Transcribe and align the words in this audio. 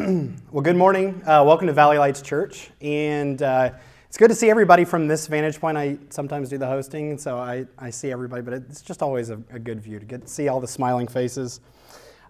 well, 0.50 0.62
good 0.62 0.76
morning. 0.76 1.20
Uh, 1.26 1.44
welcome 1.44 1.66
to 1.66 1.74
Valley 1.74 1.98
Lights 1.98 2.22
Church. 2.22 2.70
And 2.80 3.42
uh, 3.42 3.72
it's 4.08 4.16
good 4.16 4.28
to 4.28 4.34
see 4.34 4.48
everybody 4.48 4.86
from 4.86 5.06
this 5.06 5.26
vantage 5.26 5.60
point. 5.60 5.76
I 5.76 5.98
sometimes 6.08 6.48
do 6.48 6.56
the 6.56 6.66
hosting, 6.66 7.18
so 7.18 7.36
I, 7.36 7.66
I 7.78 7.90
see 7.90 8.10
everybody, 8.10 8.40
but 8.40 8.54
it's 8.54 8.80
just 8.80 9.02
always 9.02 9.28
a, 9.28 9.34
a 9.50 9.58
good 9.58 9.78
view 9.82 9.98
to 9.98 10.06
get 10.06 10.26
see 10.26 10.48
all 10.48 10.58
the 10.58 10.68
smiling 10.68 11.06
faces. 11.06 11.60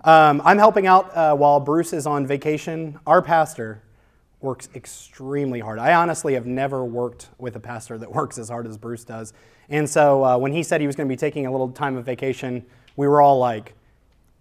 Um, 0.03 0.43
I'm 0.45 0.59
helping 0.59 0.89
out 0.89 1.17
uh, 1.17 1.37
while 1.37 1.61
Bruce 1.61 1.93
is 1.93 2.09
on 2.09 2.27
vacation. 2.27 2.99
Our 3.07 3.23
pastor 3.23 3.83
works 4.41 4.69
extremely 4.75 5.61
hard. 5.61 5.79
I 5.79 5.95
honestly 5.95 6.35
have 6.35 6.47
never 6.47 6.85
worked 6.85 7.29
with 7.39 7.55
a 7.55 7.61
pastor 7.61 7.99
that 7.99 8.11
works 8.13 8.37
as 8.37 8.49
hard 8.49 8.67
as 8.67 8.79
Bruce 8.79 9.05
does. 9.05 9.33
And 9.69 9.89
so 9.89 10.25
uh, 10.25 10.39
when 10.39 10.53
he 10.53 10.65
said 10.65 10.81
he 10.81 10.89
was 10.89 10.97
going 10.97 11.09
to 11.09 11.13
be 11.13 11.19
taking 11.19 11.47
a 11.47 11.53
little 11.53 11.71
time 11.71 11.97
of 11.97 12.05
vacation, 12.05 12.67
we 12.97 13.07
were 13.07 13.23
all 13.23 13.39
like, 13.39 13.75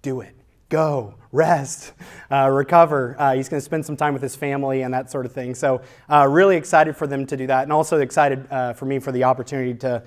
do 0.01 0.21
it 0.21 0.33
go, 0.69 1.15
rest, 1.31 1.93
uh, 2.31 2.47
recover. 2.49 3.15
Uh, 3.19 3.33
he's 3.33 3.49
going 3.49 3.59
to 3.59 3.65
spend 3.65 3.85
some 3.85 3.97
time 3.97 4.13
with 4.13 4.21
his 4.21 4.35
family 4.35 4.83
and 4.83 4.93
that 4.93 5.11
sort 5.11 5.25
of 5.25 5.31
thing. 5.31 5.55
So, 5.55 5.81
uh, 6.09 6.27
really 6.29 6.55
excited 6.55 6.95
for 6.95 7.07
them 7.07 7.25
to 7.25 7.35
do 7.35 7.47
that, 7.47 7.63
and 7.63 7.73
also 7.73 7.99
excited 7.99 8.47
uh, 8.51 8.73
for 8.73 8.85
me 8.85 8.99
for 8.99 9.11
the 9.11 9.23
opportunity 9.23 9.73
to, 9.79 10.03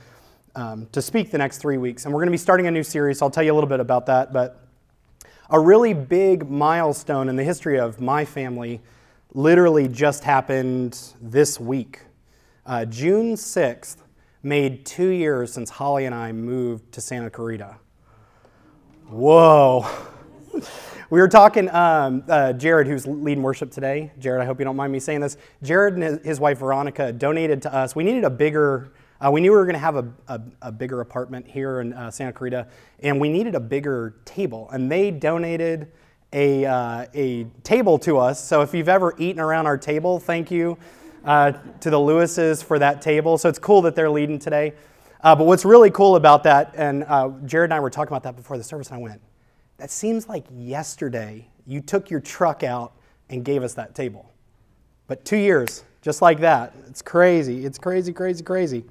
um, 0.54 0.86
to 0.92 1.02
speak 1.02 1.30
the 1.30 1.38
next 1.38 1.58
three 1.58 1.78
weeks. 1.78 2.04
And 2.04 2.14
we're 2.14 2.20
going 2.20 2.28
to 2.28 2.32
be 2.32 2.38
starting 2.38 2.66
a 2.68 2.70
new 2.70 2.84
series. 2.84 3.18
So 3.18 3.26
I'll 3.26 3.30
tell 3.30 3.42
you 3.42 3.52
a 3.52 3.56
little 3.56 3.68
bit 3.68 3.80
about 3.80 4.06
that. 4.06 4.32
But 4.32 4.60
a 5.50 5.58
really 5.58 5.94
big 5.94 6.48
milestone 6.48 7.28
in 7.28 7.36
the 7.36 7.44
history 7.44 7.78
of 7.78 8.00
my 8.00 8.24
family 8.24 8.80
literally 9.34 9.88
just 9.88 10.24
happened 10.24 10.98
this 11.20 11.58
week. 11.58 12.00
Uh, 12.64 12.84
June 12.84 13.34
6th 13.34 13.96
made 14.44 14.86
two 14.86 15.08
years 15.08 15.52
since 15.52 15.70
Holly 15.70 16.04
and 16.04 16.14
I 16.14 16.32
moved 16.32 16.92
to 16.92 17.00
Santa 17.00 17.30
Clarita. 17.30 17.76
Whoa 19.08 19.86
we 21.10 21.20
were 21.20 21.28
talking, 21.28 21.68
um, 21.70 22.24
uh, 22.28 22.52
Jared, 22.52 22.86
who's 22.86 23.06
leading 23.06 23.42
worship 23.42 23.70
today. 23.70 24.10
Jared, 24.18 24.42
I 24.42 24.44
hope 24.44 24.58
you 24.58 24.64
don't 24.64 24.76
mind 24.76 24.92
me 24.92 24.98
saying 24.98 25.20
this. 25.20 25.36
Jared 25.62 25.94
and 25.94 26.24
his, 26.24 26.40
wife 26.40 26.58
Veronica 26.58 27.12
donated 27.12 27.62
to 27.62 27.74
us. 27.74 27.94
We 27.94 28.04
needed 28.04 28.24
a 28.24 28.30
bigger, 28.30 28.92
uh, 29.20 29.30
we 29.30 29.40
knew 29.40 29.50
we 29.50 29.56
were 29.56 29.64
going 29.64 29.74
to 29.74 29.78
have 29.78 29.96
a, 29.96 30.08
a, 30.28 30.40
a, 30.62 30.72
bigger 30.72 31.00
apartment 31.00 31.46
here 31.46 31.80
in 31.80 31.92
uh, 31.92 32.10
Santa 32.10 32.32
Clarita, 32.32 32.66
and 33.00 33.20
we 33.20 33.28
needed 33.28 33.54
a 33.54 33.60
bigger 33.60 34.16
table. 34.24 34.68
And 34.70 34.90
they 34.90 35.10
donated 35.10 35.92
a, 36.32 36.64
uh, 36.64 37.06
a 37.14 37.44
table 37.62 37.98
to 38.00 38.18
us. 38.18 38.42
So 38.42 38.62
if 38.62 38.72
you've 38.74 38.88
ever 38.88 39.14
eaten 39.18 39.40
around 39.40 39.66
our 39.66 39.78
table, 39.78 40.18
thank 40.18 40.50
you 40.50 40.78
uh, 41.24 41.52
to 41.80 41.90
the 41.90 41.98
Lewises 41.98 42.64
for 42.64 42.78
that 42.78 43.02
table. 43.02 43.38
So 43.38 43.48
it's 43.48 43.58
cool 43.58 43.82
that 43.82 43.94
they're 43.94 44.10
leading 44.10 44.38
today. 44.38 44.72
Uh, 45.20 45.36
but 45.36 45.44
what's 45.44 45.64
really 45.64 45.90
cool 45.90 46.16
about 46.16 46.42
that, 46.44 46.74
and 46.74 47.04
Jared 47.46 47.68
and 47.68 47.74
I 47.74 47.80
were 47.80 47.90
talking 47.90 48.08
about 48.08 48.24
that 48.24 48.34
before 48.34 48.58
the 48.58 48.64
service, 48.64 48.88
and 48.88 48.96
I 48.96 49.00
went, 49.00 49.20
that 49.82 49.90
seems 49.90 50.28
like 50.28 50.44
yesterday 50.54 51.44
you 51.66 51.80
took 51.80 52.08
your 52.08 52.20
truck 52.20 52.62
out 52.62 52.92
and 53.30 53.44
gave 53.44 53.64
us 53.64 53.74
that 53.74 53.96
table. 53.96 54.30
But 55.08 55.24
two 55.24 55.38
years, 55.38 55.82
just 56.02 56.22
like 56.22 56.38
that. 56.38 56.72
It's 56.86 57.02
crazy. 57.02 57.64
It's 57.64 57.78
crazy, 57.78 58.12
crazy, 58.12 58.44
crazy. 58.44 58.84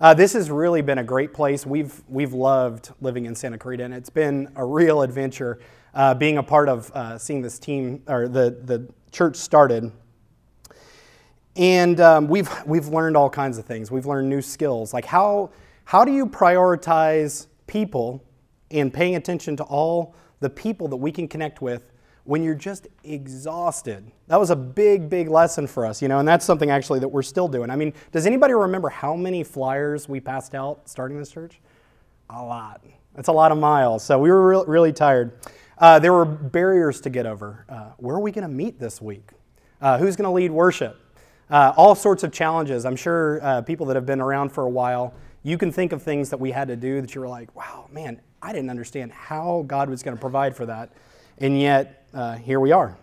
Uh, 0.00 0.14
this 0.14 0.34
has 0.34 0.48
really 0.48 0.82
been 0.82 0.98
a 0.98 1.02
great 1.02 1.34
place. 1.34 1.66
We've, 1.66 2.00
we've 2.06 2.32
loved 2.32 2.92
living 3.00 3.26
in 3.26 3.34
Santa 3.34 3.58
Clarita, 3.58 3.82
and 3.82 3.92
it's 3.92 4.08
been 4.08 4.48
a 4.54 4.64
real 4.64 5.02
adventure 5.02 5.58
uh, 5.94 6.14
being 6.14 6.38
a 6.38 6.44
part 6.44 6.68
of 6.68 6.92
uh, 6.92 7.18
seeing 7.18 7.42
this 7.42 7.58
team 7.58 8.04
or 8.06 8.28
the, 8.28 8.56
the 8.62 8.88
church 9.10 9.34
started. 9.34 9.90
And 11.56 12.00
um, 12.00 12.28
we've, 12.28 12.48
we've 12.64 12.86
learned 12.86 13.16
all 13.16 13.30
kinds 13.30 13.58
of 13.58 13.64
things. 13.64 13.90
We've 13.90 14.06
learned 14.06 14.30
new 14.30 14.42
skills. 14.42 14.94
Like, 14.94 15.06
how, 15.06 15.50
how 15.82 16.04
do 16.04 16.12
you 16.12 16.24
prioritize 16.24 17.48
people 17.66 18.22
and 18.70 18.92
paying 18.92 19.16
attention 19.16 19.56
to 19.56 19.64
all 19.64 20.14
the 20.40 20.50
people 20.50 20.88
that 20.88 20.96
we 20.96 21.10
can 21.12 21.28
connect 21.28 21.62
with 21.62 21.92
when 22.24 22.42
you're 22.42 22.54
just 22.54 22.88
exhausted. 23.04 24.10
That 24.26 24.40
was 24.40 24.50
a 24.50 24.56
big, 24.56 25.08
big 25.08 25.28
lesson 25.28 25.66
for 25.66 25.86
us, 25.86 26.02
you 26.02 26.08
know, 26.08 26.18
and 26.18 26.26
that's 26.26 26.44
something 26.44 26.70
actually 26.70 26.98
that 27.00 27.08
we're 27.08 27.22
still 27.22 27.46
doing. 27.46 27.70
I 27.70 27.76
mean, 27.76 27.92
does 28.10 28.26
anybody 28.26 28.52
remember 28.52 28.88
how 28.88 29.14
many 29.14 29.44
flyers 29.44 30.08
we 30.08 30.18
passed 30.18 30.54
out 30.54 30.88
starting 30.88 31.18
this 31.18 31.30
church? 31.30 31.60
A 32.30 32.42
lot. 32.42 32.84
That's 33.14 33.28
a 33.28 33.32
lot 33.32 33.52
of 33.52 33.58
miles. 33.58 34.02
So 34.04 34.18
we 34.18 34.30
were 34.30 34.58
re- 34.58 34.64
really 34.66 34.92
tired. 34.92 35.38
Uh, 35.78 35.98
there 35.98 36.12
were 36.12 36.24
barriers 36.24 37.00
to 37.02 37.10
get 37.10 37.26
over. 37.26 37.64
Uh, 37.68 37.90
where 37.98 38.16
are 38.16 38.20
we 38.20 38.32
going 38.32 38.46
to 38.46 38.52
meet 38.52 38.80
this 38.80 39.00
week? 39.00 39.30
Uh, 39.80 39.98
who's 39.98 40.16
going 40.16 40.28
to 40.28 40.32
lead 40.32 40.50
worship? 40.50 41.00
Uh, 41.48 41.72
all 41.76 41.94
sorts 41.94 42.24
of 42.24 42.32
challenges. 42.32 42.84
I'm 42.84 42.96
sure 42.96 43.40
uh, 43.42 43.62
people 43.62 43.86
that 43.86 43.94
have 43.94 44.06
been 44.06 44.20
around 44.20 44.50
for 44.50 44.64
a 44.64 44.68
while, 44.68 45.14
you 45.44 45.56
can 45.56 45.70
think 45.70 45.92
of 45.92 46.02
things 46.02 46.28
that 46.30 46.40
we 46.40 46.50
had 46.50 46.66
to 46.68 46.76
do 46.76 47.00
that 47.00 47.14
you 47.14 47.20
were 47.20 47.28
like, 47.28 47.54
wow, 47.54 47.88
man, 47.92 48.20
I 48.46 48.52
didn't 48.52 48.70
understand 48.70 49.10
how 49.10 49.64
God 49.66 49.90
was 49.90 50.04
going 50.04 50.16
to 50.16 50.20
provide 50.20 50.54
for 50.54 50.66
that. 50.66 50.92
And 51.38 51.60
yet, 51.60 52.06
uh, 52.14 52.36
here 52.36 52.60
we 52.60 52.70
are. 52.70 52.96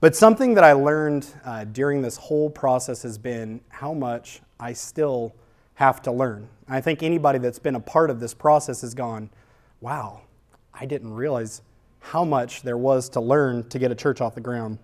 But 0.00 0.16
something 0.16 0.54
that 0.54 0.64
I 0.64 0.72
learned 0.72 1.26
uh, 1.44 1.64
during 1.64 2.00
this 2.00 2.16
whole 2.16 2.48
process 2.48 3.02
has 3.02 3.18
been 3.18 3.60
how 3.68 3.92
much 3.92 4.40
I 4.58 4.72
still 4.72 5.34
have 5.74 6.00
to 6.04 6.12
learn. 6.12 6.48
I 6.66 6.80
think 6.80 7.02
anybody 7.02 7.40
that's 7.40 7.58
been 7.58 7.74
a 7.74 7.80
part 7.80 8.08
of 8.08 8.20
this 8.20 8.32
process 8.32 8.80
has 8.80 8.94
gone, 8.94 9.28
wow, 9.82 10.22
I 10.72 10.86
didn't 10.86 11.12
realize 11.12 11.60
how 12.00 12.24
much 12.24 12.62
there 12.62 12.78
was 12.78 13.10
to 13.10 13.20
learn 13.20 13.68
to 13.68 13.78
get 13.78 13.92
a 13.92 13.94
church 13.94 14.22
off 14.22 14.34
the 14.34 14.40
ground. 14.40 14.78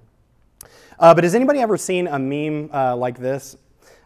Uh, 0.99 1.15
but 1.15 1.25
has 1.25 1.35
anybody 1.35 1.61
ever 1.61 1.79
seen 1.79 2.07
a 2.07 2.19
meme 2.19 2.69
uh, 2.71 2.95
like 2.95 3.19
this? 3.19 3.57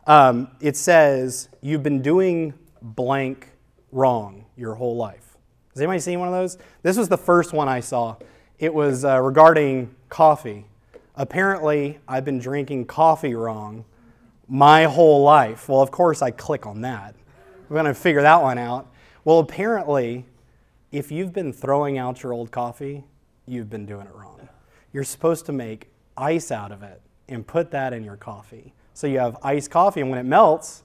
Um, 0.07 0.53
it 0.61 0.77
says, 0.77 1.49
You've 1.61 1.83
been 1.83 2.01
doing 2.01 2.55
blank 2.81 3.49
wrong 3.91 4.45
your 4.57 4.77
whole 4.77 4.95
life. 4.95 5.22
Has 5.73 5.81
anybody 5.81 6.01
seen 6.01 6.19
one 6.19 6.29
of 6.29 6.35
those? 6.35 6.59
This 6.83 6.99
was 6.99 7.09
the 7.09 7.17
first 7.17 7.53
one 7.53 7.69
I 7.69 7.81
saw. 7.81 8.17
It 8.59 8.75
was 8.75 9.05
uh, 9.05 9.21
regarding 9.21 9.95
coffee. 10.11 10.67
Apparently, 11.17 11.99
I've 12.07 12.25
been 12.25 12.39
drinking 12.39 12.87
coffee 12.87 13.35
wrong 13.35 13.85
my 14.49 14.85
whole 14.85 15.23
life. 15.23 15.71
Well, 15.71 15.81
of 15.81 15.91
course, 15.91 16.21
I 16.21 16.31
click 16.31 16.67
on 16.67 16.83
that. 16.83 17.15
We're 17.69 17.77
going 17.77 17.87
to 17.87 17.95
figure 17.95 18.21
that 18.21 18.43
one 18.43 18.59
out. 18.59 18.87
Well, 19.25 19.39
apparently, 19.39 20.27
if 20.91 21.11
you've 21.11 21.33
been 21.33 21.55
throwing 21.55 21.97
out 21.97 22.23
your 22.23 22.35
old 22.35 22.51
coffee, 22.51 23.05
you've 23.47 23.71
been 23.71 23.87
doing 23.87 24.07
it 24.07 24.15
wrong. 24.15 24.49
You're 24.93 25.05
supposed 25.05 25.47
to 25.47 25.53
make 25.53 25.89
ice 26.19 26.51
out 26.51 26.71
of 26.71 26.83
it 26.83 27.01
and 27.29 27.47
put 27.47 27.71
that 27.71 27.95
in 27.95 28.05
your 28.05 28.17
coffee. 28.17 28.75
So 28.93 29.07
you 29.07 29.21
have 29.21 29.39
iced 29.43 29.71
coffee, 29.71 30.03
and 30.03 30.11
when 30.11 30.19
it 30.19 30.27
melts, 30.27 30.83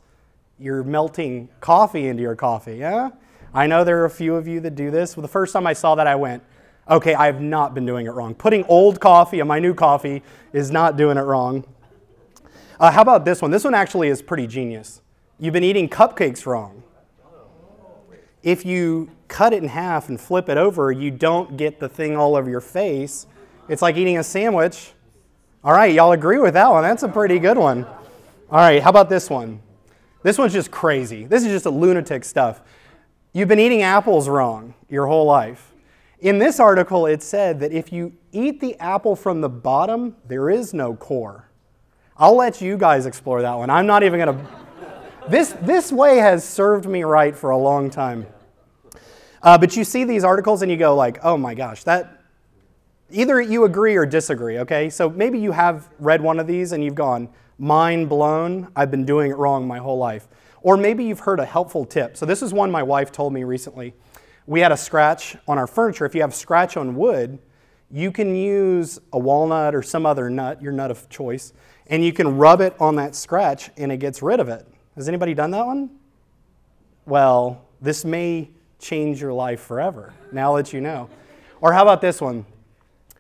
you're 0.57 0.83
melting 0.83 1.49
coffee 1.59 2.07
into 2.07 2.21
your 2.21 2.35
coffee. 2.35 2.77
Yeah? 2.77 3.09
I 3.53 3.67
know 3.67 3.83
there 3.83 4.01
are 4.01 4.05
a 4.05 4.09
few 4.09 4.35
of 4.35 4.47
you 4.47 4.59
that 4.61 4.75
do 4.75 4.91
this. 4.91 5.15
Well, 5.15 5.21
the 5.21 5.27
first 5.27 5.53
time 5.53 5.65
I 5.65 5.73
saw 5.73 5.95
that, 5.95 6.07
I 6.07 6.15
went, 6.15 6.43
okay, 6.89 7.13
I 7.15 7.25
have 7.25 7.41
not 7.41 7.73
been 7.73 7.85
doing 7.85 8.05
it 8.05 8.11
wrong. 8.11 8.35
Putting 8.35 8.63
old 8.65 8.99
coffee 8.99 9.39
in 9.39 9.47
my 9.47 9.59
new 9.59 9.73
coffee 9.73 10.23
is 10.53 10.71
not 10.71 10.97
doing 10.97 11.17
it 11.17 11.21
wrong. 11.21 11.65
Uh, 12.79 12.91
how 12.91 13.01
about 13.01 13.25
this 13.25 13.41
one? 13.41 13.51
This 13.51 13.63
one 13.63 13.73
actually 13.73 14.09
is 14.09 14.21
pretty 14.21 14.47
genius. 14.47 15.01
You've 15.39 15.53
been 15.53 15.63
eating 15.63 15.89
cupcakes 15.89 16.45
wrong. 16.45 16.83
If 18.43 18.65
you 18.65 19.09
cut 19.27 19.53
it 19.53 19.63
in 19.63 19.69
half 19.69 20.09
and 20.09 20.21
flip 20.21 20.47
it 20.47 20.57
over, 20.57 20.91
you 20.91 21.11
don't 21.11 21.57
get 21.57 21.79
the 21.79 21.89
thing 21.89 22.15
all 22.15 22.35
over 22.35 22.49
your 22.49 22.61
face. 22.61 23.25
It's 23.67 23.81
like 23.81 23.97
eating 23.97 24.17
a 24.17 24.23
sandwich. 24.23 24.93
All 25.63 25.73
right, 25.73 25.93
y'all 25.93 26.11
agree 26.11 26.37
with 26.37 26.53
that 26.53 26.69
one? 26.69 26.83
That's 26.83 27.03
a 27.03 27.09
pretty 27.09 27.39
good 27.39 27.57
one. 27.57 27.85
All 28.49 28.59
right, 28.59 28.81
how 28.81 28.89
about 28.89 29.09
this 29.09 29.29
one? 29.29 29.61
This 30.23 30.37
one's 30.37 30.53
just 30.53 30.71
crazy. 30.71 31.25
This 31.25 31.43
is 31.43 31.49
just 31.49 31.65
a 31.65 31.69
lunatic 31.69 32.23
stuff. 32.23 32.61
You've 33.37 33.47
been 33.47 33.59
eating 33.59 33.83
apples 33.83 34.27
wrong 34.27 34.73
your 34.89 35.05
whole 35.05 35.25
life. 35.25 35.71
In 36.21 36.39
this 36.39 36.59
article, 36.59 37.05
it 37.05 37.21
said 37.21 37.59
that 37.59 37.71
if 37.71 37.93
you 37.93 38.13
eat 38.31 38.59
the 38.59 38.75
apple 38.79 39.15
from 39.15 39.41
the 39.41 39.47
bottom, 39.47 40.15
there 40.27 40.49
is 40.49 40.73
no 40.73 40.95
core. 40.95 41.47
I'll 42.17 42.35
let 42.35 42.61
you 42.61 42.79
guys 42.79 43.05
explore 43.05 43.43
that 43.43 43.53
one. 43.53 43.69
I'm 43.69 43.85
not 43.85 44.01
even 44.01 44.19
going 44.19 44.35
to. 44.39 45.29
This, 45.29 45.53
this 45.61 45.91
way 45.91 46.17
has 46.17 46.43
served 46.43 46.87
me 46.87 47.03
right 47.03 47.35
for 47.35 47.51
a 47.51 47.57
long 47.59 47.91
time. 47.91 48.25
Uh, 49.43 49.55
but 49.55 49.77
you 49.77 49.83
see 49.83 50.03
these 50.03 50.23
articles 50.23 50.63
and 50.63 50.71
you 50.71 50.77
go 50.77 50.95
like, 50.95 51.19
oh 51.23 51.37
my 51.37 51.53
gosh, 51.53 51.83
that 51.83 52.23
either 53.11 53.39
you 53.39 53.65
agree 53.65 53.95
or 53.95 54.07
disagree, 54.07 54.57
okay? 54.57 54.89
So 54.89 55.11
maybe 55.11 55.37
you 55.37 55.51
have 55.51 55.89
read 55.99 56.21
one 56.21 56.39
of 56.39 56.47
these 56.47 56.71
and 56.71 56.83
you've 56.83 56.95
gone, 56.95 57.29
mind 57.59 58.09
blown, 58.09 58.71
I've 58.75 58.89
been 58.89 59.05
doing 59.05 59.29
it 59.29 59.37
wrong 59.37 59.67
my 59.67 59.77
whole 59.77 59.99
life. 59.99 60.27
Or 60.67 60.75
maybe 60.75 61.05
you've 61.05 61.21
heard 61.21 61.39
a 61.39 61.45
helpful 61.45 61.85
tip. 61.85 62.17
So, 62.17 62.25
this 62.25 62.41
is 62.41 62.51
one 62.51 62.69
my 62.69 62.83
wife 62.83 63.09
told 63.09 63.31
me 63.31 63.45
recently. 63.45 63.93
We 64.47 64.59
had 64.59 64.73
a 64.73 64.75
scratch 64.75 65.37
on 65.47 65.57
our 65.57 65.65
furniture. 65.65 66.05
If 66.05 66.13
you 66.13 66.19
have 66.19 66.35
scratch 66.35 66.75
on 66.75 66.97
wood, 66.97 67.39
you 67.89 68.11
can 68.11 68.35
use 68.35 68.99
a 69.13 69.17
walnut 69.17 69.73
or 69.73 69.81
some 69.81 70.05
other 70.05 70.29
nut, 70.29 70.61
your 70.61 70.73
nut 70.73 70.91
of 70.91 71.07
choice, 71.07 71.53
and 71.85 72.03
you 72.03 72.11
can 72.11 72.37
rub 72.37 72.59
it 72.59 72.75
on 72.81 72.97
that 72.97 73.15
scratch 73.15 73.69
and 73.77 73.93
it 73.93 73.99
gets 73.99 74.21
rid 74.21 74.41
of 74.41 74.49
it. 74.49 74.67
Has 74.97 75.07
anybody 75.07 75.33
done 75.33 75.51
that 75.51 75.65
one? 75.65 75.89
Well, 77.05 77.65
this 77.79 78.03
may 78.03 78.49
change 78.77 79.21
your 79.21 79.31
life 79.31 79.61
forever. 79.61 80.13
Now 80.33 80.57
that 80.57 80.73
you 80.73 80.81
know. 80.81 81.09
Or 81.61 81.71
how 81.71 81.83
about 81.83 82.01
this 82.01 82.19
one? 82.19 82.45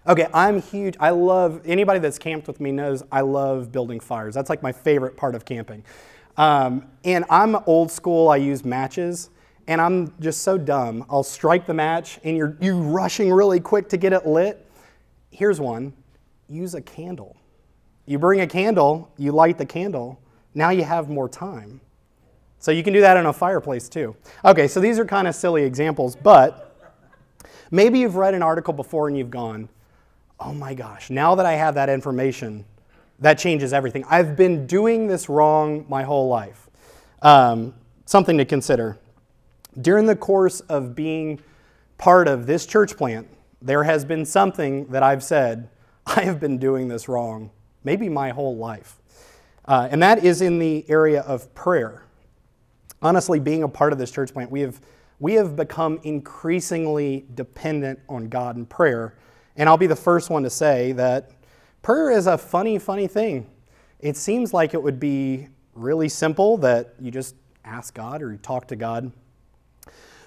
Okay, 0.05 0.27
I'm 0.33 0.61
huge. 0.61 0.97
I 0.99 1.11
love 1.11 1.61
anybody 1.63 1.99
that's 1.99 2.19
camped 2.19 2.47
with 2.47 2.59
me 2.59 2.73
knows 2.73 3.03
I 3.09 3.21
love 3.21 3.71
building 3.71 4.01
fires. 4.01 4.35
That's 4.35 4.49
like 4.49 4.61
my 4.61 4.73
favorite 4.73 5.15
part 5.15 5.33
of 5.33 5.45
camping. 5.45 5.85
Um, 6.37 6.85
and 7.03 7.25
I'm 7.29 7.55
old 7.65 7.91
school, 7.91 8.29
I 8.29 8.37
use 8.37 8.63
matches, 8.63 9.31
and 9.67 9.81
I'm 9.81 10.13
just 10.19 10.43
so 10.43 10.57
dumb. 10.57 11.05
I'll 11.09 11.23
strike 11.23 11.65
the 11.65 11.73
match, 11.73 12.19
and 12.23 12.37
you're, 12.37 12.55
you 12.61 12.77
rushing 12.77 13.31
really 13.31 13.59
quick 13.59 13.89
to 13.89 13.97
get 13.97 14.13
it 14.13 14.25
lit. 14.25 14.65
Here's 15.31 15.59
one 15.59 15.93
use 16.49 16.75
a 16.75 16.81
candle. 16.81 17.35
You 18.05 18.17
bring 18.17 18.39
a 18.39 18.47
candle, 18.47 19.11
you 19.17 19.33
light 19.33 19.57
the 19.57 19.65
candle, 19.65 20.17
now 20.53 20.69
you 20.69 20.83
have 20.85 21.09
more 21.09 21.27
time. 21.27 21.81
So 22.59 22.71
you 22.71 22.83
can 22.83 22.93
do 22.93 23.01
that 23.01 23.17
in 23.17 23.25
a 23.25 23.33
fireplace 23.33 23.89
too. 23.89 24.15
Okay, 24.45 24.67
so 24.67 24.79
these 24.79 24.97
are 24.97 25.05
kind 25.05 25.27
of 25.27 25.35
silly 25.35 25.63
examples, 25.63 26.15
but 26.15 26.73
maybe 27.69 27.99
you've 27.99 28.15
read 28.15 28.33
an 28.33 28.41
article 28.41 28.73
before 28.73 29.09
and 29.09 29.17
you've 29.17 29.29
gone, 29.29 29.67
oh 30.39 30.53
my 30.53 30.73
gosh, 30.73 31.09
now 31.09 31.35
that 31.35 31.45
I 31.45 31.53
have 31.53 31.75
that 31.75 31.89
information, 31.89 32.63
that 33.19 33.37
changes 33.37 33.73
everything. 33.73 34.03
I've 34.09 34.35
been 34.35 34.67
doing 34.67 35.07
this 35.07 35.29
wrong 35.29 35.85
my 35.89 36.03
whole 36.03 36.27
life. 36.27 36.69
Um, 37.21 37.73
something 38.05 38.37
to 38.37 38.45
consider. 38.45 38.97
During 39.79 40.05
the 40.05 40.15
course 40.15 40.59
of 40.61 40.95
being 40.95 41.39
part 41.97 42.27
of 42.27 42.45
this 42.45 42.65
church 42.65 42.95
plant, 42.95 43.27
there 43.61 43.83
has 43.83 44.05
been 44.05 44.25
something 44.25 44.85
that 44.87 45.03
I've 45.03 45.23
said, 45.23 45.69
I 46.05 46.21
have 46.21 46.39
been 46.39 46.57
doing 46.57 46.87
this 46.87 47.07
wrong, 47.07 47.51
maybe 47.83 48.09
my 48.09 48.29
whole 48.29 48.55
life. 48.55 48.99
Uh, 49.65 49.87
and 49.91 50.01
that 50.01 50.23
is 50.23 50.41
in 50.41 50.59
the 50.59 50.85
area 50.89 51.21
of 51.21 51.53
prayer. 51.53 52.03
Honestly, 53.01 53.39
being 53.39 53.63
a 53.63 53.67
part 53.67 53.91
of 53.91 53.99
this 53.99 54.09
church 54.09 54.33
plant, 54.33 54.49
we 54.49 54.61
have, 54.61 54.79
we 55.19 55.33
have 55.33 55.55
become 55.55 55.99
increasingly 56.03 57.25
dependent 57.35 57.99
on 58.07 58.29
God 58.29 58.55
in 58.55 58.65
prayer. 58.65 59.15
And 59.57 59.67
I'll 59.67 59.77
be 59.77 59.87
the 59.87 59.95
first 59.95 60.29
one 60.29 60.43
to 60.43 60.49
say 60.49 60.93
that 60.93 61.31
prayer 61.87 62.11
is 62.11 62.27
a 62.27 62.37
funny, 62.37 62.77
funny 62.77 63.07
thing. 63.07 63.47
It 64.01 64.17
seems 64.17 64.53
like 64.53 64.73
it 64.73 64.83
would 64.83 64.99
be 64.99 65.47
really 65.73 66.09
simple 66.09 66.57
that 66.57 66.93
you 66.99 67.11
just 67.11 67.33
ask 67.63 67.93
God 67.93 68.21
or 68.21 68.33
you 68.33 68.37
talk 68.39 68.67
to 68.67 68.75
God. 68.75 69.09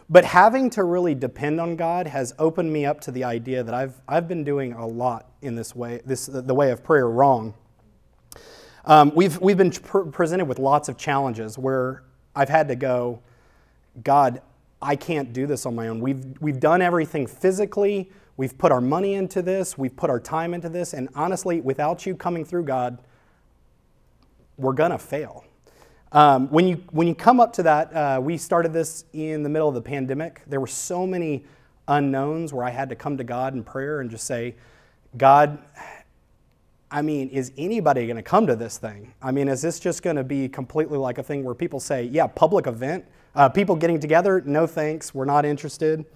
But 0.09 0.25
having 0.25 0.71
to 0.71 0.85
really 0.85 1.15
depend 1.15 1.61
on 1.61 1.77
God 1.77 2.07
has 2.07 2.33
opened 2.39 2.73
me 2.73 2.87
up 2.87 2.99
to 3.03 3.11
the 3.11 3.25
idea 3.25 3.63
that 3.63 3.75
I've, 3.75 4.01
I've 4.09 4.27
been 4.27 4.43
doing 4.43 4.73
a 4.73 4.87
lot 4.87 5.33
in 5.43 5.55
this 5.55 5.77
way, 5.77 6.01
this, 6.07 6.25
the 6.25 6.55
way 6.55 6.71
of 6.71 6.83
prayer 6.83 7.11
wrong. 7.11 7.53
Um, 8.87 9.13
we've, 9.15 9.39
we've 9.39 9.59
been 9.59 9.71
pr- 9.71 10.05
presented 10.05 10.47
with 10.47 10.59
lots 10.59 10.89
of 10.89 10.97
challenges 10.97 11.59
where 11.59 12.05
I've 12.35 12.49
had 12.49 12.69
to 12.69 12.75
go, 12.75 13.21
God, 14.03 14.41
I 14.81 14.97
can't 14.97 15.35
do 15.35 15.47
this 15.47 15.67
on 15.67 15.75
my 15.75 15.89
own. 15.89 16.01
We've, 16.01 16.25
we've 16.41 16.59
done 16.59 16.81
everything 16.81 17.27
physically, 17.27 18.11
we've 18.41 18.57
put 18.57 18.73
our 18.73 18.81
money 18.81 19.17
into 19.17 19.43
this, 19.43 19.77
we've 19.77 19.95
put 19.95 20.09
our 20.09 20.19
time 20.19 20.55
into 20.55 20.71
this, 20.71 20.95
and 20.95 21.11
honestly, 21.15 21.61
without 21.61 22.07
you 22.07 22.15
coming 22.15 22.43
through, 22.43 22.65
God, 22.65 22.97
we're 24.57 24.73
going 24.73 24.93
to 24.93 24.99
fail. 24.99 25.45
Um, 26.13 26.49
when, 26.49 26.67
you, 26.67 26.83
when 26.91 27.07
you 27.07 27.15
come 27.15 27.39
up 27.39 27.53
to 27.53 27.63
that, 27.65 27.95
uh, 27.95 28.19
we 28.19 28.39
started 28.39 28.73
this 28.73 29.05
in 29.13 29.43
the 29.43 29.51
middle 29.51 29.69
of 29.69 29.75
the 29.75 29.83
pandemic. 29.83 30.41
There 30.47 30.59
were 30.59 30.67
so 30.67 31.07
many 31.07 31.45
unknowns 31.87 32.55
where 32.55 32.65
I 32.65 32.71
had 32.71 32.89
to 32.89 32.97
come 32.97 33.19
to 33.19 33.25
God 33.25 33.53
in 33.53 33.63
prayer 33.63 34.01
and 34.01 34.11
just 34.11 34.25
say, 34.27 34.55
God, 35.19 35.59
I 36.91 37.03
mean, 37.03 37.29
is 37.29 37.53
anybody 37.59 38.07
going 38.07 38.17
to 38.17 38.23
come 38.23 38.47
to 38.47 38.57
this 38.57 38.79
thing? 38.79 39.13
I 39.21 39.33
mean, 39.33 39.49
is 39.49 39.61
this 39.61 39.79
just 39.79 40.03
going 40.03 40.17
to 40.17 40.25
be 40.25 40.49
completely 40.49 40.97
like 40.97 41.19
a 41.19 41.23
thing 41.23 41.45
where 41.45 41.55
people 41.55 41.79
say, 41.79 42.05
yeah, 42.05 42.27
public 42.27 42.67
event, 42.67 43.05
uh, 43.35 43.51
people 43.51 43.77
getting 43.77 44.01
together, 44.01 44.43
no 44.47 44.67
thanks, 44.67 45.15
we're 45.15 45.27
not 45.27 45.45
interested. 45.45 46.07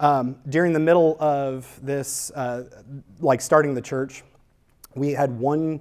Um, 0.00 0.36
during 0.48 0.72
the 0.72 0.80
middle 0.80 1.16
of 1.20 1.78
this, 1.82 2.30
uh, 2.32 2.64
like 3.20 3.40
starting 3.40 3.74
the 3.74 3.82
church, 3.82 4.22
we 4.94 5.12
had 5.12 5.36
one 5.38 5.80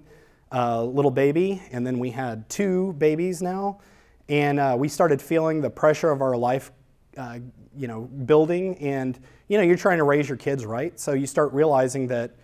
uh, 0.52 0.84
little 0.84 1.12
baby, 1.12 1.62
and 1.72 1.86
then 1.86 2.00
we 2.00 2.12
had 2.12 2.50
two 2.50 2.94
babies 2.94 3.42
now. 3.42 3.80
And 4.30 4.60
uh, 4.60 4.75
we 4.78 4.90
started 4.90 5.22
feeling 5.22 5.62
the 5.62 5.69
pressure 5.69 6.12
of 6.12 6.22
our 6.22 6.36
life, 6.36 6.72
uh, 7.16 7.40
you 7.75 7.88
know, 7.88 8.02
building. 8.02 8.78
And, 8.80 9.18
you 9.48 9.58
know, 9.58 9.64
you're 9.64 9.78
trying 9.78 10.00
to 10.00 10.04
raise 10.04 10.28
your 10.28 10.38
kids 10.38 10.66
right. 10.66 11.00
So 11.00 11.13
you 11.13 11.28
start 11.28 11.54
realizing 11.54 12.08
that 12.08 12.36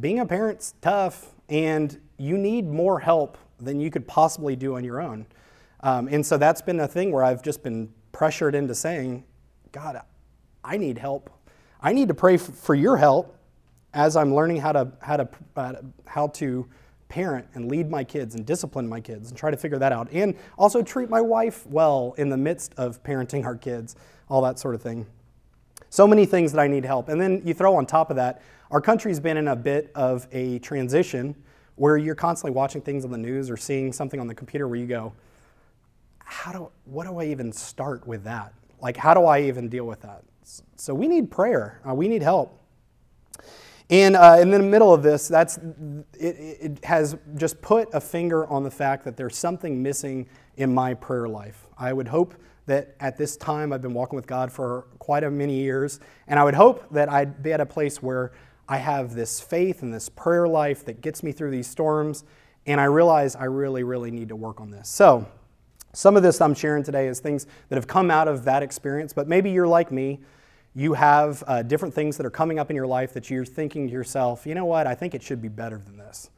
being 0.00 0.18
a 0.20 0.26
parent's 0.26 0.74
tough 0.80 1.34
and 1.48 2.00
you 2.18 2.36
need 2.36 2.66
more 2.66 2.98
help 2.98 3.38
than 3.60 3.80
you 3.80 3.90
could 3.90 4.06
possibly 4.06 4.56
do 4.56 4.76
on 4.76 4.84
your 4.84 5.00
own. 5.00 5.26
Um, 5.80 6.08
and 6.08 6.26
so 6.26 6.36
that's 6.36 6.60
been 6.60 6.80
a 6.80 6.88
thing 6.88 7.12
where 7.12 7.22
I've 7.22 7.42
just 7.42 7.62
been 7.62 7.92
pressured 8.10 8.54
into 8.54 8.74
saying, 8.74 9.24
God, 9.70 10.00
I 10.64 10.76
need 10.76 10.98
help. 10.98 11.30
I 11.80 11.92
need 11.92 12.08
to 12.08 12.14
pray 12.14 12.34
f- 12.34 12.40
for 12.40 12.74
your 12.74 12.96
help 12.96 13.36
as 13.94 14.16
I'm 14.16 14.34
learning 14.34 14.58
how 14.58 14.72
to, 14.72 14.92
how 15.00 15.16
to, 15.16 15.28
uh, 15.56 15.74
how 16.06 16.28
to 16.28 16.68
parent 17.08 17.46
and 17.54 17.70
lead 17.70 17.90
my 17.90 18.04
kids 18.04 18.34
and 18.34 18.44
discipline 18.44 18.88
my 18.88 19.00
kids 19.00 19.30
and 19.30 19.38
try 19.38 19.50
to 19.50 19.56
figure 19.56 19.78
that 19.78 19.92
out. 19.92 20.08
And 20.12 20.36
also 20.58 20.82
treat 20.82 21.08
my 21.08 21.20
wife 21.20 21.66
well 21.66 22.14
in 22.18 22.28
the 22.28 22.36
midst 22.36 22.74
of 22.76 23.02
parenting 23.02 23.44
our 23.44 23.56
kids, 23.56 23.96
all 24.28 24.42
that 24.42 24.58
sort 24.58 24.74
of 24.74 24.82
thing. 24.82 25.06
So 25.90 26.06
many 26.06 26.26
things 26.26 26.52
that 26.52 26.60
I 26.60 26.66
need 26.66 26.84
help. 26.84 27.08
And 27.08 27.20
then 27.20 27.40
you 27.44 27.54
throw 27.54 27.74
on 27.76 27.86
top 27.86 28.10
of 28.10 28.16
that, 28.16 28.42
our 28.70 28.80
country's 28.80 29.20
been 29.20 29.38
in 29.38 29.48
a 29.48 29.56
bit 29.56 29.90
of 29.94 30.26
a 30.32 30.58
transition 30.58 31.34
where 31.76 31.96
you're 31.96 32.14
constantly 32.14 32.54
watching 32.54 32.82
things 32.82 33.04
on 33.04 33.10
the 33.10 33.18
news 33.18 33.48
or 33.48 33.56
seeing 33.56 33.92
something 33.92 34.20
on 34.20 34.26
the 34.26 34.34
computer 34.34 34.68
where 34.68 34.78
you 34.78 34.86
go, 34.86 35.14
how 36.18 36.52
do, 36.52 36.70
what 36.84 37.06
do 37.06 37.18
I 37.18 37.24
even 37.26 37.52
start 37.52 38.06
with 38.06 38.24
that? 38.24 38.52
Like, 38.80 38.96
how 38.96 39.14
do 39.14 39.24
I 39.24 39.42
even 39.42 39.68
deal 39.68 39.86
with 39.86 40.02
that? 40.02 40.22
So 40.76 40.94
we 40.94 41.08
need 41.08 41.30
prayer. 41.30 41.80
Uh, 41.88 41.94
we 41.94 42.08
need 42.08 42.22
help. 42.22 42.58
And 43.90 44.16
uh, 44.16 44.38
in 44.40 44.50
the 44.50 44.58
middle 44.58 44.92
of 44.92 45.02
this, 45.02 45.28
that's, 45.28 45.58
it, 46.18 46.36
it 46.60 46.84
has 46.84 47.16
just 47.36 47.60
put 47.62 47.88
a 47.94 48.00
finger 48.00 48.46
on 48.46 48.62
the 48.62 48.70
fact 48.70 49.04
that 49.04 49.16
there's 49.16 49.36
something 49.36 49.82
missing 49.82 50.26
in 50.56 50.72
my 50.72 50.92
prayer 50.94 51.26
life. 51.26 51.66
I 51.78 51.92
would 51.92 52.08
hope 52.08 52.34
that 52.66 52.94
at 53.00 53.16
this 53.16 53.36
time 53.38 53.72
I've 53.72 53.80
been 53.80 53.94
walking 53.94 54.16
with 54.16 54.26
God 54.26 54.52
for 54.52 54.86
quite 54.98 55.24
a 55.24 55.30
many 55.30 55.54
years, 55.54 56.00
and 56.26 56.38
I 56.38 56.44
would 56.44 56.54
hope 56.54 56.84
that 56.90 57.10
I'd 57.10 57.42
be 57.42 57.52
at 57.54 57.60
a 57.60 57.66
place 57.66 58.02
where 58.02 58.32
I 58.68 58.76
have 58.76 59.14
this 59.14 59.40
faith 59.40 59.82
and 59.82 59.92
this 59.92 60.10
prayer 60.10 60.46
life 60.46 60.84
that 60.84 61.00
gets 61.00 61.22
me 61.22 61.32
through 61.32 61.50
these 61.50 61.66
storms, 61.66 62.24
and 62.66 62.78
I 62.78 62.84
realize 62.84 63.34
I 63.34 63.44
really, 63.44 63.84
really 63.84 64.10
need 64.10 64.28
to 64.28 64.36
work 64.36 64.60
on 64.60 64.70
this. 64.70 64.90
So, 64.90 65.26
some 65.94 66.18
of 66.18 66.22
this 66.22 66.42
I'm 66.42 66.54
sharing 66.54 66.82
today 66.82 67.08
is 67.08 67.18
things 67.18 67.46
that 67.70 67.76
have 67.76 67.86
come 67.86 68.10
out 68.10 68.28
of 68.28 68.44
that 68.44 68.62
experience, 68.62 69.14
but 69.14 69.26
maybe 69.26 69.50
you're 69.50 69.66
like 69.66 69.90
me 69.90 70.20
you 70.74 70.94
have 70.94 71.42
uh, 71.46 71.62
different 71.62 71.94
things 71.94 72.16
that 72.16 72.26
are 72.26 72.30
coming 72.30 72.58
up 72.58 72.70
in 72.70 72.76
your 72.76 72.86
life 72.86 73.12
that 73.14 73.30
you're 73.30 73.44
thinking 73.44 73.86
to 73.88 73.92
yourself, 73.92 74.46
you 74.46 74.54
know 74.54 74.64
what, 74.64 74.86
I 74.86 74.94
think 74.94 75.14
it 75.14 75.22
should 75.22 75.42
be 75.42 75.48
better 75.48 75.78
than 75.78 75.96
this. 75.96 76.30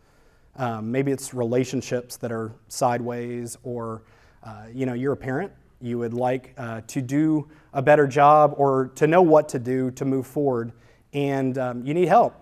Um, 0.57 0.91
maybe 0.91 1.13
it's 1.13 1.33
relationships 1.33 2.17
that 2.19 2.33
are 2.33 2.53
sideways, 2.69 3.57
or 3.63 4.03
uh, 4.43 4.65
you 4.73 4.87
know, 4.87 4.95
you're 4.95 5.13
a 5.13 5.17
parent. 5.17 5.53
You 5.81 5.99
would 5.99 6.13
like 6.13 6.55
uh, 6.59 6.83
to 6.89 7.01
do 7.01 7.49
a 7.73 7.81
better 7.81 8.07
job 8.07 8.55
or 8.57 8.91
to 8.97 9.07
know 9.07 9.23
what 9.23 9.49
to 9.51 9.59
do 9.59 9.91
to 9.93 10.05
move 10.05 10.27
forward, 10.27 10.73
and 11.13 11.57
um, 11.57 11.85
you 11.85 11.95
need 11.95 12.09
help, 12.09 12.35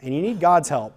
and 0.00 0.14
you 0.14 0.22
need 0.22 0.40
God's 0.40 0.68
help. 0.68 0.94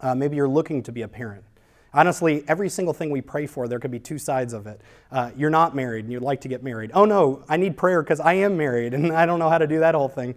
Uh, 0.00 0.14
maybe 0.14 0.36
you're 0.36 0.48
looking 0.48 0.82
to 0.82 0.92
be 0.92 1.02
a 1.02 1.08
parent. 1.08 1.44
Honestly, 1.92 2.44
every 2.46 2.68
single 2.68 2.94
thing 2.94 3.10
we 3.10 3.20
pray 3.20 3.46
for, 3.46 3.66
there 3.66 3.80
could 3.80 3.90
be 3.90 3.98
two 3.98 4.18
sides 4.18 4.52
of 4.52 4.66
it. 4.66 4.80
Uh, 5.10 5.30
you're 5.36 5.50
not 5.50 5.74
married 5.74 6.04
and 6.04 6.12
you'd 6.12 6.22
like 6.22 6.40
to 6.42 6.48
get 6.48 6.62
married. 6.62 6.92
Oh 6.94 7.04
no, 7.04 7.44
I 7.48 7.56
need 7.56 7.76
prayer 7.76 8.02
because 8.02 8.20
I 8.20 8.34
am 8.34 8.56
married 8.56 8.94
and 8.94 9.12
I 9.12 9.26
don't 9.26 9.38
know 9.38 9.50
how 9.50 9.58
to 9.58 9.66
do 9.66 9.80
that 9.80 9.94
whole 9.94 10.08
thing. 10.08 10.34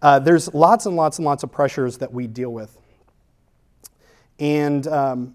Uh, 0.00 0.18
there's 0.18 0.52
lots 0.54 0.86
and 0.86 0.96
lots 0.96 1.18
and 1.18 1.24
lots 1.24 1.42
of 1.42 1.50
pressures 1.50 1.98
that 1.98 2.12
we 2.12 2.26
deal 2.26 2.50
with. 2.50 2.78
And 4.38 4.86
um, 4.86 5.34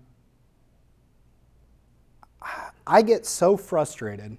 I 2.86 3.01
get 3.01 3.25
so 3.25 3.58
frustrated 3.58 4.38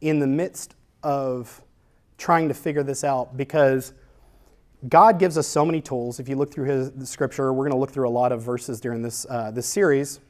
in 0.00 0.18
the 0.18 0.26
midst 0.26 0.74
of 1.02 1.62
trying 2.18 2.48
to 2.48 2.54
figure 2.54 2.82
this 2.82 3.04
out 3.04 3.36
because 3.36 3.92
God 4.88 5.18
gives 5.18 5.38
us 5.38 5.46
so 5.46 5.64
many 5.64 5.80
tools. 5.80 6.20
If 6.20 6.28
you 6.28 6.36
look 6.36 6.52
through 6.52 6.66
his 6.66 7.08
scripture, 7.08 7.52
we're 7.52 7.64
going 7.64 7.72
to 7.72 7.78
look 7.78 7.90
through 7.90 8.08
a 8.08 8.10
lot 8.10 8.32
of 8.32 8.42
verses 8.42 8.80
during 8.80 9.02
this, 9.02 9.26
uh, 9.28 9.50
this 9.50 9.66
series. 9.66 10.20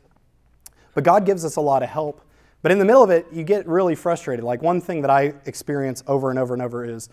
But 0.96 1.04
God 1.04 1.26
gives 1.26 1.44
us 1.44 1.56
a 1.56 1.60
lot 1.60 1.82
of 1.82 1.90
help. 1.90 2.22
But 2.62 2.72
in 2.72 2.78
the 2.78 2.84
middle 2.86 3.02
of 3.04 3.10
it, 3.10 3.26
you 3.30 3.44
get 3.44 3.68
really 3.68 3.94
frustrated. 3.94 4.42
Like 4.42 4.62
one 4.62 4.80
thing 4.80 5.02
that 5.02 5.10
I 5.10 5.34
experience 5.44 6.02
over 6.06 6.30
and 6.30 6.38
over 6.38 6.54
and 6.54 6.62
over 6.62 6.86
is 6.86 7.10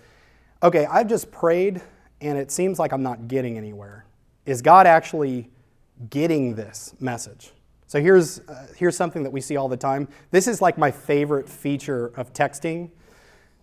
okay, 0.64 0.86
I've 0.86 1.10
just 1.10 1.34
prayed 1.34 1.82
and 2.22 2.38
it 2.38 2.50
seems 2.50 2.80
like 2.80 2.94
I'm 2.94 3.04
not 3.04 3.28
getting 3.28 3.58
anywhere. 3.58 4.06
Is 4.46 4.62
God 4.62 4.88
actually 4.88 5.50
getting 6.10 6.56
this 6.56 6.96
message? 7.02 7.52
So 7.88 8.00
here's, 8.00 8.40
uh, 8.48 8.68
here's 8.78 8.96
something 8.96 9.22
that 9.24 9.32
we 9.32 9.42
see 9.42 9.58
all 9.58 9.68
the 9.68 9.76
time. 9.76 10.08
This 10.32 10.48
is 10.48 10.62
like 10.62 10.78
my 10.78 10.90
favorite 10.90 11.50
feature 11.50 12.14
of 12.16 12.32
texting 12.32 12.90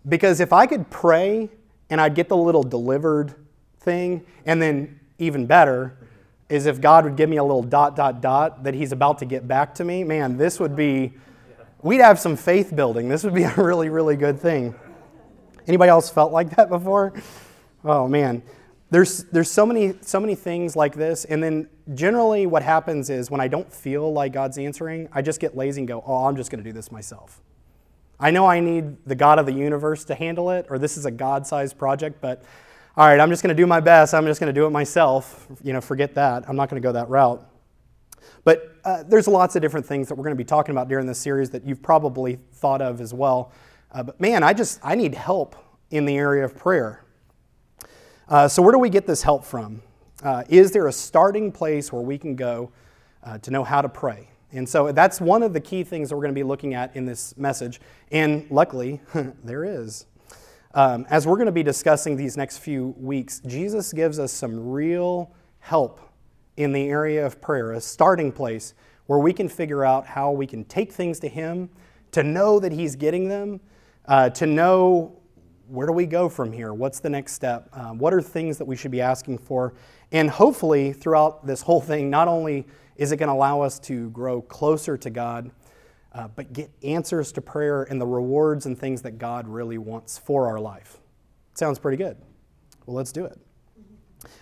because 0.07 0.41
if 0.41 0.53
I 0.53 0.67
could 0.67 0.91
pray 0.91 1.49
and 1.89 1.99
I'd 1.99 2.15
get 2.15 2.29
the 2.29 2.37
little 2.37 2.63
delivered 2.63 3.35
thing, 3.79 4.27
and 4.45 4.61
then 4.61 5.01
even 5.19 5.47
better, 5.47 5.97
is 6.51 6.67
if 6.67 6.81
God 6.81 7.05
would 7.05 7.17
give 7.17 7.31
me 7.31 7.37
a 7.37 7.45
little 7.45 7.63
dot, 7.63 7.97
dot, 7.97 8.21
dot 8.21 8.65
that 8.65 8.75
He's 8.75 8.93
about 8.93 9.19
to 9.21 9.25
get 9.25 9.49
back 9.49 9.75
to 9.77 9.85
me, 9.85 10.05
man, 10.05 10.37
this 10.37 10.61
would 10.61 10.77
be, 10.77 11.15
we'd 11.81 12.01
have 12.01 12.19
some 12.19 12.37
faith 12.37 12.75
building. 12.75 13.09
This 13.09 13.25
would 13.25 13.35
be 13.35 13.43
a 13.45 13.55
really, 13.55 13.89
really 13.89 14.17
good 14.17 14.39
thing. 14.39 14.75
Anybody 15.67 15.89
else 15.89 16.11
felt 16.11 16.33
like 16.33 16.57
that 16.57 16.69
before? 16.69 17.15
Oh, 17.85 18.09
man. 18.09 18.43
There's, 18.91 19.23
there's 19.25 19.51
so, 19.51 19.65
many, 19.65 19.95
so 20.01 20.19
many 20.19 20.35
things 20.35 20.75
like 20.75 20.97
this. 20.97 21.25
And 21.25 21.41
then 21.41 21.69
generally, 21.95 22.47
what 22.47 22.65
happens 22.65 23.09
is 23.09 23.31
when 23.31 23.41
I 23.41 23.47
don't 23.47 23.73
feel 23.73 24.13
like 24.13 24.33
God's 24.33 24.59
answering, 24.59 25.09
I 25.13 25.23
just 25.23 25.39
get 25.39 25.57
lazy 25.57 25.83
and 25.83 25.89
go, 25.89 26.03
oh, 26.05 26.27
I'm 26.27 26.35
just 26.35 26.51
going 26.51 26.63
to 26.63 26.69
do 26.69 26.73
this 26.73 26.91
myself. 26.91 27.41
I 28.19 28.33
know 28.33 28.47
I 28.47 28.59
need 28.59 28.97
the 29.07 29.15
God 29.15 29.39
of 29.39 29.47
the 29.47 29.53
universe 29.53 30.05
to 30.07 30.17
handle 30.17 30.51
it, 30.51 30.67
or 30.69 30.79
this 30.79 30.97
is 30.97 31.07
a 31.07 31.11
God 31.11 31.47
sized 31.47 31.79
project, 31.79 32.21
but 32.21 32.43
all 33.01 33.07
right, 33.07 33.19
I'm 33.19 33.31
just 33.31 33.43
going 33.43 33.57
to 33.57 33.59
do 33.59 33.67
my 33.67 33.81
best. 33.81 34.13
I'm 34.13 34.27
just 34.27 34.41
going 34.41 34.55
to 34.55 34.61
do 34.61 34.67
it 34.67 34.71
myself. 34.71 35.47
You 35.63 35.73
know, 35.73 35.81
forget 35.81 36.15
that. 36.17 36.47
I'm 36.47 36.55
not 36.55 36.69
going 36.69 36.83
to 36.83 36.87
go 36.87 36.93
that 36.93 37.09
route. 37.09 37.43
But 38.45 38.77
uh, 38.85 39.05
there's 39.05 39.27
lots 39.27 39.57
of 39.57 39.63
different 39.63 39.87
things 39.87 40.07
that 40.09 40.17
we're 40.17 40.25
going 40.25 40.37
to 40.37 40.39
be 40.39 40.45
talking 40.45 40.75
about 40.75 40.89
during 40.89 41.07
this 41.07 41.19
series 41.19 41.49
that 41.49 41.65
you've 41.65 41.81
probably 41.81 42.39
thought 42.53 42.83
of 42.83 43.01
as 43.01 43.15
well. 43.15 43.53
Uh, 43.91 44.03
but 44.03 44.21
man, 44.21 44.43
I 44.43 44.53
just 44.53 44.81
I 44.83 44.97
need 44.97 45.15
help 45.15 45.57
in 45.91 46.05
the 46.05 46.15
area 46.19 46.45
of 46.45 46.55
prayer. 46.55 47.03
Uh, 48.29 48.47
so 48.49 48.61
where 48.61 48.73
do 48.73 48.79
we 48.79 48.91
get 48.91 49.07
this 49.07 49.23
help 49.23 49.47
from? 49.47 49.81
Uh, 50.23 50.45
is 50.51 50.71
there 50.71 50.87
a 50.87 50.93
starting 50.93 51.51
place 51.51 51.91
where 51.91 52.03
we 52.03 52.19
can 52.19 52.37
go 52.37 52.71
uh, 53.25 53.39
to 53.39 53.51
know 53.51 53.65
how 53.65 53.81
to 53.81 53.89
pray? 53.89 54.29
And 54.53 54.69
so 54.69 54.93
that's 54.93 55.23
one 55.23 55.43
of 55.43 55.55
the 55.55 55.61
key 55.61 55.85
things 55.85 56.11
that 56.11 56.17
we're 56.17 56.25
going 56.25 56.35
to 56.35 56.39
be 56.39 56.45
looking 56.45 56.75
at 56.75 56.95
in 56.95 57.07
this 57.07 57.35
message. 57.39 57.81
And 58.13 58.47
luckily, 58.51 59.01
there 59.43 59.65
is. 59.65 60.05
Um, 60.73 61.05
as 61.11 61.27
we're 61.27 61.37
going 61.37 61.47
to 61.47 61.53
be 61.53 61.65
discussing 61.65 62.17
these 62.17 62.37
next 62.37 62.59
few 62.59 62.95
weeks, 62.97 63.41
Jesus 63.45 63.93
gives 63.93 64.21
us 64.21 64.33
some 64.33 64.71
real 64.71 65.33
help 65.59 66.01
in 66.57 66.73
the 66.73 66.89
area 66.89 67.27
of 67.27 67.41
prayer, 67.41 67.73
a 67.73 67.81
starting 67.81 68.31
place 68.31 68.75
where 69.07 69.19
we 69.19 69.33
can 69.33 69.49
figure 69.49 69.85
out 69.85 70.07
how 70.07 70.31
we 70.31 70.47
can 70.47 70.65
take 70.65 70.93
things 70.93 71.19
to 71.21 71.29
Him, 71.29 71.71
to 72.13 72.23
know 72.23 72.61
that 72.61 72.71
He's 72.71 72.95
getting 72.95 73.29
them, 73.29 73.61
uh, 74.07 74.31
to 74.31 74.47
know 74.47 75.21
where 75.67 75.89
do 75.89 75.93
we 75.93 76.07
go 76.07 76.29
from 76.29 76.53
here? 76.53 76.73
What's 76.73 77.01
the 77.01 77.11
next 77.11 77.33
step? 77.33 77.69
Um, 77.73 77.99
what 77.99 78.15
are 78.15 78.23
things 78.23 78.57
that 78.59 78.65
we 78.65 78.77
should 78.77 78.93
be 78.93 79.01
asking 79.01 79.39
for? 79.39 79.75
And 80.13 80.31
hopefully, 80.31 80.93
throughout 80.93 81.45
this 81.45 81.63
whole 81.63 81.81
thing, 81.81 82.11
not 82.11 82.29
only 82.29 82.65
is 82.95 83.11
it 83.11 83.17
going 83.17 83.29
to 83.29 83.33
allow 83.33 83.61
us 83.61 83.81
to 83.81 84.11
grow 84.11 84.41
closer 84.41 84.97
to 84.99 85.11
God, 85.11 85.51
uh, 86.13 86.29
but 86.29 86.53
get 86.53 86.71
answers 86.83 87.33
to 87.33 87.41
prayer 87.41 87.85
and 87.85 88.01
the 88.01 88.07
rewards 88.07 88.67
and 88.67 88.79
things 88.79 89.03
that 89.03 89.19
God 89.19 89.47
really 89.47 89.79
wants 89.79 90.19
for 90.19 90.47
our 90.47 90.59
life. 90.59 90.99
Sounds 91.55 91.79
pretty 91.79 91.97
good. 91.97 92.17
Well, 92.87 92.97
let's 92.97 93.13
do 93.13 93.25
it. 93.25 93.39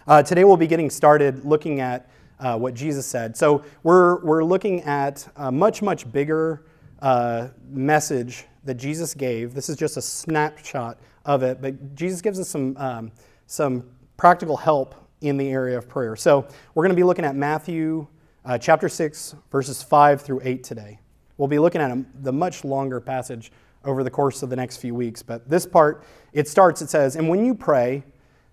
Uh, 0.07 0.23
today 0.23 0.45
we'll 0.45 0.57
be 0.57 0.67
getting 0.67 0.91
started 0.91 1.45
looking 1.45 1.81
at 1.81 2.09
uh, 2.41 2.57
what 2.57 2.75
Jesus 2.75 3.07
said. 3.07 3.37
So 3.37 3.65
we're, 3.83 4.25
we're 4.25 4.45
looking 4.45 4.83
at 4.83 5.27
a 5.37 5.53
much, 5.53 5.83
much 5.83 6.11
bigger 6.11 6.65
uh, 7.01 7.49
message 7.69 8.47
that 8.65 8.75
Jesus 8.75 9.15
gave. 9.15 9.55
This 9.55 9.69
is 9.69 9.77
just 9.77 9.97
a 9.97 10.03
snapshot 10.03 10.99
of 11.25 11.43
it, 11.43 11.61
but 11.61 11.95
Jesus 11.95 12.21
gives 12.21 12.41
us 12.41 12.49
some, 12.49 12.77
um, 12.77 13.13
some 13.47 13.85
practical 14.17 14.57
help 14.57 14.95
in 15.21 15.37
the 15.37 15.51
area 15.51 15.77
of 15.77 15.89
prayer. 15.89 16.17
So 16.17 16.47
we're 16.75 16.85
going 16.85 16.95
to 16.95 17.01
be 17.01 17.05
looking 17.05 17.25
at 17.25 17.37
Matthew 17.37 18.07
uh, 18.45 18.57
chapter 18.59 18.89
6, 18.89 19.35
verses 19.51 19.83
5 19.83 20.23
through 20.23 20.41
8 20.43 20.65
today. 20.65 21.01
We'll 21.39 21.49
be 21.49 21.59
looking 21.59 21.81
at 21.81 21.91
a, 21.91 22.05
the 22.21 22.33
much 22.33 22.65
longer 22.65 23.01
passage 23.01 23.51
over 23.85 24.05
the 24.05 24.11
course 24.11 24.43
of 24.43 24.51
the 24.51 24.57
next 24.57 24.79
few 24.79 24.95
weeks, 24.95 25.23
but 25.23 25.49
this 25.49 25.65
part, 25.65 26.05
it 26.33 26.49
starts, 26.49 26.83
it 26.83 26.91
says, 26.91 27.17
And 27.17 27.29
when 27.29 27.45
you 27.45 27.55
pray, 27.55 28.03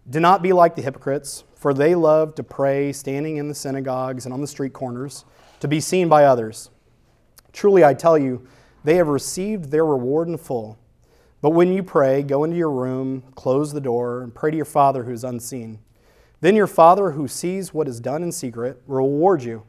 do 0.09 0.19
not 0.19 0.43
be 0.43 0.53
like 0.53 0.75
the 0.75 0.83
hypocrites, 0.83 1.43
for 1.55 1.73
they 1.73 1.95
love 1.95 2.35
to 2.35 2.43
pray 2.43 2.93
standing 2.93 3.37
in 3.37 3.47
the 3.47 3.55
synagogues 3.55 4.25
and 4.25 4.33
on 4.33 4.39
the 4.39 4.47
street 4.47 4.71
corners 4.71 5.25
to 5.59 5.67
be 5.67 5.79
seen 5.79 6.07
by 6.07 6.25
others. 6.25 6.69
Truly, 7.51 7.83
I 7.83 7.95
tell 7.95 8.17
you, 8.17 8.47
they 8.83 8.95
have 8.95 9.07
received 9.07 9.71
their 9.71 9.85
reward 9.85 10.27
in 10.27 10.37
full. 10.37 10.77
But 11.41 11.51
when 11.51 11.73
you 11.73 11.81
pray, 11.81 12.21
go 12.21 12.43
into 12.43 12.55
your 12.55 12.71
room, 12.71 13.23
close 13.33 13.73
the 13.73 13.81
door, 13.81 14.21
and 14.21 14.33
pray 14.33 14.51
to 14.51 14.57
your 14.57 14.65
Father 14.65 15.03
who 15.03 15.11
is 15.11 15.23
unseen. 15.23 15.79
Then 16.41 16.55
your 16.55 16.67
Father 16.67 17.11
who 17.11 17.27
sees 17.27 17.73
what 17.73 17.87
is 17.87 17.99
done 17.99 18.21
in 18.21 18.31
secret 18.31 18.81
will 18.85 18.97
reward 18.97 19.43
you. 19.43 19.63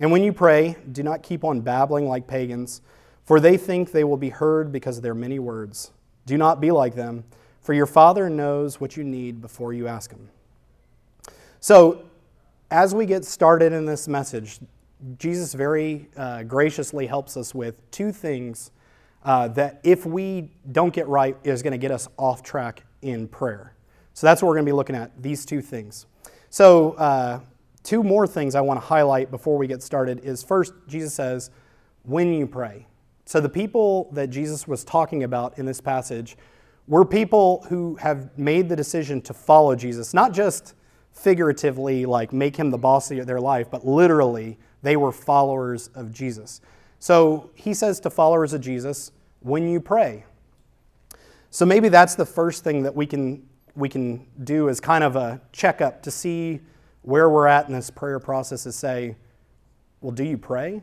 And 0.00 0.10
when 0.10 0.22
you 0.22 0.32
pray, 0.32 0.76
do 0.92 1.02
not 1.02 1.22
keep 1.22 1.44
on 1.44 1.60
babbling 1.60 2.08
like 2.08 2.26
pagans, 2.26 2.82
for 3.24 3.40
they 3.40 3.56
think 3.56 3.92
they 3.92 4.04
will 4.04 4.16
be 4.16 4.28
heard 4.28 4.72
because 4.72 4.96
of 4.96 5.02
their 5.02 5.14
many 5.14 5.38
words. 5.38 5.92
Do 6.26 6.36
not 6.36 6.60
be 6.60 6.70
like 6.70 6.94
them, 6.94 7.24
for 7.60 7.72
your 7.74 7.86
Father 7.86 8.28
knows 8.28 8.80
what 8.80 8.96
you 8.96 9.04
need 9.04 9.40
before 9.40 9.72
you 9.72 9.86
ask 9.86 10.10
Him. 10.10 10.28
So, 11.60 12.04
as 12.70 12.94
we 12.94 13.06
get 13.06 13.24
started 13.24 13.72
in 13.72 13.86
this 13.86 14.08
message, 14.08 14.58
Jesus 15.18 15.54
very 15.54 16.08
uh, 16.16 16.42
graciously 16.42 17.06
helps 17.06 17.36
us 17.36 17.54
with 17.54 17.90
two 17.90 18.10
things 18.10 18.70
uh, 19.24 19.48
that, 19.48 19.80
if 19.84 20.04
we 20.04 20.50
don't 20.72 20.92
get 20.92 21.06
right, 21.08 21.36
is 21.44 21.62
going 21.62 21.72
to 21.72 21.78
get 21.78 21.90
us 21.90 22.08
off 22.18 22.42
track 22.42 22.82
in 23.02 23.28
prayer. 23.28 23.74
So, 24.12 24.26
that's 24.26 24.42
what 24.42 24.48
we're 24.48 24.56
going 24.56 24.66
to 24.66 24.70
be 24.70 24.76
looking 24.76 24.96
at 24.96 25.22
these 25.22 25.46
two 25.46 25.62
things. 25.62 26.06
So, 26.50 26.92
uh, 26.92 27.40
two 27.84 28.02
more 28.02 28.26
things 28.26 28.56
I 28.56 28.60
want 28.62 28.80
to 28.80 28.86
highlight 28.86 29.30
before 29.30 29.56
we 29.56 29.68
get 29.68 29.82
started 29.82 30.24
is 30.24 30.42
first, 30.42 30.72
Jesus 30.88 31.14
says, 31.14 31.50
when 32.02 32.32
you 32.32 32.46
pray. 32.46 32.86
So 33.26 33.40
the 33.40 33.48
people 33.48 34.10
that 34.12 34.28
Jesus 34.30 34.66
was 34.66 34.82
talking 34.82 35.22
about 35.22 35.58
in 35.58 35.66
this 35.66 35.80
passage 35.80 36.36
were 36.88 37.04
people 37.04 37.64
who 37.68 37.94
have 37.96 38.36
made 38.36 38.68
the 38.68 38.76
decision 38.76 39.22
to 39.22 39.32
follow 39.32 39.76
Jesus, 39.76 40.12
not 40.12 40.32
just 40.32 40.74
figuratively, 41.12 42.04
like 42.04 42.32
make 42.32 42.56
him 42.56 42.70
the 42.70 42.78
boss 42.78 43.10
of 43.10 43.26
their 43.26 43.40
life, 43.40 43.70
but 43.70 43.86
literally, 43.86 44.58
they 44.82 44.96
were 44.96 45.12
followers 45.12 45.88
of 45.94 46.12
Jesus. 46.12 46.60
So 46.98 47.50
he 47.54 47.72
says 47.72 48.00
to 48.00 48.10
followers 48.10 48.52
of 48.52 48.60
Jesus, 48.60 49.12
when 49.40 49.68
you 49.68 49.80
pray. 49.80 50.24
So 51.50 51.64
maybe 51.64 51.88
that's 51.88 52.14
the 52.14 52.26
first 52.26 52.64
thing 52.64 52.82
that 52.82 52.94
we 52.94 53.06
can, 53.06 53.46
we 53.76 53.88
can 53.88 54.26
do 54.42 54.68
as 54.68 54.80
kind 54.80 55.04
of 55.04 55.16
a 55.16 55.40
checkup 55.52 56.02
to 56.02 56.10
see 56.10 56.60
where 57.04 57.28
we're 57.28 57.46
at 57.46 57.66
in 57.68 57.74
this 57.74 57.90
prayer 57.90 58.18
process 58.18 58.64
is 58.64 58.74
say, 58.74 59.14
well, 60.00 60.10
do 60.10 60.24
you 60.24 60.38
pray? 60.38 60.82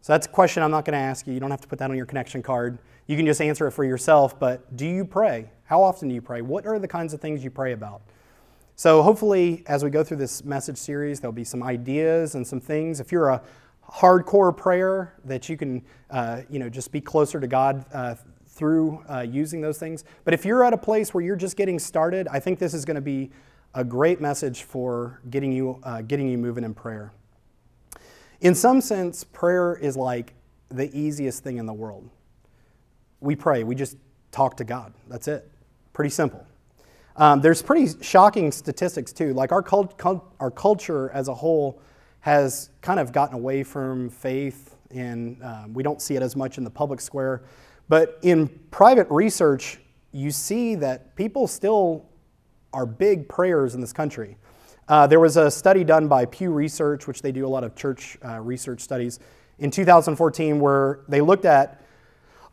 So 0.00 0.12
that's 0.12 0.26
a 0.26 0.30
question 0.30 0.64
I'm 0.64 0.72
not 0.72 0.84
going 0.84 0.98
to 0.98 0.98
ask 0.98 1.28
you. 1.28 1.32
You 1.32 1.38
don't 1.38 1.50
have 1.52 1.60
to 1.60 1.68
put 1.68 1.78
that 1.78 1.90
on 1.90 1.96
your 1.96 2.06
connection 2.06 2.42
card. 2.42 2.78
You 3.06 3.16
can 3.16 3.24
just 3.24 3.40
answer 3.40 3.68
it 3.68 3.70
for 3.70 3.84
yourself, 3.84 4.38
but 4.38 4.76
do 4.76 4.84
you 4.84 5.04
pray? 5.04 5.50
How 5.64 5.80
often 5.80 6.08
do 6.08 6.14
you 6.14 6.20
pray? 6.20 6.42
What 6.42 6.66
are 6.66 6.78
the 6.80 6.88
kinds 6.88 7.14
of 7.14 7.20
things 7.20 7.44
you 7.44 7.50
pray 7.50 7.72
about? 7.72 8.02
So 8.74 9.00
hopefully, 9.02 9.62
as 9.68 9.84
we 9.84 9.90
go 9.90 10.02
through 10.02 10.16
this 10.16 10.44
message 10.44 10.76
series, 10.76 11.20
there'll 11.20 11.32
be 11.32 11.44
some 11.44 11.62
ideas 11.62 12.34
and 12.34 12.44
some 12.44 12.60
things. 12.60 12.98
If 12.98 13.12
you're 13.12 13.28
a 13.28 13.42
hardcore 13.88 14.56
prayer, 14.56 15.14
that 15.24 15.48
you 15.48 15.56
can, 15.56 15.84
uh, 16.10 16.42
you 16.50 16.58
know, 16.58 16.68
just 16.68 16.90
be 16.90 17.00
closer 17.00 17.38
to 17.38 17.46
God 17.46 17.84
uh, 17.92 18.16
through 18.48 19.04
uh, 19.08 19.20
using 19.20 19.60
those 19.60 19.78
things. 19.78 20.04
But 20.24 20.34
if 20.34 20.44
you're 20.44 20.64
at 20.64 20.72
a 20.72 20.78
place 20.78 21.14
where 21.14 21.22
you're 21.22 21.36
just 21.36 21.56
getting 21.56 21.78
started, 21.78 22.26
I 22.28 22.40
think 22.40 22.58
this 22.58 22.74
is 22.74 22.84
going 22.84 22.96
to 22.96 23.00
be 23.00 23.30
a 23.74 23.84
great 23.84 24.20
message 24.20 24.62
for 24.62 25.20
getting 25.30 25.52
you, 25.52 25.80
uh, 25.82 26.02
getting 26.02 26.28
you 26.28 26.38
moving 26.38 26.64
in 26.64 26.74
prayer. 26.74 27.12
In 28.40 28.54
some 28.54 28.80
sense, 28.80 29.24
prayer 29.24 29.76
is 29.76 29.96
like 29.96 30.34
the 30.68 30.94
easiest 30.96 31.42
thing 31.42 31.58
in 31.58 31.66
the 31.66 31.72
world. 31.72 32.08
We 33.20 33.36
pray, 33.36 33.64
we 33.64 33.74
just 33.74 33.96
talk 34.30 34.56
to 34.58 34.64
God. 34.64 34.92
That's 35.08 35.28
it. 35.28 35.50
Pretty 35.92 36.10
simple. 36.10 36.44
Um, 37.16 37.40
there's 37.40 37.62
pretty 37.62 38.02
shocking 38.02 38.50
statistics 38.50 39.12
too. 39.12 39.34
Like 39.34 39.52
our, 39.52 39.62
cult, 39.62 39.96
cult, 39.98 40.24
our 40.40 40.50
culture 40.50 41.10
as 41.10 41.28
a 41.28 41.34
whole 41.34 41.80
has 42.20 42.70
kind 42.80 42.98
of 42.98 43.12
gotten 43.12 43.34
away 43.34 43.62
from 43.62 44.08
faith, 44.08 44.76
and 44.90 45.42
um, 45.42 45.74
we 45.74 45.82
don't 45.82 46.00
see 46.00 46.16
it 46.16 46.22
as 46.22 46.36
much 46.36 46.56
in 46.56 46.64
the 46.64 46.70
public 46.70 47.00
square. 47.00 47.42
But 47.88 48.18
in 48.22 48.48
private 48.70 49.08
research, 49.10 49.78
you 50.12 50.30
see 50.30 50.74
that 50.76 51.16
people 51.16 51.46
still 51.46 52.06
are 52.72 52.86
big 52.86 53.28
prayers 53.28 53.74
in 53.74 53.80
this 53.80 53.92
country. 53.92 54.36
Uh, 54.88 55.06
there 55.06 55.20
was 55.20 55.36
a 55.36 55.50
study 55.50 55.84
done 55.84 56.08
by 56.08 56.24
Pew 56.26 56.50
Research, 56.50 57.06
which 57.06 57.22
they 57.22 57.32
do 57.32 57.46
a 57.46 57.48
lot 57.48 57.64
of 57.64 57.74
church 57.74 58.18
uh, 58.24 58.40
research 58.40 58.80
studies, 58.80 59.20
in 59.58 59.70
2014, 59.70 60.58
where 60.58 61.00
they 61.08 61.20
looked 61.20 61.44
at 61.44 61.82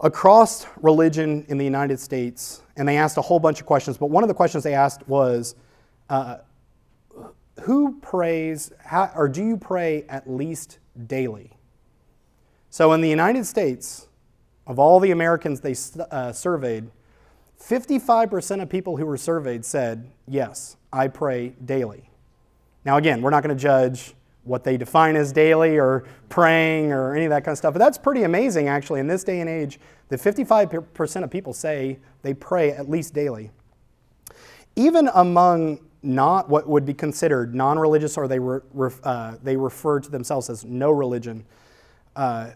across 0.02 0.66
religion 0.82 1.46
in 1.50 1.58
the 1.58 1.66
United 1.66 2.00
States, 2.00 2.62
and 2.78 2.88
they 2.88 2.98
asked 2.98 3.18
a 3.18 3.22
whole 3.22 3.40
bunch 3.40 3.60
of 3.60 3.66
questions. 3.66 3.98
But 3.98 4.08
one 4.08 4.24
of 4.24 4.28
the 4.28 4.34
questions 4.34 4.64
they 4.64 4.74
asked 4.74 5.08
was, 5.08 5.56
uh, 6.10 6.38
"Who 7.62 8.00
prays, 8.00 8.72
how, 8.84 9.12
or 9.16 9.28
do 9.28 9.44
you 9.44 9.58
pray 9.58 10.06
at 10.08 10.30
least 10.30 10.80
daily?" 11.08 11.58
So 12.70 12.94
in 12.94 13.02
the 13.02 13.10
United 13.10 13.46
States, 13.46 14.08
of 14.68 14.78
all 14.78 15.00
the 15.00 15.12
Americans 15.12 15.62
they 15.62 15.76
uh, 16.12 16.32
surveyed, 16.32 16.92
55% 17.60 18.62
of 18.62 18.70
people 18.70 18.98
who 18.98 19.06
were 19.06 19.18
surveyed 19.18 19.66
said, 19.66 20.10
Yes, 20.28 20.78
I 20.92 21.08
pray 21.08 21.50
daily. 21.64 22.10
Now, 22.86 22.98
again, 22.98 23.22
we're 23.22 23.30
not 23.30 23.44
going 23.44 23.56
to 23.56 23.62
judge 23.62 24.14
what 24.44 24.64
they 24.64 24.78
define 24.78 25.16
as 25.16 25.32
daily 25.32 25.78
or 25.78 26.06
praying 26.30 26.92
or 26.92 27.14
any 27.14 27.26
of 27.26 27.30
that 27.30 27.44
kind 27.44 27.52
of 27.52 27.58
stuff, 27.58 27.74
but 27.74 27.80
that's 27.80 27.98
pretty 27.98 28.24
amazing, 28.24 28.68
actually, 28.68 29.00
in 29.00 29.08
this 29.08 29.24
day 29.24 29.42
and 29.42 29.50
age 29.50 29.80
that 30.08 30.20
55% 30.20 31.24
of 31.24 31.30
people 31.30 31.54
say 31.54 32.00
they 32.22 32.34
pray 32.34 32.72
at 32.72 32.90
least 32.90 33.14
daily. 33.14 33.52
Even 34.76 35.10
among 35.14 35.80
not 36.02 36.50
what 36.50 36.68
would 36.68 36.86
be 36.86 36.94
considered 36.94 37.54
non 37.54 37.78
religious 37.78 38.18
or 38.18 38.28
they, 38.28 38.40
re, 38.40 38.62
uh, 39.04 39.36
they 39.44 39.58
refer 39.58 40.00
to 40.00 40.10
themselves 40.10 40.50
as 40.50 40.64
no 40.64 40.90
religion, 40.90 41.46
uh, 42.16 42.52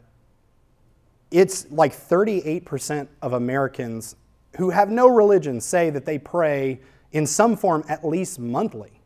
it's 1.30 1.70
like 1.70 1.94
38% 1.94 3.08
of 3.22 3.34
Americans 3.34 4.16
who 4.58 4.70
have 4.70 4.90
no 4.90 5.08
religion 5.08 5.60
say 5.60 5.90
that 5.90 6.06
they 6.06 6.18
pray 6.18 6.80
in 7.12 7.26
some 7.26 7.56
form 7.56 7.84
at 7.88 8.06
least 8.06 8.40
monthly. 8.40 9.02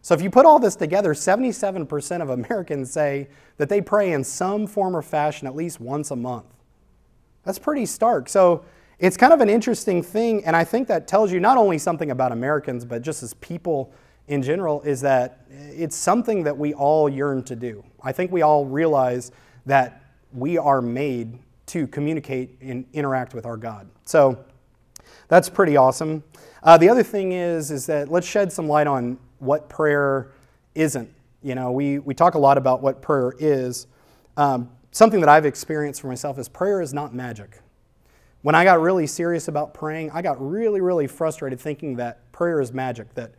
So 0.00 0.14
if 0.14 0.22
you 0.22 0.30
put 0.30 0.46
all 0.46 0.58
this 0.58 0.74
together, 0.74 1.14
77% 1.14 2.22
of 2.22 2.30
Americans 2.30 2.90
say 2.90 3.28
that 3.56 3.68
they 3.68 3.80
pray 3.80 4.12
in 4.12 4.24
some 4.24 4.66
form 4.66 4.96
or 4.96 5.02
fashion 5.02 5.46
at 5.46 5.54
least 5.54 5.80
once 5.80 6.10
a 6.10 6.16
month. 6.16 6.46
That's 7.44 7.58
pretty 7.58 7.86
stark. 7.86 8.28
So 8.28 8.64
it's 8.98 9.16
kind 9.16 9.32
of 9.32 9.40
an 9.40 9.48
interesting 9.48 10.02
thing, 10.02 10.44
and 10.44 10.54
I 10.54 10.64
think 10.64 10.88
that 10.88 11.08
tells 11.08 11.32
you 11.32 11.40
not 11.40 11.56
only 11.56 11.78
something 11.78 12.10
about 12.10 12.32
Americans, 12.32 12.84
but 12.84 13.02
just 13.02 13.22
as 13.22 13.34
people 13.34 13.92
in 14.28 14.42
general, 14.42 14.80
is 14.82 15.00
that 15.00 15.44
it's 15.50 15.96
something 15.96 16.44
that 16.44 16.56
we 16.56 16.72
all 16.74 17.08
yearn 17.08 17.42
to 17.44 17.56
do. 17.56 17.84
I 18.02 18.12
think 18.12 18.30
we 18.30 18.42
all 18.42 18.64
realize 18.64 19.32
that 19.66 20.04
we 20.32 20.58
are 20.58 20.80
made 20.80 21.38
to 21.66 21.86
communicate 21.88 22.56
and 22.60 22.86
interact 22.92 23.34
with 23.34 23.46
our 23.46 23.56
God. 23.56 23.88
So 24.04 24.44
that's 25.32 25.48
pretty 25.48 25.78
awesome. 25.78 26.22
Uh, 26.62 26.76
the 26.76 26.90
other 26.90 27.02
thing 27.02 27.32
is, 27.32 27.70
is 27.70 27.86
that 27.86 28.10
let's 28.10 28.26
shed 28.26 28.52
some 28.52 28.68
light 28.68 28.86
on 28.86 29.16
what 29.38 29.66
prayer 29.70 30.30
isn't. 30.74 31.08
You 31.42 31.54
know, 31.54 31.72
we, 31.72 32.00
we 32.00 32.12
talk 32.12 32.34
a 32.34 32.38
lot 32.38 32.58
about 32.58 32.82
what 32.82 33.00
prayer 33.00 33.32
is. 33.38 33.86
Um, 34.36 34.68
something 34.90 35.20
that 35.20 35.30
I've 35.30 35.46
experienced 35.46 36.02
for 36.02 36.08
myself 36.08 36.38
is 36.38 36.50
prayer 36.50 36.82
is 36.82 36.92
not 36.92 37.14
magic. 37.14 37.62
When 38.42 38.54
I 38.54 38.62
got 38.64 38.82
really 38.82 39.06
serious 39.06 39.48
about 39.48 39.72
praying, 39.72 40.10
I 40.10 40.20
got 40.20 40.36
really, 40.38 40.82
really 40.82 41.06
frustrated 41.06 41.58
thinking 41.58 41.96
that 41.96 42.30
prayer 42.32 42.60
is 42.60 42.74
magic, 42.74 43.14
that 43.14 43.32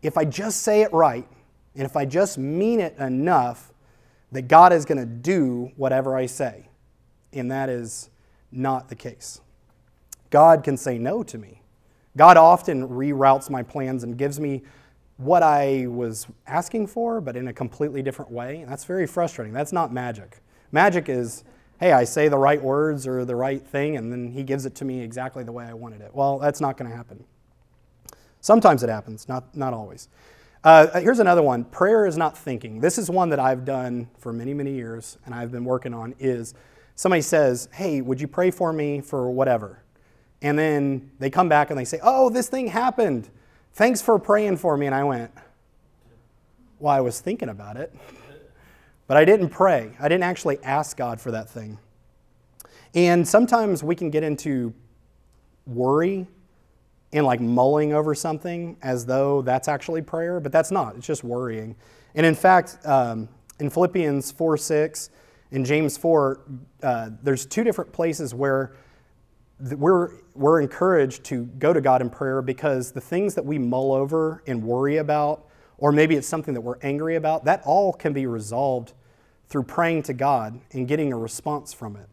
if 0.00 0.16
I 0.16 0.24
just 0.24 0.60
say 0.60 0.82
it 0.82 0.92
right, 0.92 1.26
and 1.74 1.84
if 1.84 1.96
I 1.96 2.04
just 2.04 2.38
mean 2.38 2.78
it 2.78 2.96
enough, 2.98 3.72
that 4.30 4.42
God 4.42 4.72
is 4.72 4.84
going 4.84 4.98
to 4.98 5.06
do 5.06 5.72
whatever 5.74 6.16
I 6.16 6.26
say. 6.26 6.68
And 7.32 7.50
that 7.50 7.68
is 7.68 8.10
not 8.52 8.88
the 8.88 8.94
case. 8.94 9.40
God 10.32 10.64
can 10.64 10.76
say 10.76 10.98
no 10.98 11.22
to 11.22 11.38
me. 11.38 11.62
God 12.16 12.36
often 12.36 12.88
reroutes 12.88 13.50
my 13.50 13.62
plans 13.62 14.02
and 14.02 14.16
gives 14.16 14.40
me 14.40 14.62
what 15.18 15.42
I 15.42 15.86
was 15.86 16.26
asking 16.46 16.86
for, 16.88 17.20
but 17.20 17.36
in 17.36 17.48
a 17.48 17.52
completely 17.52 18.02
different 18.02 18.30
way. 18.30 18.62
And 18.62 18.68
that's 18.70 18.84
very 18.84 19.06
frustrating. 19.06 19.52
That's 19.52 19.72
not 19.72 19.92
magic. 19.92 20.40
Magic 20.72 21.10
is, 21.10 21.44
hey, 21.78 21.92
I 21.92 22.04
say 22.04 22.28
the 22.28 22.38
right 22.38 22.60
words 22.60 23.06
or 23.06 23.26
the 23.26 23.36
right 23.36 23.64
thing, 23.64 23.96
and 23.98 24.10
then 24.10 24.32
he 24.32 24.42
gives 24.42 24.64
it 24.64 24.74
to 24.76 24.86
me 24.86 25.02
exactly 25.02 25.44
the 25.44 25.52
way 25.52 25.66
I 25.66 25.74
wanted 25.74 26.00
it. 26.00 26.14
Well, 26.14 26.38
that's 26.38 26.62
not 26.62 26.78
going 26.78 26.90
to 26.90 26.96
happen. 26.96 27.24
Sometimes 28.40 28.82
it 28.82 28.88
happens, 28.88 29.28
not, 29.28 29.54
not 29.54 29.74
always. 29.74 30.08
Uh, 30.64 30.98
here's 30.98 31.18
another 31.18 31.42
one 31.42 31.64
prayer 31.64 32.06
is 32.06 32.16
not 32.16 32.38
thinking. 32.38 32.80
This 32.80 32.96
is 32.96 33.10
one 33.10 33.28
that 33.28 33.38
I've 33.38 33.66
done 33.66 34.08
for 34.16 34.32
many, 34.32 34.54
many 34.54 34.72
years, 34.72 35.18
and 35.26 35.34
I've 35.34 35.52
been 35.52 35.64
working 35.64 35.92
on 35.92 36.14
is 36.18 36.54
somebody 36.94 37.20
says, 37.20 37.68
hey, 37.72 38.00
would 38.00 38.20
you 38.20 38.28
pray 38.28 38.50
for 38.50 38.72
me 38.72 39.02
for 39.02 39.30
whatever? 39.30 39.81
And 40.42 40.58
then 40.58 41.10
they 41.20 41.30
come 41.30 41.48
back 41.48 41.70
and 41.70 41.78
they 41.78 41.84
say, 41.84 42.00
oh, 42.02 42.28
this 42.28 42.48
thing 42.48 42.66
happened. 42.66 43.28
Thanks 43.74 44.02
for 44.02 44.18
praying 44.18 44.56
for 44.58 44.76
me. 44.76 44.86
And 44.86 44.94
I 44.94 45.04
went, 45.04 45.30
well, 46.80 46.92
I 46.92 47.00
was 47.00 47.20
thinking 47.20 47.48
about 47.48 47.76
it, 47.76 47.94
but 49.06 49.16
I 49.16 49.24
didn't 49.24 49.50
pray. 49.50 49.92
I 50.00 50.08
didn't 50.08 50.24
actually 50.24 50.58
ask 50.64 50.96
God 50.96 51.20
for 51.20 51.30
that 51.30 51.48
thing. 51.48 51.78
And 52.94 53.26
sometimes 53.26 53.82
we 53.82 53.94
can 53.94 54.10
get 54.10 54.24
into 54.24 54.74
worry 55.64 56.26
and 57.12 57.24
like 57.24 57.40
mulling 57.40 57.92
over 57.92 58.14
something 58.14 58.76
as 58.82 59.06
though 59.06 59.42
that's 59.42 59.68
actually 59.68 60.02
prayer, 60.02 60.40
but 60.40 60.50
that's 60.50 60.70
not. 60.70 60.96
It's 60.96 61.06
just 61.06 61.22
worrying. 61.22 61.76
And 62.14 62.26
in 62.26 62.34
fact, 62.34 62.78
um, 62.84 63.28
in 63.60 63.70
Philippians 63.70 64.32
4 64.32 64.56
6 64.56 65.10
and 65.52 65.64
James 65.64 65.96
4, 65.96 66.40
uh, 66.82 67.10
there's 67.22 67.46
two 67.46 67.64
different 67.64 67.92
places 67.92 68.34
where 68.34 68.72
we're, 69.70 70.10
we're 70.34 70.60
encouraged 70.60 71.24
to 71.24 71.44
go 71.44 71.72
to 71.72 71.80
God 71.80 72.00
in 72.00 72.10
prayer 72.10 72.42
because 72.42 72.92
the 72.92 73.00
things 73.00 73.34
that 73.34 73.44
we 73.44 73.58
mull 73.58 73.92
over 73.92 74.42
and 74.46 74.62
worry 74.62 74.96
about, 74.96 75.46
or 75.78 75.92
maybe 75.92 76.16
it's 76.16 76.26
something 76.26 76.54
that 76.54 76.60
we're 76.60 76.78
angry 76.82 77.16
about, 77.16 77.44
that 77.44 77.62
all 77.64 77.92
can 77.92 78.12
be 78.12 78.26
resolved 78.26 78.92
through 79.48 79.64
praying 79.64 80.02
to 80.04 80.12
God 80.12 80.60
and 80.72 80.88
getting 80.88 81.12
a 81.12 81.16
response 81.16 81.72
from 81.72 81.96
it. 81.96 82.08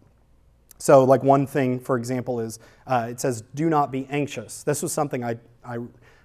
So, 0.77 1.03
like 1.03 1.23
one 1.23 1.45
thing, 1.45 1.79
for 1.79 1.97
example, 1.97 2.39
is 2.39 2.59
uh, 2.87 3.07
it 3.09 3.19
says, 3.19 3.43
do 3.53 3.69
not 3.69 3.91
be 3.91 4.07
anxious. 4.09 4.63
This 4.63 4.81
was 4.81 4.93
something 4.93 5.23
I, 5.23 5.37
I 5.63 5.79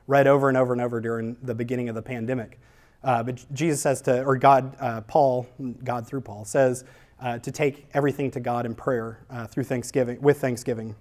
read 0.07 0.27
over 0.27 0.49
and 0.49 0.57
over 0.57 0.73
and 0.73 0.83
over 0.83 1.01
during 1.01 1.37
the 1.43 1.55
beginning 1.55 1.89
of 1.89 1.95
the 1.95 2.03
pandemic. 2.03 2.61
Uh, 3.03 3.23
but 3.23 3.45
Jesus 3.53 3.81
says 3.81 4.01
to, 4.03 4.23
or 4.25 4.37
God, 4.37 4.77
uh, 4.81 5.01
Paul, 5.03 5.47
God 5.83 6.07
through 6.07 6.23
Paul, 6.23 6.45
says 6.45 6.85
uh, 7.21 7.39
to 7.39 7.51
take 7.51 7.87
everything 7.95 8.31
to 8.33 8.41
God 8.41 8.65
in 8.65 8.75
prayer 8.75 9.25
uh, 9.29 9.47
through 9.47 9.65
Thanksgiving, 9.65 10.21
with 10.21 10.41
Thanksgiving. 10.41 10.95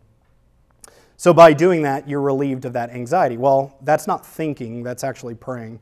So 1.24 1.34
by 1.34 1.54
doing 1.54 1.84
that, 1.84 2.10
you're 2.10 2.20
relieved 2.20 2.66
of 2.66 2.74
that 2.74 2.90
anxiety. 2.90 3.38
Well, 3.38 3.78
that's 3.84 4.08
not 4.08 4.26
thinking, 4.26 4.84
that's 4.84 5.06
actually 5.06 5.36
praying. 5.36 5.80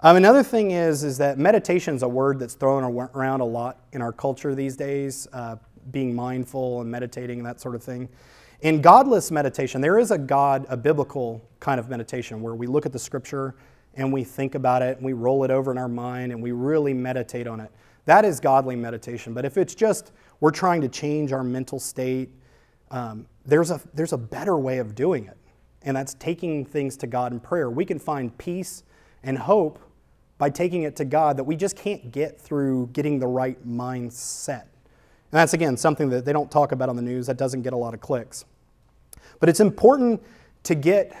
Um, 0.00 0.16
another 0.16 0.42
thing 0.42 0.70
is, 0.70 1.04
is 1.04 1.18
that 1.18 1.36
meditation 1.36 1.94
is 1.94 2.02
a 2.02 2.08
word 2.08 2.38
that's 2.38 2.54
thrown 2.54 2.82
around 2.82 3.42
a 3.42 3.44
lot 3.44 3.84
in 3.92 4.00
our 4.00 4.10
culture 4.10 4.54
these 4.54 4.78
days, 4.78 5.28
uh, 5.34 5.56
being 5.90 6.14
mindful 6.14 6.80
and 6.80 6.90
meditating 6.90 7.42
that 7.42 7.60
sort 7.60 7.74
of 7.74 7.82
thing. 7.82 8.08
In 8.62 8.80
godless 8.80 9.30
meditation, 9.30 9.82
there 9.82 9.98
is 9.98 10.12
a 10.12 10.16
God, 10.16 10.64
a 10.70 10.78
biblical 10.78 11.46
kind 11.60 11.78
of 11.78 11.90
meditation 11.90 12.40
where 12.40 12.54
we 12.54 12.66
look 12.66 12.86
at 12.86 12.92
the 12.92 12.98
scripture 12.98 13.56
and 13.96 14.10
we 14.10 14.24
think 14.24 14.54
about 14.54 14.80
it 14.80 14.96
and 14.96 15.04
we 15.04 15.12
roll 15.12 15.44
it 15.44 15.50
over 15.50 15.70
in 15.70 15.76
our 15.76 15.88
mind 15.88 16.32
and 16.32 16.42
we 16.42 16.52
really 16.52 16.94
meditate 16.94 17.46
on 17.46 17.60
it. 17.60 17.70
That 18.06 18.24
is 18.24 18.40
godly 18.40 18.76
meditation. 18.76 19.34
But 19.34 19.44
if 19.44 19.58
it's 19.58 19.74
just 19.74 20.12
we're 20.40 20.50
trying 20.50 20.80
to 20.80 20.88
change 20.88 21.32
our 21.32 21.44
mental 21.44 21.78
state, 21.78 22.30
um, 22.90 23.26
there's, 23.50 23.70
a, 23.70 23.80
there's 23.94 24.12
a 24.12 24.18
better 24.18 24.56
way 24.56 24.78
of 24.78 24.94
doing 24.94 25.26
it, 25.26 25.36
and 25.82 25.96
that's 25.96 26.14
taking 26.14 26.64
things 26.64 26.96
to 26.98 27.06
God 27.06 27.32
in 27.32 27.40
prayer. 27.40 27.70
We 27.70 27.84
can 27.84 27.98
find 27.98 28.36
peace 28.38 28.84
and 29.22 29.36
hope 29.36 29.78
by 30.38 30.48
taking 30.48 30.84
it 30.84 30.96
to 30.96 31.04
God 31.04 31.36
that 31.36 31.44
we 31.44 31.56
just 31.56 31.76
can't 31.76 32.10
get 32.12 32.40
through 32.40 32.88
getting 32.92 33.18
the 33.18 33.26
right 33.26 33.66
mindset. 33.66 34.62
And 34.62 35.38
that's, 35.38 35.52
again, 35.52 35.76
something 35.76 36.08
that 36.10 36.24
they 36.24 36.32
don't 36.32 36.50
talk 36.50 36.72
about 36.72 36.88
on 36.88 36.96
the 36.96 37.02
news, 37.02 37.26
that 37.26 37.36
doesn't 37.36 37.62
get 37.62 37.72
a 37.72 37.76
lot 37.76 37.92
of 37.92 38.00
clicks. 38.00 38.44
But 39.38 39.48
it's 39.48 39.60
important 39.60 40.22
to 40.62 40.74
get 40.74 41.16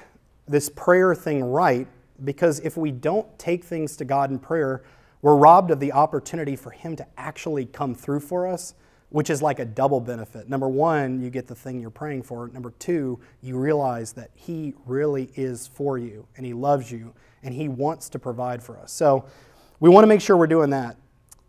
this 0.48 0.68
prayer 0.68 1.14
thing 1.14 1.44
right 1.44 1.86
because 2.24 2.60
if 2.60 2.76
we 2.76 2.90
don't 2.90 3.38
take 3.38 3.64
things 3.64 3.96
to 3.96 4.04
God 4.04 4.30
in 4.30 4.38
prayer, 4.38 4.82
we're 5.22 5.36
robbed 5.36 5.70
of 5.70 5.80
the 5.80 5.92
opportunity 5.92 6.56
for 6.56 6.70
Him 6.70 6.96
to 6.96 7.06
actually 7.16 7.66
come 7.66 7.94
through 7.94 8.20
for 8.20 8.46
us 8.46 8.74
which 9.10 9.28
is 9.28 9.42
like 9.42 9.58
a 9.58 9.64
double 9.64 10.00
benefit. 10.00 10.48
Number 10.48 10.68
one, 10.68 11.20
you 11.20 11.30
get 11.30 11.46
the 11.46 11.54
thing 11.54 11.80
you're 11.80 11.90
praying 11.90 12.22
for. 12.22 12.48
Number 12.48 12.72
two, 12.78 13.20
you 13.42 13.58
realize 13.58 14.12
that 14.14 14.30
He 14.34 14.74
really 14.86 15.30
is 15.34 15.66
for 15.66 15.98
you 15.98 16.26
and 16.36 16.46
He 16.46 16.54
loves 16.54 16.90
you 16.90 17.12
and 17.42 17.52
He 17.52 17.68
wants 17.68 18.08
to 18.10 18.18
provide 18.18 18.62
for 18.62 18.78
us. 18.78 18.92
So 18.92 19.26
we 19.80 19.90
want 19.90 20.04
to 20.04 20.08
make 20.08 20.20
sure 20.20 20.36
we're 20.36 20.46
doing 20.46 20.70
that. 20.70 20.96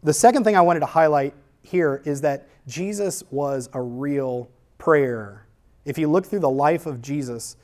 The 0.03 0.13
second 0.13 0.43
thing 0.43 0.55
I 0.55 0.61
wanted 0.61 0.79
to 0.81 0.87
highlight 0.87 1.33
here 1.61 2.01
is 2.05 2.21
that 2.21 2.47
Jesus 2.67 3.23
was 3.29 3.69
a 3.73 3.81
real 3.81 4.49
prayer. 4.77 5.45
If 5.85 5.97
you 5.97 6.09
look 6.09 6.25
through 6.25 6.39
the 6.39 6.49
life 6.49 6.85
of 6.87 7.01
Jesus, 7.01 7.57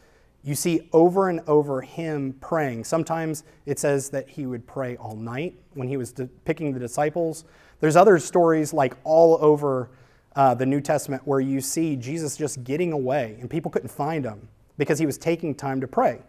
you 0.43 0.55
see 0.55 0.87
over 0.93 1.29
and 1.29 1.41
over 1.47 1.81
him 1.81 2.33
praying. 2.39 2.83
Sometimes 2.83 3.43
it 3.65 3.79
says 3.79 4.09
that 4.11 4.29
he 4.29 4.45
would 4.45 4.65
pray 4.65 4.95
all 4.97 5.15
night 5.15 5.59
when 5.73 5.87
he 5.87 5.97
was 5.97 6.13
picking 6.45 6.73
the 6.73 6.79
disciples. 6.79 7.43
There's 7.79 7.95
other 7.95 8.19
stories 8.19 8.73
like 8.73 8.95
all 9.03 9.37
over 9.41 9.89
uh, 10.35 10.53
the 10.53 10.65
New 10.65 10.81
Testament 10.81 11.23
where 11.25 11.39
you 11.39 11.61
see 11.61 11.95
Jesus 11.95 12.37
just 12.37 12.63
getting 12.63 12.91
away 12.91 13.37
and 13.39 13.49
people 13.49 13.71
couldn't 13.71 13.89
find 13.89 14.23
him 14.23 14.47
because 14.77 14.99
he 14.99 15.05
was 15.05 15.17
taking 15.17 15.55
time 15.55 15.81
to 15.81 15.87
pray. 15.87 16.21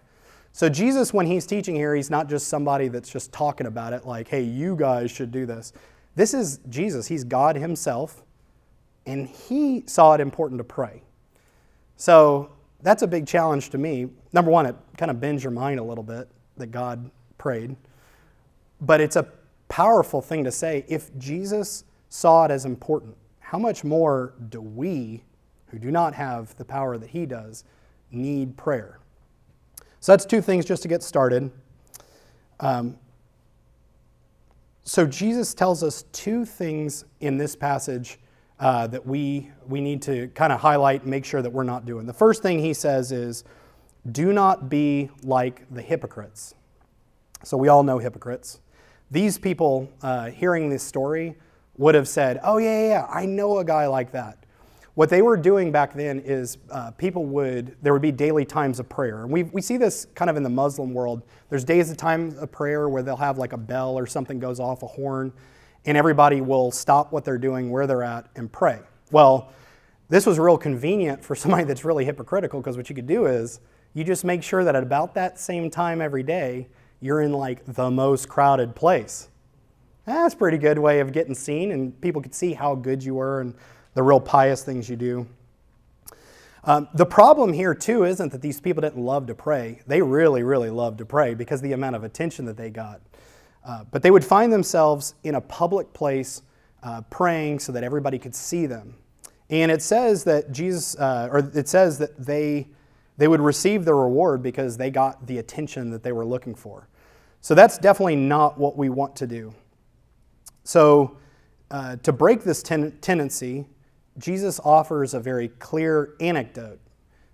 So, 0.52 0.68
Jesus, 0.68 1.12
when 1.12 1.26
he's 1.26 1.46
teaching 1.46 1.74
here, 1.76 1.94
he's 1.94 2.10
not 2.10 2.28
just 2.28 2.48
somebody 2.48 2.88
that's 2.88 3.10
just 3.10 3.32
talking 3.32 3.66
about 3.66 3.92
it 3.92 4.06
like, 4.06 4.28
hey, 4.28 4.42
you 4.42 4.76
guys 4.76 5.10
should 5.10 5.30
do 5.30 5.46
this. 5.46 5.72
This 6.16 6.34
is 6.34 6.60
Jesus. 6.68 7.06
He's 7.06 7.22
God 7.22 7.54
himself, 7.54 8.24
and 9.06 9.28
he 9.28 9.84
saw 9.86 10.14
it 10.14 10.20
important 10.20 10.58
to 10.58 10.64
pray. 10.64 11.02
So, 11.96 12.50
that's 12.80 13.02
a 13.02 13.06
big 13.06 13.26
challenge 13.26 13.70
to 13.70 13.78
me. 13.78 14.08
Number 14.32 14.50
one, 14.50 14.66
it 14.66 14.76
kind 14.96 15.10
of 15.10 15.20
bends 15.20 15.44
your 15.44 15.50
mind 15.50 15.80
a 15.80 15.82
little 15.82 16.04
bit 16.04 16.28
that 16.56 16.68
God 16.68 17.10
prayed. 17.36 17.76
But 18.80 19.00
it's 19.00 19.16
a 19.16 19.28
powerful 19.68 20.20
thing 20.20 20.44
to 20.44 20.52
say. 20.52 20.84
If 20.88 21.16
Jesus 21.18 21.84
saw 22.08 22.44
it 22.44 22.50
as 22.50 22.64
important, 22.64 23.16
how 23.40 23.58
much 23.58 23.84
more 23.84 24.34
do 24.48 24.60
we, 24.60 25.22
who 25.68 25.78
do 25.78 25.90
not 25.90 26.14
have 26.14 26.56
the 26.56 26.64
power 26.64 26.98
that 26.98 27.10
he 27.10 27.26
does, 27.26 27.64
need 28.10 28.56
prayer? 28.56 28.98
So 30.00 30.12
that's 30.12 30.24
two 30.24 30.40
things 30.40 30.64
just 30.64 30.82
to 30.82 30.88
get 30.88 31.02
started. 31.02 31.50
Um, 32.60 32.96
so 34.84 35.06
Jesus 35.06 35.54
tells 35.54 35.82
us 35.82 36.04
two 36.12 36.44
things 36.44 37.04
in 37.20 37.36
this 37.36 37.54
passage 37.54 38.18
uh, 38.58 38.86
that 38.88 39.06
we, 39.06 39.50
we 39.66 39.80
need 39.80 40.02
to 40.02 40.28
kind 40.28 40.52
of 40.52 40.60
highlight 40.60 41.02
and 41.02 41.10
make 41.10 41.24
sure 41.24 41.42
that 41.42 41.50
we're 41.50 41.62
not 41.62 41.84
doing. 41.84 42.06
The 42.06 42.12
first 42.12 42.42
thing 42.42 42.58
he 42.58 42.74
says 42.74 43.12
is, 43.12 43.44
do 44.10 44.32
not 44.32 44.68
be 44.68 45.10
like 45.22 45.62
the 45.72 45.82
hypocrites. 45.82 46.54
So 47.44 47.56
we 47.56 47.68
all 47.68 47.82
know 47.82 47.98
hypocrites. 47.98 48.60
These 49.10 49.38
people 49.38 49.90
uh, 50.02 50.30
hearing 50.30 50.68
this 50.68 50.82
story 50.82 51.36
would 51.76 51.94
have 51.94 52.08
said, 52.08 52.40
Oh, 52.42 52.58
yeah, 52.58 52.80
yeah, 52.80 52.88
yeah, 52.88 53.06
I 53.08 53.24
know 53.24 53.58
a 53.58 53.64
guy 53.64 53.86
like 53.86 54.12
that. 54.12 54.44
What 54.94 55.10
they 55.10 55.22
were 55.22 55.36
doing 55.36 55.70
back 55.70 55.94
then 55.94 56.18
is 56.18 56.58
uh, 56.72 56.90
people 56.90 57.24
would, 57.26 57.76
there 57.82 57.92
would 57.92 58.02
be 58.02 58.10
daily 58.10 58.44
times 58.44 58.80
of 58.80 58.88
prayer. 58.88 59.22
And 59.22 59.30
we, 59.30 59.44
we 59.44 59.62
see 59.62 59.76
this 59.76 60.06
kind 60.16 60.28
of 60.28 60.36
in 60.36 60.42
the 60.42 60.50
Muslim 60.50 60.92
world. 60.92 61.22
There's 61.50 61.62
days 61.62 61.88
of 61.88 61.96
time 61.96 62.36
of 62.36 62.50
prayer 62.50 62.88
where 62.88 63.02
they'll 63.02 63.16
have 63.16 63.38
like 63.38 63.52
a 63.52 63.56
bell 63.58 63.96
or 63.96 64.06
something 64.06 64.40
goes 64.40 64.58
off, 64.58 64.82
a 64.82 64.88
horn, 64.88 65.32
and 65.86 65.96
everybody 65.96 66.40
will 66.40 66.72
stop 66.72 67.12
what 67.12 67.24
they're 67.24 67.38
doing, 67.38 67.70
where 67.70 67.86
they're 67.86 68.02
at, 68.02 68.26
and 68.34 68.50
pray. 68.50 68.80
Well, 69.12 69.52
this 70.08 70.26
was 70.26 70.38
real 70.38 70.58
convenient 70.58 71.24
for 71.24 71.34
somebody 71.36 71.62
that's 71.62 71.84
really 71.84 72.04
hypocritical 72.04 72.60
because 72.60 72.76
what 72.76 72.88
you 72.88 72.96
could 72.96 73.06
do 73.06 73.26
is 73.26 73.60
you 73.94 74.02
just 74.02 74.24
make 74.24 74.42
sure 74.42 74.64
that 74.64 74.74
at 74.74 74.82
about 74.82 75.14
that 75.14 75.38
same 75.38 75.70
time 75.70 76.00
every 76.02 76.24
day, 76.24 76.68
you're 77.00 77.20
in 77.20 77.32
like 77.32 77.64
the 77.66 77.90
most 77.90 78.28
crowded 78.28 78.74
place. 78.74 79.28
That's 80.04 80.34
a 80.34 80.36
pretty 80.36 80.58
good 80.58 80.78
way 80.78 81.00
of 81.00 81.12
getting 81.12 81.34
seen, 81.34 81.70
and 81.70 81.98
people 82.00 82.22
could 82.22 82.34
see 82.34 82.54
how 82.54 82.74
good 82.74 83.04
you 83.04 83.14
were 83.14 83.40
and 83.40 83.54
the 83.94 84.02
real 84.02 84.20
pious 84.20 84.62
things 84.62 84.88
you 84.88 84.96
do. 84.96 85.26
Um, 86.64 86.88
the 86.94 87.06
problem 87.06 87.52
here, 87.52 87.74
too, 87.74 88.04
isn't 88.04 88.32
that 88.32 88.42
these 88.42 88.60
people 88.60 88.80
didn't 88.80 89.02
love 89.02 89.26
to 89.26 89.34
pray. 89.34 89.80
They 89.86 90.02
really, 90.02 90.42
really 90.42 90.70
loved 90.70 90.98
to 90.98 91.06
pray 91.06 91.34
because 91.34 91.60
the 91.60 91.72
amount 91.72 91.96
of 91.96 92.04
attention 92.04 92.44
that 92.46 92.56
they 92.56 92.70
got. 92.70 93.00
Uh, 93.64 93.84
but 93.90 94.02
they 94.02 94.10
would 94.10 94.24
find 94.24 94.52
themselves 94.52 95.14
in 95.24 95.34
a 95.34 95.40
public 95.40 95.92
place 95.92 96.42
uh, 96.82 97.02
praying 97.10 97.58
so 97.58 97.72
that 97.72 97.84
everybody 97.84 98.18
could 98.18 98.34
see 98.34 98.66
them. 98.66 98.94
And 99.50 99.70
it 99.70 99.82
says 99.82 100.24
that 100.24 100.52
Jesus, 100.52 100.96
uh, 100.96 101.28
or 101.30 101.38
it 101.54 101.68
says 101.68 101.98
that 101.98 102.16
they, 102.18 102.68
they 103.18 103.28
would 103.28 103.40
receive 103.40 103.84
the 103.84 103.94
reward 103.94 104.42
because 104.42 104.76
they 104.76 104.90
got 104.90 105.26
the 105.26 105.38
attention 105.38 105.90
that 105.90 106.02
they 106.02 106.12
were 106.12 106.24
looking 106.24 106.54
for. 106.54 106.88
So 107.40 107.54
that's 107.54 107.76
definitely 107.76 108.16
not 108.16 108.58
what 108.58 108.76
we 108.76 108.88
want 108.88 109.14
to 109.16 109.26
do. 109.26 109.52
So, 110.64 111.16
uh, 111.70 111.96
to 111.96 112.12
break 112.12 112.44
this 112.44 112.62
ten- 112.62 112.98
tendency, 113.00 113.66
Jesus 114.18 114.60
offers 114.64 115.14
a 115.14 115.20
very 115.20 115.48
clear 115.48 116.14
anecdote. 116.20 116.80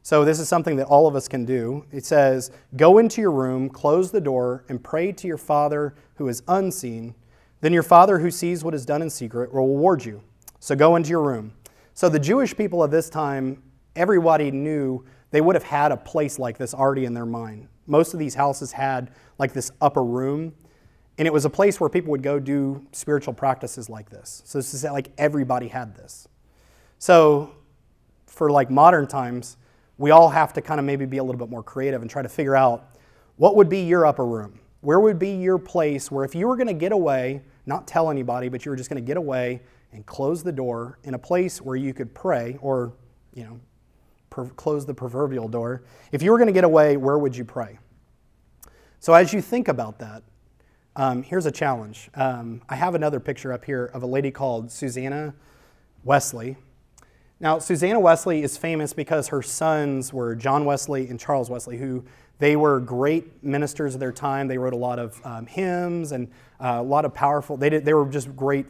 So, 0.03 0.25
this 0.25 0.39
is 0.39 0.49
something 0.49 0.77
that 0.77 0.87
all 0.87 1.07
of 1.07 1.17
us 1.17 1.29
can 1.29 1.45
do. 1.45 1.87
It 1.91 2.05
says, 2.05 2.51
Go 2.77 2.99
into 2.99 3.21
your 3.21 3.31
room, 3.31 3.69
close 3.71 4.11
the 4.11 4.21
door, 4.21 4.65
and 4.69 4.83
pray 4.83 5.13
to 5.13 5.27
your 5.27 5.39
Father 5.39 5.95
who 6.17 6.29
is 6.29 6.43
unseen. 6.47 7.15
Then 7.61 7.73
your 7.73 7.83
Father 7.83 8.19
who 8.19 8.31
sees 8.31 8.63
what 8.63 8.75
is 8.75 8.85
done 8.85 9.03
in 9.03 9.11
secret 9.11 9.53
will 9.53 9.67
reward 9.67 10.05
you. 10.05 10.23
So, 10.61 10.77
go 10.77 10.97
into 10.97 11.11
your 11.11 11.23
room. 11.23 11.55
So, 11.95 12.09
the 12.09 12.21
Jewish 12.21 12.57
people 12.57 12.83
of 12.83 12.91
this 12.91 13.09
time, 13.09 13.63
everybody 13.97 14.51
knew 14.51 15.05
they 15.35 15.41
would 15.41 15.57
have 15.57 15.65
had 15.65 15.91
a 15.91 15.97
place 15.97 16.39
like 16.39 16.59
this 16.59 16.73
already 16.75 17.07
in 17.07 17.13
their 17.13 17.27
mind. 17.27 17.67
Most 17.89 18.15
of 18.15 18.21
these 18.21 18.37
houses 18.37 18.71
had 18.71 19.11
like 19.37 19.53
this 19.53 19.73
upper 19.81 20.05
room, 20.05 20.55
and 21.19 21.27
it 21.27 21.33
was 21.33 21.45
a 21.45 21.51
place 21.51 21.81
where 21.81 21.91
people 21.91 22.13
would 22.13 22.23
go 22.23 22.39
do 22.39 22.87
spiritual 22.93 23.35
practices 23.35 23.91
like 23.91 24.09
this. 24.09 24.43
So, 24.45 24.59
this 24.59 24.73
is 24.73 24.85
like 24.85 25.11
everybody 25.19 25.67
had 25.67 25.97
this. 25.97 26.29
So, 27.01 27.53
for 28.27 28.49
like 28.49 28.71
modern 28.71 29.09
times, 29.09 29.57
we 29.99 30.13
all 30.13 30.29
have 30.29 30.53
to 30.53 30.63
kind 30.63 30.79
of 30.79 30.87
maybe 30.87 31.05
be 31.05 31.17
a 31.17 31.25
little 31.25 31.41
bit 31.41 31.51
more 31.51 31.65
creative 31.65 32.01
and 32.01 32.09
try 32.09 32.23
to 32.23 32.29
figure 32.29 32.55
out 32.55 32.97
what 33.35 33.57
would 33.57 33.69
be 33.69 33.81
your 33.81 34.07
upper 34.07 34.25
room? 34.25 34.61
Where 34.83 35.01
would 35.01 35.19
be 35.19 35.31
your 35.31 35.59
place 35.59 36.13
where 36.13 36.25
if 36.25 36.37
you 36.37 36.47
were 36.47 36.57
going 36.57 36.69
to 36.69 36.75
get 36.75 36.93
away, 36.93 37.43
not 37.67 37.89
tell 37.89 38.09
anybody, 38.09 38.49
but 38.49 38.65
you 38.65 38.71
were 38.71 38.77
just 38.77 38.89
going 38.89 39.03
to 39.03 39.07
get 39.07 39.17
away 39.17 39.63
and 39.91 40.07
close 40.07 40.45
the 40.45 40.53
door 40.53 41.01
in 41.03 41.15
a 41.15 41.19
place 41.19 41.61
where 41.61 41.75
you 41.75 41.93
could 41.93 42.15
pray 42.15 42.57
or, 42.61 42.93
you 43.33 43.43
know, 43.43 43.59
per- 44.35 44.47
close 44.47 44.85
the 44.85 44.95
proverbial 44.95 45.47
door. 45.47 45.85
If 46.11 46.21
you 46.21 46.33
were 46.33 46.39
going 46.39 46.49
to 46.49 46.53
get 46.53 46.65
away, 46.65 46.97
where 46.97 47.17
would 47.17 47.37
you 47.37 47.45
pray? 47.45 47.79
So 48.99 49.15
as 49.15 49.33
you 49.33 49.41
think 49.41 49.69
about 49.69 50.01
that, 50.01 50.25
um, 50.97 51.23
here's 51.23 51.47
a 51.47 51.53
challenge. 51.53 52.11
Um, 52.15 52.61
I 52.69 52.75
have 52.75 52.97
another 52.97 53.21
picture 53.21 53.53
up 53.53 53.65
here 53.65 53.87
of 53.87 54.03
a 54.03 54.07
lady 54.07 54.33
called 54.33 54.73
Susanna 54.73 55.35
Wesley. 56.03 56.57
Now, 57.39 57.61
Susanna 57.61 58.01
Wesley 58.01 58.43
is 58.43 58.57
famous 58.57 58.93
because 58.93 59.29
her 59.29 59.43
sons 59.43 60.13
were 60.13 60.35
John 60.35 60.65
Wesley 60.65 61.09
and 61.09 61.19
Charles 61.19 61.49
Wesley, 61.49 61.77
who 61.79 62.05
they 62.41 62.57
were 62.57 62.81
great 62.81 63.43
ministers 63.45 63.95
of 63.95 64.01
their 64.01 64.13
time. 64.13 64.49
They 64.49 64.59
wrote 64.59 64.73
a 64.73 64.77
lot 64.77 64.99
of 64.99 65.21
um, 65.25 65.47
hymns 65.47 66.11
and 66.11 66.29
uh, 66.61 66.79
a 66.81 66.83
lot 66.83 67.05
of 67.05 67.15
powerful, 67.15 67.57
they, 67.57 67.71
did, 67.71 67.85
they 67.85 67.95
were 67.95 68.07
just 68.07 68.35
great 68.35 68.67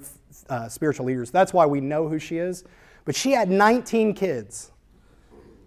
uh, 0.51 0.69
spiritual 0.69 1.07
leaders. 1.07 1.31
That's 1.31 1.55
why 1.55 1.65
we 1.65 1.81
know 1.81 2.09
who 2.09 2.19
she 2.19 2.37
is. 2.37 2.65
But 3.07 3.15
she 3.15 3.33
had 3.33 3.51
19 3.51 4.13
kids. 4.15 4.71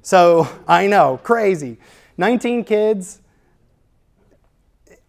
So 0.08 0.48
I 0.70 0.88
know, 0.88 1.20
crazy. 1.22 1.80
19 2.16 2.64
kids. 2.64 3.20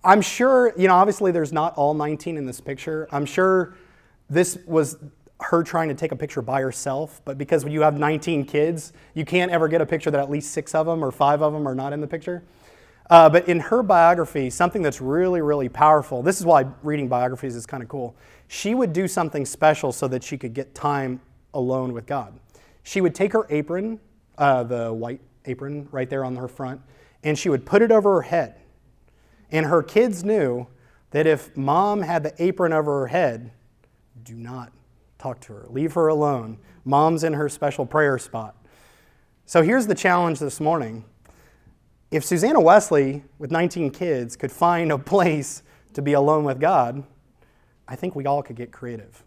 I'm 0.02 0.20
sure, 0.20 0.72
you 0.76 0.88
know, 0.88 0.96
obviously 0.96 1.30
there's 1.30 1.52
not 1.52 1.72
all 1.76 1.94
19 1.94 2.36
in 2.36 2.46
this 2.46 2.60
picture. 2.60 3.06
I'm 3.12 3.24
sure 3.24 3.76
this 4.28 4.58
was 4.66 4.96
her 5.38 5.62
trying 5.62 5.88
to 5.90 5.94
take 5.94 6.10
a 6.10 6.16
picture 6.16 6.42
by 6.42 6.62
herself, 6.62 7.20
but 7.24 7.38
because 7.38 7.62
when 7.62 7.72
you 7.72 7.82
have 7.82 7.96
19 7.96 8.44
kids, 8.44 8.92
you 9.14 9.24
can't 9.24 9.52
ever 9.52 9.68
get 9.68 9.80
a 9.80 9.86
picture 9.86 10.10
that 10.10 10.18
at 10.18 10.30
least 10.30 10.50
six 10.50 10.74
of 10.74 10.86
them 10.86 11.04
or 11.04 11.12
five 11.12 11.42
of 11.42 11.52
them 11.52 11.68
are 11.68 11.76
not 11.76 11.92
in 11.92 12.00
the 12.00 12.08
picture. 12.08 12.42
Uh, 13.08 13.30
but 13.30 13.48
in 13.48 13.60
her 13.60 13.84
biography, 13.84 14.50
something 14.50 14.82
that's 14.82 15.00
really, 15.00 15.40
really 15.40 15.68
powerful, 15.68 16.24
this 16.24 16.40
is 16.40 16.44
why 16.44 16.66
reading 16.82 17.06
biographies 17.06 17.54
is 17.54 17.66
kind 17.66 17.84
of 17.84 17.88
cool. 17.88 18.16
She 18.48 18.74
would 18.74 18.92
do 18.92 19.06
something 19.06 19.46
special 19.46 19.92
so 19.92 20.08
that 20.08 20.24
she 20.24 20.36
could 20.36 20.54
get 20.54 20.74
time 20.74 21.20
alone 21.54 21.92
with 21.92 22.04
God. 22.04 22.34
She 22.82 23.00
would 23.00 23.14
take 23.14 23.32
her 23.32 23.46
apron, 23.48 24.00
uh, 24.38 24.62
the 24.62 24.92
white 24.92 25.20
apron 25.44 25.88
right 25.90 26.08
there 26.08 26.24
on 26.24 26.36
her 26.36 26.48
front, 26.48 26.80
and 27.22 27.38
she 27.38 27.48
would 27.48 27.66
put 27.66 27.82
it 27.82 27.90
over 27.90 28.14
her 28.14 28.22
head. 28.22 28.60
And 29.50 29.66
her 29.66 29.82
kids 29.82 30.24
knew 30.24 30.66
that 31.10 31.26
if 31.26 31.56
mom 31.56 32.02
had 32.02 32.22
the 32.22 32.34
apron 32.42 32.72
over 32.72 33.00
her 33.00 33.06
head, 33.08 33.52
do 34.22 34.34
not 34.34 34.72
talk 35.18 35.40
to 35.40 35.52
her, 35.54 35.66
leave 35.68 35.94
her 35.94 36.08
alone. 36.08 36.58
Mom's 36.84 37.24
in 37.24 37.32
her 37.32 37.48
special 37.48 37.86
prayer 37.86 38.18
spot. 38.18 38.54
So 39.46 39.62
here's 39.62 39.86
the 39.86 39.94
challenge 39.94 40.38
this 40.38 40.60
morning. 40.60 41.04
If 42.10 42.24
Susanna 42.24 42.60
Wesley, 42.60 43.24
with 43.38 43.50
19 43.50 43.90
kids, 43.90 44.36
could 44.36 44.52
find 44.52 44.92
a 44.92 44.98
place 45.14 45.62
to 45.94 46.02
be 46.02 46.12
alone 46.12 46.44
with 46.44 46.60
God, 46.60 47.02
I 47.86 47.96
think 47.96 48.14
we 48.14 48.26
all 48.26 48.42
could 48.42 48.56
get 48.56 48.70
creative. 48.70 49.24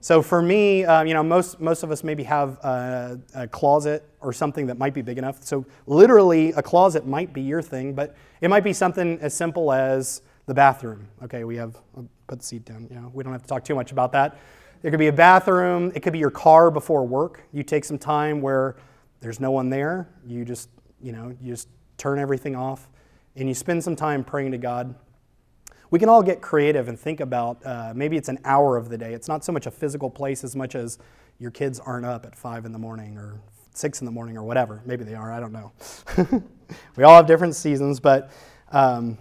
So 0.00 0.22
for 0.22 0.40
me, 0.40 0.84
uh, 0.84 1.02
you 1.02 1.12
know, 1.12 1.24
most, 1.24 1.60
most 1.60 1.82
of 1.82 1.90
us 1.90 2.04
maybe 2.04 2.22
have 2.22 2.58
a, 2.58 3.20
a, 3.34 3.48
closet 3.48 4.08
or 4.20 4.32
something 4.32 4.66
that 4.66 4.78
might 4.78 4.94
be 4.94 5.02
big 5.02 5.18
enough. 5.18 5.42
So 5.42 5.66
literally, 5.86 6.52
a 6.52 6.62
closet 6.62 7.04
might 7.04 7.32
be 7.32 7.40
your 7.40 7.62
thing, 7.62 7.94
but 7.94 8.14
it 8.40 8.48
might 8.48 8.62
be 8.62 8.72
something 8.72 9.18
as 9.20 9.34
simple 9.34 9.72
as 9.72 10.22
the 10.46 10.54
bathroom. 10.54 11.08
Okay, 11.24 11.42
we 11.42 11.56
have, 11.56 11.76
I'll 11.96 12.08
put 12.28 12.38
the 12.38 12.44
seat 12.44 12.64
down. 12.64 12.86
You 12.90 12.96
know, 12.96 13.10
we 13.12 13.24
don't 13.24 13.32
have 13.32 13.42
to 13.42 13.48
talk 13.48 13.64
too 13.64 13.74
much 13.74 13.90
about 13.90 14.12
that. 14.12 14.38
It 14.84 14.90
could 14.90 15.00
be 15.00 15.08
a 15.08 15.12
bathroom. 15.12 15.90
It 15.94 16.00
could 16.00 16.12
be 16.12 16.20
your 16.20 16.30
car 16.30 16.70
before 16.70 17.04
work. 17.04 17.42
You 17.52 17.64
take 17.64 17.84
some 17.84 17.98
time 17.98 18.40
where 18.40 18.76
there's 19.20 19.40
no 19.40 19.50
one 19.50 19.68
there. 19.68 20.08
You 20.24 20.44
just, 20.44 20.68
you 21.02 21.10
know, 21.10 21.36
you 21.42 21.52
just 21.52 21.68
turn 21.96 22.20
everything 22.20 22.54
off 22.54 22.88
and 23.34 23.48
you 23.48 23.54
spend 23.54 23.82
some 23.82 23.96
time 23.96 24.22
praying 24.22 24.52
to 24.52 24.58
God. 24.58 24.94
We 25.90 25.98
can 25.98 26.08
all 26.08 26.22
get 26.22 26.40
creative 26.42 26.88
and 26.88 26.98
think 26.98 27.20
about 27.20 27.64
uh, 27.64 27.92
maybe 27.94 28.16
it's 28.16 28.28
an 28.28 28.38
hour 28.44 28.76
of 28.76 28.88
the 28.90 28.98
day. 28.98 29.14
It's 29.14 29.28
not 29.28 29.44
so 29.44 29.52
much 29.52 29.66
a 29.66 29.70
physical 29.70 30.10
place 30.10 30.44
as 30.44 30.54
much 30.54 30.74
as 30.74 30.98
your 31.38 31.50
kids 31.50 31.80
aren't 31.80 32.04
up 32.04 32.26
at 32.26 32.36
five 32.36 32.66
in 32.66 32.72
the 32.72 32.78
morning 32.78 33.16
or 33.16 33.40
six 33.72 34.00
in 34.00 34.04
the 34.04 34.10
morning 34.10 34.36
or 34.36 34.42
whatever. 34.42 34.82
Maybe 34.84 35.04
they 35.04 35.14
are. 35.14 35.32
I 35.32 35.40
don't 35.40 35.52
know. 35.52 35.72
we 36.96 37.04
all 37.04 37.16
have 37.16 37.26
different 37.26 37.54
seasons, 37.54 38.00
but 38.00 38.30
um, 38.70 39.16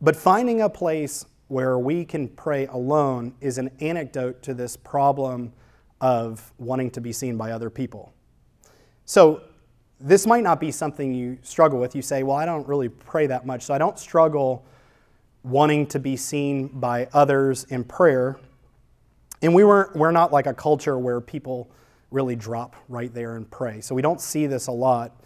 but 0.00 0.16
finding 0.16 0.62
a 0.62 0.68
place 0.68 1.24
where 1.48 1.78
we 1.78 2.04
can 2.04 2.28
pray 2.28 2.66
alone 2.66 3.34
is 3.40 3.58
an 3.58 3.70
anecdote 3.80 4.42
to 4.42 4.54
this 4.54 4.76
problem 4.76 5.52
of 6.00 6.52
wanting 6.58 6.90
to 6.92 7.00
be 7.00 7.12
seen 7.12 7.36
by 7.36 7.52
other 7.52 7.68
people. 7.68 8.12
So, 9.04 9.42
this 10.00 10.26
might 10.26 10.42
not 10.42 10.60
be 10.60 10.70
something 10.70 11.12
you 11.12 11.38
struggle 11.42 11.78
with. 11.78 11.94
You 11.94 12.02
say, 12.02 12.22
Well, 12.22 12.36
I 12.36 12.46
don't 12.46 12.66
really 12.66 12.88
pray 12.88 13.26
that 13.26 13.44
much, 13.44 13.62
so 13.62 13.74
I 13.74 13.78
don't 13.78 13.98
struggle 13.98 14.64
wanting 15.42 15.86
to 15.86 15.98
be 15.98 16.16
seen 16.16 16.68
by 16.68 17.08
others 17.12 17.64
in 17.64 17.84
prayer. 17.84 18.38
And 19.42 19.54
we 19.54 19.64
weren't, 19.64 19.96
we're 19.96 20.10
not 20.10 20.32
like 20.32 20.46
a 20.46 20.54
culture 20.54 20.98
where 20.98 21.20
people 21.20 21.70
really 22.10 22.36
drop 22.36 22.76
right 22.88 23.12
there 23.14 23.36
and 23.36 23.50
pray. 23.50 23.80
So 23.80 23.94
we 23.94 24.02
don't 24.02 24.20
see 24.20 24.46
this 24.46 24.66
a 24.66 24.72
lot. 24.72 25.20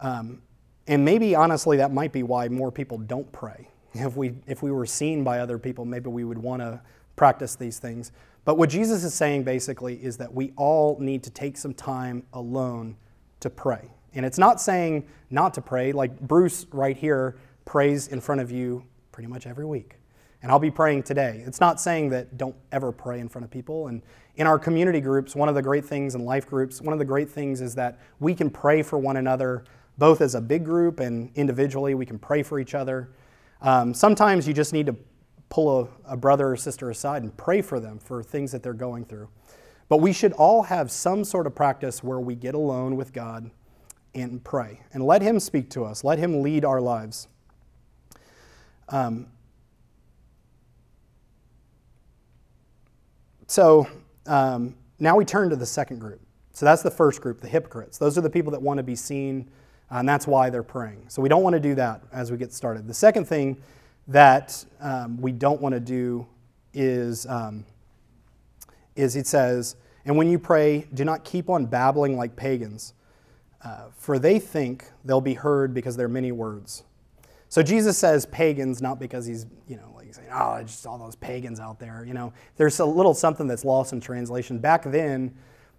Um, 0.00 0.42
and 0.86 1.04
maybe 1.04 1.34
honestly, 1.34 1.76
that 1.78 1.92
might 1.92 2.12
be 2.12 2.22
why 2.22 2.48
more 2.48 2.70
people 2.70 2.98
don't 2.98 3.30
pray 3.32 3.68
if 3.94 4.16
we, 4.16 4.34
if 4.46 4.62
we 4.62 4.70
were 4.70 4.86
seen 4.86 5.24
by 5.24 5.40
other 5.40 5.58
people, 5.58 5.84
maybe 5.84 6.10
we 6.10 6.24
would 6.24 6.38
want 6.38 6.60
to 6.60 6.80
practice 7.16 7.56
these 7.56 7.78
things. 7.78 8.12
But 8.44 8.56
what 8.56 8.70
Jesus 8.70 9.04
is 9.04 9.12
saying 9.12 9.44
basically 9.44 9.94
is 10.02 10.16
that 10.18 10.32
we 10.32 10.52
all 10.56 10.98
need 11.00 11.22
to 11.24 11.30
take 11.30 11.56
some 11.56 11.74
time 11.74 12.22
alone 12.32 12.96
to 13.40 13.50
pray. 13.50 13.90
And 14.14 14.24
it's 14.24 14.38
not 14.38 14.60
saying 14.60 15.06
not 15.30 15.54
to 15.54 15.60
pray, 15.60 15.92
like 15.92 16.18
Bruce 16.20 16.66
right 16.72 16.96
here 16.96 17.36
prays 17.64 18.08
in 18.08 18.20
front 18.20 18.40
of 18.40 18.50
you 18.50 18.84
pretty 19.18 19.28
much 19.28 19.48
every 19.48 19.66
week. 19.66 19.96
And 20.42 20.52
I'll 20.52 20.60
be 20.60 20.70
praying 20.70 21.02
today. 21.02 21.42
It's 21.44 21.58
not 21.58 21.80
saying 21.80 22.10
that 22.10 22.38
don't 22.38 22.54
ever 22.70 22.92
pray 22.92 23.18
in 23.18 23.28
front 23.28 23.44
of 23.44 23.50
people. 23.50 23.88
And 23.88 24.00
in 24.36 24.46
our 24.46 24.60
community 24.60 25.00
groups, 25.00 25.34
one 25.34 25.48
of 25.48 25.56
the 25.56 25.62
great 25.62 25.84
things 25.84 26.14
in 26.14 26.24
life 26.24 26.46
groups, 26.46 26.80
one 26.80 26.92
of 26.92 27.00
the 27.00 27.04
great 27.04 27.28
things 27.28 27.60
is 27.60 27.74
that 27.74 27.98
we 28.20 28.32
can 28.32 28.48
pray 28.48 28.80
for 28.80 28.96
one 28.96 29.16
another, 29.16 29.64
both 29.98 30.20
as 30.20 30.36
a 30.36 30.40
big 30.40 30.64
group 30.64 31.00
and 31.00 31.32
individually. 31.34 31.94
We 31.94 32.06
can 32.06 32.16
pray 32.16 32.44
for 32.44 32.60
each 32.60 32.76
other. 32.76 33.10
Um, 33.60 33.92
sometimes 33.92 34.46
you 34.46 34.54
just 34.54 34.72
need 34.72 34.86
to 34.86 34.94
pull 35.48 35.90
a, 36.06 36.12
a 36.12 36.16
brother 36.16 36.52
or 36.52 36.56
sister 36.56 36.90
aside 36.90 37.24
and 37.24 37.36
pray 37.36 37.60
for 37.60 37.80
them 37.80 37.98
for 37.98 38.22
things 38.22 38.52
that 38.52 38.62
they're 38.62 38.72
going 38.72 39.04
through. 39.04 39.28
But 39.88 39.96
we 39.96 40.12
should 40.12 40.32
all 40.34 40.62
have 40.62 40.92
some 40.92 41.24
sort 41.24 41.48
of 41.48 41.56
practice 41.56 42.04
where 42.04 42.20
we 42.20 42.36
get 42.36 42.54
alone 42.54 42.94
with 42.94 43.12
God 43.12 43.50
and 44.14 44.44
pray 44.44 44.82
and 44.92 45.04
let 45.04 45.22
Him 45.22 45.40
speak 45.40 45.70
to 45.70 45.84
us, 45.84 46.04
let 46.04 46.20
Him 46.20 46.40
lead 46.40 46.64
our 46.64 46.80
lives. 46.80 47.26
Um, 48.88 49.26
so 53.46 53.86
um, 54.26 54.74
now 54.98 55.16
we 55.16 55.24
turn 55.24 55.50
to 55.50 55.56
the 55.56 55.66
second 55.66 55.98
group. 55.98 56.20
So 56.52 56.66
that's 56.66 56.82
the 56.82 56.90
first 56.90 57.20
group, 57.20 57.40
the 57.40 57.48
hypocrites. 57.48 57.98
Those 57.98 58.18
are 58.18 58.20
the 58.20 58.30
people 58.30 58.50
that 58.52 58.60
want 58.60 58.78
to 58.78 58.82
be 58.82 58.96
seen, 58.96 59.48
uh, 59.92 59.98
and 59.98 60.08
that's 60.08 60.26
why 60.26 60.50
they're 60.50 60.62
praying. 60.62 61.04
So 61.08 61.22
we 61.22 61.28
don't 61.28 61.42
want 61.42 61.54
to 61.54 61.60
do 61.60 61.74
that 61.76 62.02
as 62.12 62.32
we 62.32 62.36
get 62.36 62.52
started. 62.52 62.88
The 62.88 62.94
second 62.94 63.26
thing 63.26 63.56
that 64.08 64.64
um, 64.80 65.20
we 65.20 65.32
don't 65.32 65.60
want 65.60 65.74
to 65.74 65.80
do 65.80 66.26
is, 66.74 67.26
um, 67.26 67.64
is 68.96 69.14
it 69.14 69.26
says, 69.26 69.76
and 70.04 70.16
when 70.16 70.28
you 70.28 70.38
pray, 70.38 70.86
do 70.94 71.04
not 71.04 71.24
keep 71.24 71.48
on 71.48 71.66
babbling 71.66 72.16
like 72.16 72.34
pagans, 72.34 72.94
uh, 73.64 73.88
for 73.96 74.18
they 74.18 74.38
think 74.38 74.86
they'll 75.04 75.20
be 75.20 75.34
heard 75.34 75.74
because 75.74 75.96
there 75.96 76.06
are 76.06 76.10
many 76.10 76.32
words. 76.32 76.84
So 77.48 77.62
Jesus 77.62 77.96
says 77.96 78.26
pagans 78.26 78.82
not 78.82 79.00
because 79.00 79.26
he's, 79.26 79.46
you 79.66 79.76
know, 79.76 79.92
like 79.94 80.12
saying, 80.12 80.28
oh, 80.32 80.62
just 80.62 80.86
all 80.86 80.98
those 80.98 81.16
pagans 81.16 81.60
out 81.60 81.78
there. 81.78 82.04
You 82.06 82.14
know, 82.14 82.32
there's 82.56 82.78
a 82.80 82.84
little 82.84 83.14
something 83.14 83.46
that's 83.46 83.64
lost 83.64 83.92
in 83.92 84.00
translation. 84.00 84.58
Back 84.58 84.84
then, 84.84 85.34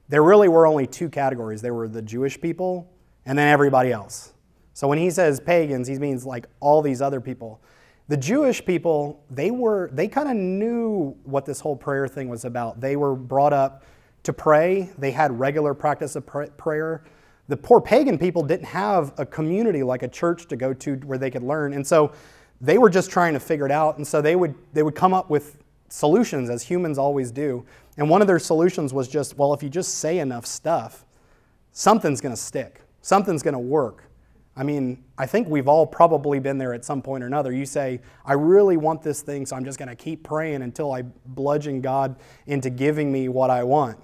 there 0.07 0.23
really 0.23 0.47
were 0.47 0.65
only 0.65 0.87
two 0.87 1.09
categories. 1.09 1.61
There 1.61 1.73
were 1.73 1.87
the 1.87 2.01
Jewish 2.01 2.39
people 2.41 2.89
and 3.25 3.37
then 3.37 3.47
everybody 3.47 3.91
else. 3.91 4.33
So 4.73 4.87
when 4.87 4.97
he 4.97 5.11
says 5.11 5.39
pagans, 5.39 5.87
he 5.87 5.99
means 5.99 6.25
like 6.25 6.47
all 6.59 6.81
these 6.81 7.01
other 7.01 7.21
people. 7.21 7.61
The 8.07 8.17
Jewish 8.17 8.65
people, 8.65 9.23
they 9.29 9.51
were 9.51 9.91
they 9.93 10.07
kind 10.07 10.29
of 10.29 10.35
knew 10.35 11.15
what 11.25 11.45
this 11.45 11.59
whole 11.59 11.75
prayer 11.75 12.07
thing 12.07 12.27
was 12.27 12.43
about. 12.43 12.81
They 12.81 12.95
were 12.95 13.13
brought 13.13 13.53
up 13.53 13.83
to 14.23 14.33
pray. 14.33 14.89
They 14.97 15.11
had 15.11 15.37
regular 15.39 15.75
practice 15.75 16.15
of 16.15 16.25
prayer. 16.25 17.03
The 17.49 17.57
poor 17.57 17.81
pagan 17.81 18.17
people 18.17 18.43
didn't 18.43 18.67
have 18.67 19.13
a 19.17 19.25
community 19.25 19.83
like 19.83 20.03
a 20.03 20.07
church 20.07 20.47
to 20.47 20.55
go 20.55 20.73
to 20.75 20.95
where 20.97 21.17
they 21.17 21.29
could 21.29 21.43
learn. 21.43 21.73
And 21.73 21.85
so 21.85 22.13
they 22.61 22.77
were 22.77 22.89
just 22.89 23.11
trying 23.11 23.33
to 23.33 23.39
figure 23.39 23.65
it 23.65 23.71
out. 23.71 23.97
And 23.97 24.07
so 24.07 24.21
they 24.21 24.37
would 24.37 24.55
they 24.71 24.83
would 24.83 24.95
come 24.95 25.13
up 25.13 25.29
with 25.29 25.57
solutions 25.89 26.49
as 26.49 26.63
humans 26.63 26.97
always 26.97 27.31
do. 27.31 27.65
And 27.97 28.09
one 28.09 28.21
of 28.21 28.27
their 28.27 28.39
solutions 28.39 28.93
was 28.93 29.07
just, 29.07 29.37
well, 29.37 29.53
if 29.53 29.61
you 29.61 29.69
just 29.69 29.95
say 29.95 30.19
enough 30.19 30.45
stuff, 30.45 31.05
something's 31.71 32.21
going 32.21 32.33
to 32.33 32.41
stick. 32.41 32.81
Something's 33.01 33.43
going 33.43 33.53
to 33.53 33.59
work. 33.59 34.05
I 34.55 34.63
mean, 34.63 35.03
I 35.17 35.25
think 35.25 35.47
we've 35.47 35.67
all 35.67 35.87
probably 35.87 36.39
been 36.39 36.57
there 36.57 36.73
at 36.73 36.83
some 36.83 37.01
point 37.01 37.23
or 37.23 37.27
another. 37.27 37.51
You 37.51 37.65
say, 37.65 38.01
I 38.25 38.33
really 38.33 38.77
want 38.77 39.01
this 39.01 39.21
thing, 39.21 39.45
so 39.45 39.55
I'm 39.55 39.63
just 39.63 39.79
going 39.79 39.89
to 39.89 39.95
keep 39.95 40.23
praying 40.23 40.61
until 40.61 40.91
I 40.91 41.03
bludgeon 41.25 41.81
God 41.81 42.17
into 42.45 42.69
giving 42.69 43.11
me 43.11 43.29
what 43.29 43.49
I 43.49 43.63
want. 43.63 43.97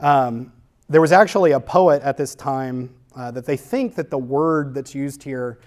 Um, 0.00 0.52
there 0.88 1.00
was 1.00 1.12
actually 1.12 1.52
a 1.52 1.60
poet 1.60 2.02
at 2.02 2.16
this 2.16 2.34
time 2.34 2.94
uh, 3.16 3.30
that 3.30 3.46
they 3.46 3.56
think 3.56 3.94
that 3.94 4.10
the 4.10 4.18
word 4.18 4.74
that's 4.74 4.94
used 4.94 5.22
here 5.22 5.58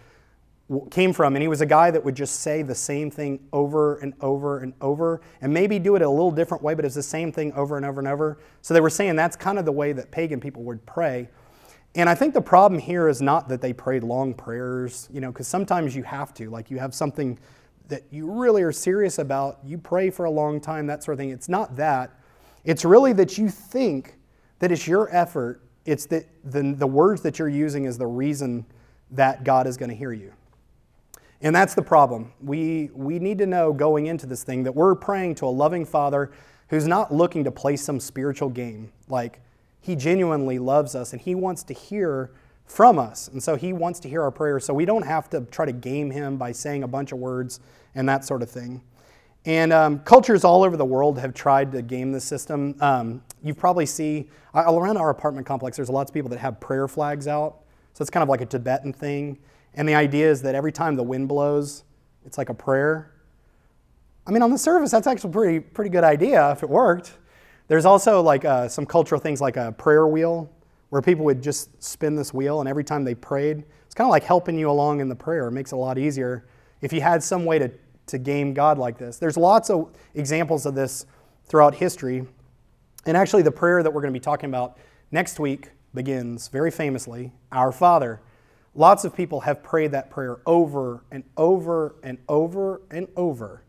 came 0.91 1.13
from, 1.13 1.35
and 1.35 1.41
he 1.41 1.47
was 1.47 1.61
a 1.61 1.65
guy 1.65 1.89
that 1.89 2.03
would 2.03 2.15
just 2.15 2.41
say 2.41 2.61
the 2.61 2.75
same 2.75 3.09
thing 3.09 3.39
over 3.53 3.97
and 3.99 4.13
over 4.19 4.59
and 4.59 4.73
over, 4.81 5.21
and 5.41 5.53
maybe 5.53 5.79
do 5.79 5.95
it 5.95 6.01
a 6.01 6.09
little 6.09 6.31
different 6.31 6.61
way, 6.61 6.73
but 6.73 6.83
it's 6.83 6.95
the 6.95 7.01
same 7.01 7.31
thing 7.31 7.53
over 7.53 7.77
and 7.77 7.85
over 7.85 8.01
and 8.01 8.07
over. 8.07 8.37
So 8.61 8.73
they 8.73 8.81
were 8.81 8.89
saying 8.89 9.15
that's 9.15 9.37
kind 9.37 9.57
of 9.57 9.65
the 9.65 9.71
way 9.71 9.93
that 9.93 10.11
pagan 10.11 10.41
people 10.41 10.63
would 10.63 10.85
pray. 10.85 11.29
And 11.95 12.09
I 12.09 12.15
think 12.15 12.33
the 12.33 12.41
problem 12.41 12.79
here 12.79 13.07
is 13.07 13.21
not 13.21 13.47
that 13.47 13.61
they 13.61 13.71
prayed 13.71 14.03
long 14.03 14.33
prayers, 14.33 15.07
you 15.11 15.21
know, 15.21 15.31
because 15.31 15.47
sometimes 15.47 15.95
you 15.95 16.03
have 16.03 16.33
to, 16.35 16.49
like 16.49 16.69
you 16.69 16.77
have 16.79 16.93
something 16.93 17.39
that 17.87 18.03
you 18.11 18.29
really 18.29 18.61
are 18.61 18.73
serious 18.73 19.19
about, 19.19 19.59
you 19.63 19.77
pray 19.77 20.09
for 20.09 20.25
a 20.25 20.29
long 20.29 20.59
time, 20.59 20.85
that 20.87 21.01
sort 21.01 21.13
of 21.13 21.19
thing. 21.19 21.29
It's 21.29 21.47
not 21.47 21.77
that. 21.77 22.11
It's 22.65 22.83
really 22.83 23.13
that 23.13 23.37
you 23.37 23.47
think 23.49 24.16
that 24.59 24.71
it's 24.71 24.87
your 24.87 25.13
effort, 25.15 25.61
it's 25.85 26.05
the, 26.05 26.25
the 26.43 26.87
words 26.87 27.21
that 27.21 27.39
you're 27.39 27.49
using 27.49 27.85
is 27.85 27.97
the 27.97 28.07
reason 28.07 28.65
that 29.11 29.43
God 29.43 29.67
is 29.67 29.77
going 29.77 29.89
to 29.89 29.95
hear 29.95 30.11
you. 30.11 30.33
And 31.41 31.55
that's 31.55 31.75
the 31.75 31.81
problem. 31.81 32.33
We, 32.41 32.89
we 32.93 33.19
need 33.19 33.37
to 33.37 33.45
know 33.45 33.71
going 33.71 34.07
into 34.07 34.25
this 34.25 34.43
thing 34.43 34.63
that 34.63 34.75
we're 34.75 34.95
praying 34.95 35.35
to 35.35 35.45
a 35.45 35.49
loving 35.49 35.85
Father 35.85 36.31
who's 36.69 36.87
not 36.87 37.13
looking 37.13 37.43
to 37.43 37.51
play 37.51 37.77
some 37.77 37.99
spiritual 37.99 38.49
game. 38.49 38.91
Like, 39.07 39.39
He 39.79 39.95
genuinely 39.95 40.59
loves 40.59 40.95
us 40.95 41.13
and 41.13 41.21
He 41.21 41.35
wants 41.35 41.63
to 41.63 41.73
hear 41.73 42.31
from 42.65 42.97
us. 42.99 43.27
And 43.27 43.41
so 43.41 43.55
He 43.55 43.71
wants 43.71 43.99
to 44.01 44.09
hear 44.09 44.23
our 44.23 44.31
prayers. 44.31 44.65
So 44.65 44.73
we 44.73 44.85
don't 44.85 45.05
have 45.05 45.29
to 45.29 45.41
try 45.51 45.65
to 45.65 45.71
game 45.71 46.11
Him 46.11 46.37
by 46.37 46.51
saying 46.51 46.83
a 46.83 46.87
bunch 46.87 47.11
of 47.11 47.19
words 47.19 47.59
and 47.93 48.09
that 48.09 48.25
sort 48.25 48.41
of 48.41 48.49
thing. 48.49 48.81
And 49.47 49.71
um, 49.71 49.99
cultures 49.99 50.43
all 50.43 50.61
over 50.61 50.75
the 50.75 50.83
world 50.83 51.17
have 51.19 51.33
tried 51.33 51.71
to 51.71 51.81
game 51.81 52.11
the 52.11 52.19
system. 52.19 52.75
Um, 52.81 53.23
you 53.41 53.53
probably 53.53 53.85
see 53.85 54.27
around 54.53 54.97
our 54.97 55.09
apartment 55.09 55.47
complex, 55.47 55.77
there's 55.77 55.89
lots 55.89 56.11
of 56.11 56.13
people 56.13 56.29
that 56.31 56.39
have 56.39 56.59
prayer 56.59 56.85
flags 56.85 57.29
out. 57.29 57.59
So 57.93 58.01
it's 58.01 58.09
kind 58.09 58.23
of 58.23 58.27
like 58.27 58.41
a 58.41 58.45
Tibetan 58.45 58.91
thing. 58.91 59.39
And 59.73 59.87
the 59.87 59.95
idea 59.95 60.29
is 60.29 60.41
that 60.41 60.53
every 60.53 60.73
time 60.73 60.97
the 60.97 61.03
wind 61.03 61.29
blows, 61.29 61.85
it's 62.25 62.37
like 62.37 62.49
a 62.49 62.53
prayer. 62.53 63.13
I 64.27 64.31
mean, 64.31 64.41
on 64.41 64.51
the 64.51 64.57
surface, 64.57 64.91
that's 64.91 65.07
actually 65.07 65.31
pretty, 65.31 65.59
pretty 65.61 65.91
good 65.91 66.03
idea 66.03 66.51
if 66.51 66.61
it 66.61 66.69
worked. 66.69 67.13
There's 67.69 67.85
also 67.85 68.21
like 68.21 68.43
uh, 68.43 68.67
some 68.67 68.85
cultural 68.85 69.21
things 69.21 69.39
like 69.39 69.55
a 69.55 69.71
prayer 69.71 70.07
wheel 70.07 70.51
where 70.89 71.01
people 71.01 71.23
would 71.23 71.41
just 71.41 71.81
spin 71.81 72.17
this 72.17 72.33
wheel 72.33 72.59
and 72.59 72.67
every 72.67 72.83
time 72.83 73.05
they 73.05 73.15
prayed, 73.15 73.63
it's 73.85 73.95
kind 73.95 74.09
of 74.09 74.11
like 74.11 74.23
helping 74.23 74.59
you 74.59 74.69
along 74.69 74.99
in 74.99 75.07
the 75.07 75.15
prayer. 75.15 75.47
It 75.47 75.51
makes 75.51 75.71
it 75.71 75.75
a 75.75 75.79
lot 75.79 75.97
easier 75.97 76.45
if 76.81 76.93
you 76.93 77.01
had 77.01 77.23
some 77.23 77.45
way 77.45 77.59
to, 77.59 77.71
to 78.07 78.17
game 78.17 78.53
God 78.53 78.77
like 78.77 78.97
this. 78.97 79.17
There's 79.17 79.37
lots 79.37 79.69
of 79.69 79.91
examples 80.15 80.65
of 80.65 80.75
this 80.75 81.05
throughout 81.45 81.75
history. 81.75 82.25
And 83.05 83.15
actually, 83.15 83.43
the 83.43 83.51
prayer 83.51 83.83
that 83.83 83.91
we're 83.91 84.01
going 84.01 84.13
to 84.13 84.19
be 84.19 84.23
talking 84.23 84.49
about 84.49 84.77
next 85.11 85.39
week 85.39 85.69
begins 85.93 86.47
very 86.47 86.71
famously 86.71 87.31
Our 87.51 87.71
Father. 87.71 88.21
Lots 88.75 89.05
of 89.05 89.15
people 89.15 89.41
have 89.41 89.63
prayed 89.63 89.91
that 89.91 90.09
prayer 90.09 90.39
over 90.45 91.03
and 91.11 91.23
over 91.35 91.95
and 92.03 92.17
over 92.29 92.81
and 92.91 93.07
over, 93.15 93.63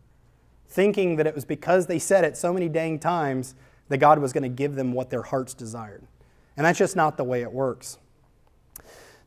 thinking 0.67 1.15
that 1.15 1.25
it 1.25 1.33
was 1.33 1.45
because 1.45 1.87
they 1.87 1.99
said 1.99 2.23
it 2.23 2.37
so 2.37 2.53
many 2.53 2.69
dang 2.69 2.99
times 2.99 3.55
that 3.87 3.97
God 3.97 4.19
was 4.19 4.33
going 4.33 4.43
to 4.43 4.49
give 4.49 4.75
them 4.75 4.93
what 4.93 5.09
their 5.09 5.23
hearts 5.23 5.53
desired. 5.53 6.03
And 6.55 6.65
that's 6.65 6.77
just 6.77 6.95
not 6.95 7.17
the 7.17 7.23
way 7.23 7.41
it 7.41 7.51
works. 7.51 7.97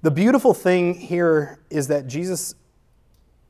The 0.03 0.11
beautiful 0.11 0.55
thing 0.55 0.94
here 0.94 1.59
is 1.70 1.88
that 1.88 2.07
Jesus 2.07 2.55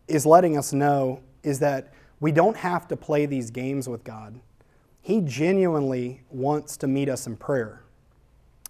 is 0.09 0.25
letting 0.25 0.57
us 0.57 0.73
know 0.73 1.21
is 1.43 1.59
that 1.61 1.93
we 2.21 2.33
don't 2.33 2.57
have 2.57 2.89
to 2.89 2.97
play 2.97 3.27
these 3.27 3.51
games 3.51 3.89
with 3.89 4.05
God. 4.05 4.41
He 5.01 5.21
genuinely 5.21 6.23
wants 6.31 6.77
to 6.79 6.87
meet 6.87 7.09
us 7.09 7.27
in 7.27 7.37
prayer. 7.37 7.83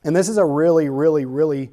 And 0.05 0.17
this 0.17 0.29
is 0.29 0.39
a 0.39 0.45
really, 0.45 0.89
really, 0.89 1.25
really 1.25 1.71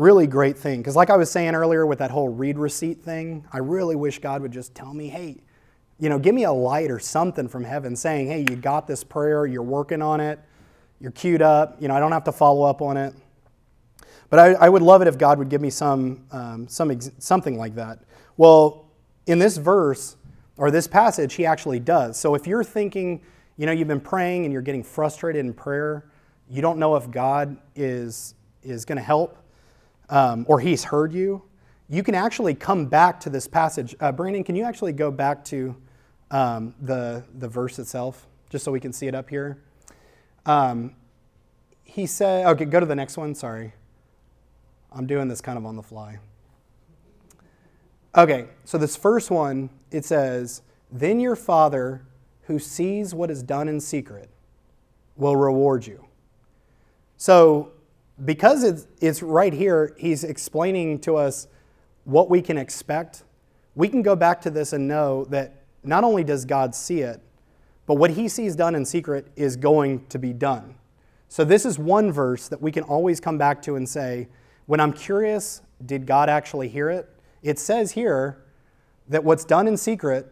really 0.00 0.26
great 0.26 0.56
thing. 0.56 0.80
Because, 0.80 0.96
like 0.96 1.10
I 1.10 1.16
was 1.16 1.30
saying 1.30 1.54
earlier 1.54 1.86
with 1.86 1.98
that 1.98 2.10
whole 2.10 2.28
read 2.28 2.58
receipt 2.58 3.02
thing, 3.02 3.44
I 3.52 3.58
really 3.58 3.96
wish 3.96 4.18
God 4.18 4.42
would 4.42 4.52
just 4.52 4.74
tell 4.74 4.94
me, 4.94 5.08
hey, 5.08 5.36
you 5.98 6.08
know, 6.08 6.18
give 6.18 6.34
me 6.34 6.44
a 6.44 6.52
light 6.52 6.90
or 6.90 6.98
something 6.98 7.46
from 7.48 7.64
heaven 7.64 7.94
saying, 7.94 8.28
hey, 8.28 8.40
you 8.40 8.56
got 8.56 8.86
this 8.86 9.04
prayer, 9.04 9.46
you're 9.46 9.62
working 9.62 10.00
on 10.00 10.20
it, 10.20 10.38
you're 11.00 11.10
queued 11.10 11.42
up, 11.42 11.76
you 11.80 11.88
know, 11.88 11.94
I 11.94 12.00
don't 12.00 12.12
have 12.12 12.24
to 12.24 12.32
follow 12.32 12.64
up 12.64 12.80
on 12.80 12.96
it. 12.96 13.14
But 14.30 14.38
I, 14.38 14.52
I 14.54 14.68
would 14.68 14.82
love 14.82 15.02
it 15.02 15.08
if 15.08 15.18
God 15.18 15.38
would 15.38 15.50
give 15.50 15.60
me 15.60 15.70
some, 15.70 16.24
um, 16.32 16.68
some 16.68 16.90
ex- 16.90 17.10
something 17.18 17.58
like 17.58 17.74
that. 17.74 17.98
Well, 18.38 18.86
in 19.26 19.38
this 19.38 19.56
verse 19.56 20.16
or 20.56 20.70
this 20.70 20.86
passage, 20.86 21.34
he 21.34 21.46
actually 21.46 21.80
does. 21.80 22.18
So 22.18 22.34
if 22.34 22.46
you're 22.46 22.64
thinking, 22.64 23.20
you 23.56 23.66
know, 23.66 23.72
you've 23.72 23.88
been 23.88 24.00
praying 24.00 24.44
and 24.44 24.52
you're 24.52 24.62
getting 24.62 24.82
frustrated 24.82 25.44
in 25.44 25.52
prayer, 25.54 26.04
you 26.48 26.62
don't 26.62 26.78
know 26.78 26.96
if 26.96 27.10
God 27.10 27.56
is, 27.76 28.34
is 28.62 28.84
going 28.84 28.96
to 28.96 29.04
help, 29.04 29.38
um, 30.08 30.44
or 30.48 30.60
he's 30.60 30.84
heard 30.84 31.12
you, 31.12 31.42
you 31.88 32.02
can 32.02 32.14
actually 32.14 32.54
come 32.54 32.86
back 32.86 33.20
to 33.20 33.30
this 33.30 33.46
passage. 33.46 33.94
Uh, 34.00 34.12
Brandon, 34.12 34.44
can 34.44 34.54
you 34.56 34.64
actually 34.64 34.92
go 34.92 35.10
back 35.10 35.44
to 35.46 35.76
um, 36.30 36.74
the, 36.80 37.24
the 37.38 37.48
verse 37.48 37.78
itself, 37.78 38.26
just 38.48 38.64
so 38.64 38.72
we 38.72 38.80
can 38.80 38.92
see 38.92 39.06
it 39.06 39.14
up 39.14 39.28
here? 39.28 39.58
Um, 40.46 40.94
he 41.84 42.06
said, 42.06 42.46
okay, 42.46 42.64
go 42.64 42.80
to 42.80 42.86
the 42.86 42.94
next 42.94 43.16
one. 43.16 43.34
Sorry. 43.34 43.72
I'm 44.92 45.06
doing 45.06 45.28
this 45.28 45.40
kind 45.40 45.58
of 45.58 45.66
on 45.66 45.76
the 45.76 45.82
fly. 45.82 46.18
Okay, 48.16 48.48
so 48.64 48.76
this 48.76 48.96
first 48.96 49.30
one, 49.30 49.70
it 49.90 50.04
says, 50.04 50.62
Then 50.90 51.20
your 51.20 51.36
Father 51.36 52.02
who 52.42 52.58
sees 52.58 53.14
what 53.14 53.30
is 53.30 53.42
done 53.44 53.68
in 53.68 53.78
secret 53.80 54.28
will 55.16 55.36
reward 55.36 55.86
you. 55.86 56.04
So 57.16 57.72
because 58.24 58.64
it's, 58.64 58.86
it's 59.00 59.22
right 59.22 59.52
here, 59.52 59.94
he's 59.98 60.24
explaining 60.24 60.98
to 61.00 61.16
us 61.16 61.46
what 62.04 62.28
we 62.28 62.42
can 62.42 62.58
expect. 62.58 63.22
We 63.74 63.88
can 63.88 64.02
go 64.02 64.16
back 64.16 64.40
to 64.42 64.50
this 64.50 64.72
and 64.72 64.88
know 64.88 65.24
that 65.26 65.62
not 65.84 66.04
only 66.04 66.24
does 66.24 66.44
God 66.44 66.74
see 66.74 67.00
it, 67.00 67.20
but 67.86 67.94
what 67.94 68.10
he 68.10 68.28
sees 68.28 68.56
done 68.56 68.74
in 68.74 68.84
secret 68.84 69.28
is 69.36 69.56
going 69.56 70.06
to 70.06 70.18
be 70.18 70.32
done. 70.32 70.74
So, 71.28 71.44
this 71.44 71.64
is 71.64 71.78
one 71.78 72.10
verse 72.10 72.48
that 72.48 72.60
we 72.60 72.72
can 72.72 72.82
always 72.82 73.20
come 73.20 73.38
back 73.38 73.62
to 73.62 73.76
and 73.76 73.88
say, 73.88 74.28
when 74.66 74.80
I'm 74.80 74.92
curious, 74.92 75.62
did 75.86 76.06
God 76.06 76.28
actually 76.28 76.68
hear 76.68 76.90
it? 76.90 77.08
It 77.42 77.58
says 77.58 77.92
here 77.92 78.42
that 79.08 79.24
what's 79.24 79.44
done 79.44 79.66
in 79.66 79.76
secret, 79.76 80.26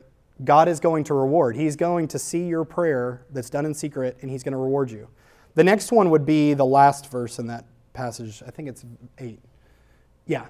God 0.44 0.68
is 0.68 0.80
going 0.80 1.04
to 1.04 1.14
reward. 1.14 1.56
He's 1.56 1.76
going 1.76 2.08
to 2.08 2.18
see 2.18 2.46
your 2.46 2.64
prayer 2.64 3.26
that's 3.30 3.50
done 3.50 3.66
in 3.66 3.74
secret 3.74 4.18
and 4.20 4.30
he's 4.30 4.42
going 4.42 4.52
to 4.52 4.58
reward 4.58 4.90
you. 4.90 5.08
The 5.54 5.64
next 5.64 5.90
one 5.90 6.10
would 6.10 6.24
be 6.24 6.54
the 6.54 6.64
last 6.64 7.10
verse 7.10 7.38
in 7.38 7.48
that 7.48 7.64
passage. 7.92 8.42
I 8.46 8.50
think 8.50 8.68
it's 8.68 8.84
8. 9.18 9.40
Yeah. 10.26 10.46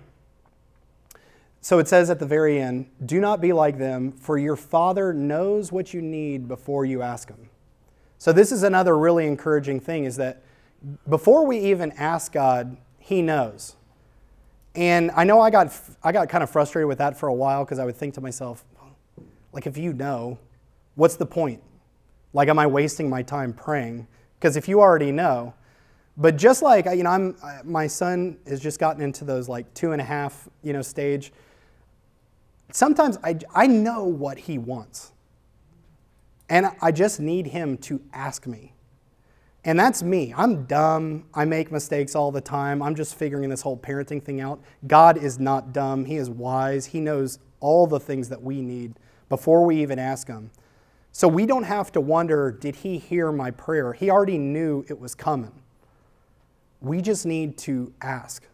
So 1.60 1.78
it 1.78 1.88
says 1.88 2.10
at 2.10 2.18
the 2.18 2.26
very 2.26 2.60
end, 2.60 2.90
Do 3.04 3.20
not 3.20 3.40
be 3.40 3.52
like 3.52 3.78
them, 3.78 4.12
for 4.12 4.36
your 4.36 4.56
Father 4.56 5.12
knows 5.12 5.72
what 5.72 5.94
you 5.94 6.02
need 6.02 6.46
before 6.46 6.84
you 6.84 7.00
ask 7.02 7.28
Him. 7.28 7.48
So 8.18 8.32
this 8.32 8.52
is 8.52 8.62
another 8.62 8.98
really 8.98 9.26
encouraging 9.26 9.80
thing 9.80 10.04
is 10.04 10.16
that 10.16 10.42
before 11.08 11.46
we 11.46 11.58
even 11.58 11.92
ask 11.92 12.32
God, 12.32 12.76
He 12.98 13.22
knows. 13.22 13.76
And 14.74 15.10
I 15.12 15.24
know 15.24 15.40
I 15.40 15.50
got, 15.50 15.72
I 16.02 16.12
got 16.12 16.28
kind 16.28 16.44
of 16.44 16.50
frustrated 16.50 16.88
with 16.88 16.98
that 16.98 17.18
for 17.18 17.28
a 17.28 17.34
while 17.34 17.64
because 17.64 17.78
I 17.78 17.84
would 17.84 17.96
think 17.96 18.14
to 18.14 18.20
myself, 18.20 18.64
like, 19.52 19.66
if 19.66 19.76
you 19.76 19.92
know, 19.92 20.38
what's 20.94 21.16
the 21.16 21.26
point? 21.26 21.62
Like, 22.32 22.48
am 22.48 22.58
I 22.58 22.66
wasting 22.66 23.08
my 23.08 23.22
time 23.22 23.52
praying? 23.52 24.06
Because 24.38 24.56
if 24.56 24.68
you 24.68 24.80
already 24.80 25.10
know, 25.10 25.54
but 26.18 26.36
just 26.36 26.62
like 26.62 26.86
you 26.86 27.04
know, 27.04 27.10
I'm 27.10 27.36
my 27.64 27.86
son 27.86 28.38
has 28.46 28.60
just 28.60 28.80
gotten 28.80 29.00
into 29.00 29.24
those 29.24 29.48
like 29.48 29.72
two 29.72 29.92
and 29.92 30.00
a 30.00 30.04
half 30.04 30.48
you 30.62 30.72
know 30.72 30.82
stage. 30.82 31.32
Sometimes 32.72 33.18
I 33.22 33.38
I 33.54 33.68
know 33.68 34.04
what 34.04 34.36
he 34.36 34.58
wants, 34.58 35.12
and 36.48 36.72
I 36.82 36.90
just 36.90 37.20
need 37.20 37.46
him 37.46 37.78
to 37.78 38.00
ask 38.12 38.48
me. 38.48 38.72
And 39.64 39.78
that's 39.78 40.02
me. 40.02 40.32
I'm 40.36 40.64
dumb. 40.64 41.24
I 41.34 41.44
make 41.44 41.72
mistakes 41.72 42.14
all 42.14 42.30
the 42.30 42.40
time. 42.40 42.82
I'm 42.82 42.94
just 42.94 43.16
figuring 43.16 43.50
this 43.50 43.60
whole 43.62 43.76
parenting 43.76 44.22
thing 44.22 44.40
out. 44.40 44.60
God 44.86 45.16
is 45.18 45.38
not 45.38 45.72
dumb. 45.72 46.04
He 46.04 46.16
is 46.16 46.30
wise. 46.30 46.86
He 46.86 47.00
knows 47.00 47.38
all 47.60 47.86
the 47.86 48.00
things 48.00 48.28
that 48.28 48.42
we 48.42 48.62
need 48.62 48.94
before 49.28 49.64
we 49.64 49.82
even 49.82 49.98
ask 49.98 50.28
Him. 50.28 50.50
So 51.12 51.26
we 51.26 51.46
don't 51.46 51.64
have 51.64 51.90
to 51.92 52.00
wonder, 52.00 52.52
did 52.52 52.76
He 52.76 52.98
hear 52.98 53.32
my 53.32 53.50
prayer? 53.50 53.92
He 53.92 54.10
already 54.10 54.38
knew 54.38 54.84
it 54.88 54.98
was 54.98 55.14
coming. 55.14 55.62
We 56.80 57.02
just 57.02 57.26
need 57.26 57.58
to 57.58 57.92
ask. 58.00 58.44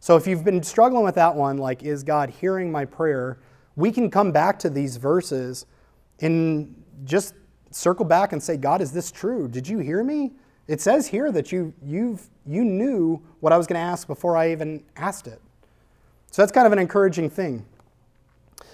So 0.00 0.16
if 0.16 0.26
you've 0.26 0.44
been 0.44 0.62
struggling 0.62 1.04
with 1.04 1.14
that 1.16 1.34
one, 1.34 1.58
like, 1.58 1.82
is 1.82 2.02
God 2.02 2.30
hearing 2.30 2.72
my 2.72 2.84
prayer? 2.84 3.38
We 3.76 3.92
can 3.92 4.10
come 4.10 4.32
back 4.32 4.58
to 4.60 4.70
these 4.70 4.96
verses 4.96 5.66
and 6.20 6.74
just 7.04 7.34
circle 7.74 8.04
back 8.04 8.32
and 8.32 8.42
say, 8.42 8.56
God, 8.56 8.80
is 8.80 8.92
this 8.92 9.10
true? 9.10 9.48
Did 9.48 9.68
you 9.68 9.78
hear 9.78 10.02
me? 10.04 10.32
It 10.68 10.80
says 10.80 11.08
here 11.08 11.32
that 11.32 11.52
you, 11.52 11.74
you've, 11.84 12.28
you 12.46 12.64
knew 12.64 13.22
what 13.40 13.52
I 13.52 13.56
was 13.56 13.66
going 13.66 13.80
to 13.80 13.86
ask 13.86 14.06
before 14.06 14.36
I 14.36 14.52
even 14.52 14.82
asked 14.96 15.26
it. 15.26 15.40
So 16.30 16.42
that's 16.42 16.52
kind 16.52 16.66
of 16.66 16.72
an 16.72 16.78
encouraging 16.78 17.30
thing. 17.30 17.66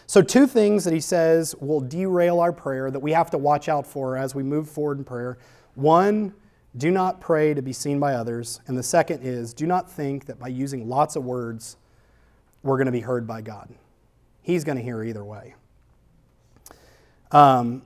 So, 0.07 0.23
two 0.23 0.47
things 0.47 0.85
that 0.85 0.95
he 0.95 1.01
says 1.01 1.55
will 1.57 1.81
derail 1.81 2.41
our 2.41 2.53
prayer 2.53 2.91
that 2.91 3.01
we 3.01 3.13
have 3.13 3.31
to 3.31 3.39
watch 3.39 3.69
out 3.69 3.87
for 3.87 4.17
as 4.17 4.35
we 4.35 4.43
move 4.43 4.71
forward 4.71 4.97
in 4.97 5.05
prayer. 5.05 5.37
One, 5.75 6.33
do 6.79 6.91
not 6.91 7.21
pray 7.21 7.53
to 7.53 7.61
be 7.61 7.75
seen 7.75 8.01
by 8.01 8.15
others. 8.15 8.61
And 8.67 8.79
the 8.79 8.83
second 8.83 9.23
is, 9.23 9.53
do 9.53 9.67
not 9.67 9.91
think 9.91 10.25
that 10.27 10.39
by 10.39 10.49
using 10.49 10.89
lots 10.89 11.15
of 11.15 11.25
words, 11.25 11.77
we're 12.63 12.77
going 12.77 12.87
to 12.87 12.93
be 12.93 13.01
heard 13.01 13.27
by 13.27 13.43
God. 13.43 13.69
He's 14.41 14.65
going 14.65 14.79
to 14.79 14.83
hear 14.83 15.03
either 15.03 15.25
way. 15.25 15.55
Um, 17.33 17.83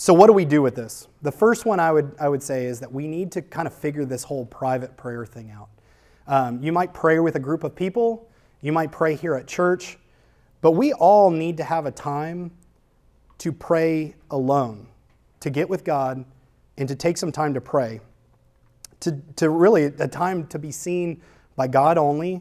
so, 0.00 0.14
what 0.14 0.28
do 0.28 0.32
we 0.32 0.46
do 0.46 0.62
with 0.62 0.74
this? 0.74 1.08
The 1.20 1.30
first 1.30 1.66
one 1.66 1.78
I 1.78 1.92
would, 1.92 2.14
I 2.18 2.26
would 2.30 2.42
say 2.42 2.64
is 2.64 2.80
that 2.80 2.90
we 2.90 3.06
need 3.06 3.30
to 3.32 3.42
kind 3.42 3.66
of 3.66 3.74
figure 3.74 4.06
this 4.06 4.24
whole 4.24 4.46
private 4.46 4.96
prayer 4.96 5.26
thing 5.26 5.50
out. 5.50 5.68
Um, 6.26 6.62
you 6.62 6.72
might 6.72 6.94
pray 6.94 7.18
with 7.18 7.34
a 7.36 7.38
group 7.38 7.64
of 7.64 7.76
people, 7.76 8.30
you 8.62 8.72
might 8.72 8.92
pray 8.92 9.14
here 9.14 9.34
at 9.34 9.46
church, 9.46 9.98
but 10.62 10.70
we 10.70 10.94
all 10.94 11.30
need 11.30 11.58
to 11.58 11.64
have 11.64 11.84
a 11.84 11.90
time 11.90 12.50
to 13.36 13.52
pray 13.52 14.14
alone, 14.30 14.86
to 15.40 15.50
get 15.50 15.68
with 15.68 15.84
God, 15.84 16.24
and 16.78 16.88
to 16.88 16.94
take 16.94 17.18
some 17.18 17.30
time 17.30 17.52
to 17.52 17.60
pray 17.60 18.00
to, 19.00 19.20
to 19.36 19.50
really 19.50 19.84
a 19.84 20.08
time 20.08 20.46
to 20.46 20.58
be 20.58 20.70
seen 20.70 21.20
by 21.56 21.66
God 21.66 21.98
only. 21.98 22.40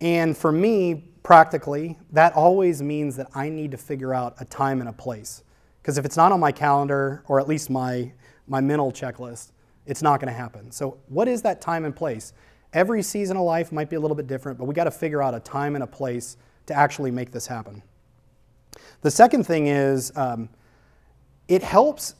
And 0.00 0.36
for 0.36 0.50
me, 0.52 1.04
practically, 1.22 1.98
that 2.12 2.34
always 2.34 2.82
means 2.82 3.16
that 3.16 3.28
I 3.34 3.48
need 3.48 3.70
to 3.70 3.78
figure 3.78 4.12
out 4.12 4.34
a 4.38 4.44
time 4.44 4.80
and 4.80 4.88
a 4.88 4.92
place. 4.92 5.43
Because 5.84 5.98
if 5.98 6.06
it's 6.06 6.16
not 6.16 6.32
on 6.32 6.40
my 6.40 6.50
calendar, 6.50 7.22
or 7.28 7.38
at 7.38 7.46
least 7.46 7.68
my, 7.68 8.10
my 8.48 8.58
mental 8.58 8.90
checklist, 8.90 9.52
it's 9.84 10.00
not 10.00 10.18
going 10.18 10.32
to 10.32 10.34
happen. 10.34 10.72
So, 10.72 10.96
what 11.08 11.28
is 11.28 11.42
that 11.42 11.60
time 11.60 11.84
and 11.84 11.94
place? 11.94 12.32
Every 12.72 13.02
season 13.02 13.36
of 13.36 13.42
life 13.42 13.70
might 13.70 13.90
be 13.90 13.96
a 13.96 14.00
little 14.00 14.14
bit 14.14 14.26
different, 14.26 14.58
but 14.58 14.64
we 14.64 14.72
got 14.72 14.84
to 14.84 14.90
figure 14.90 15.22
out 15.22 15.34
a 15.34 15.40
time 15.40 15.74
and 15.74 15.84
a 15.84 15.86
place 15.86 16.38
to 16.64 16.74
actually 16.74 17.10
make 17.10 17.32
this 17.32 17.46
happen. 17.46 17.82
The 19.02 19.10
second 19.10 19.44
thing 19.44 19.66
is 19.66 20.10
um, 20.16 20.48
it 21.48 21.62
helps 21.62 22.14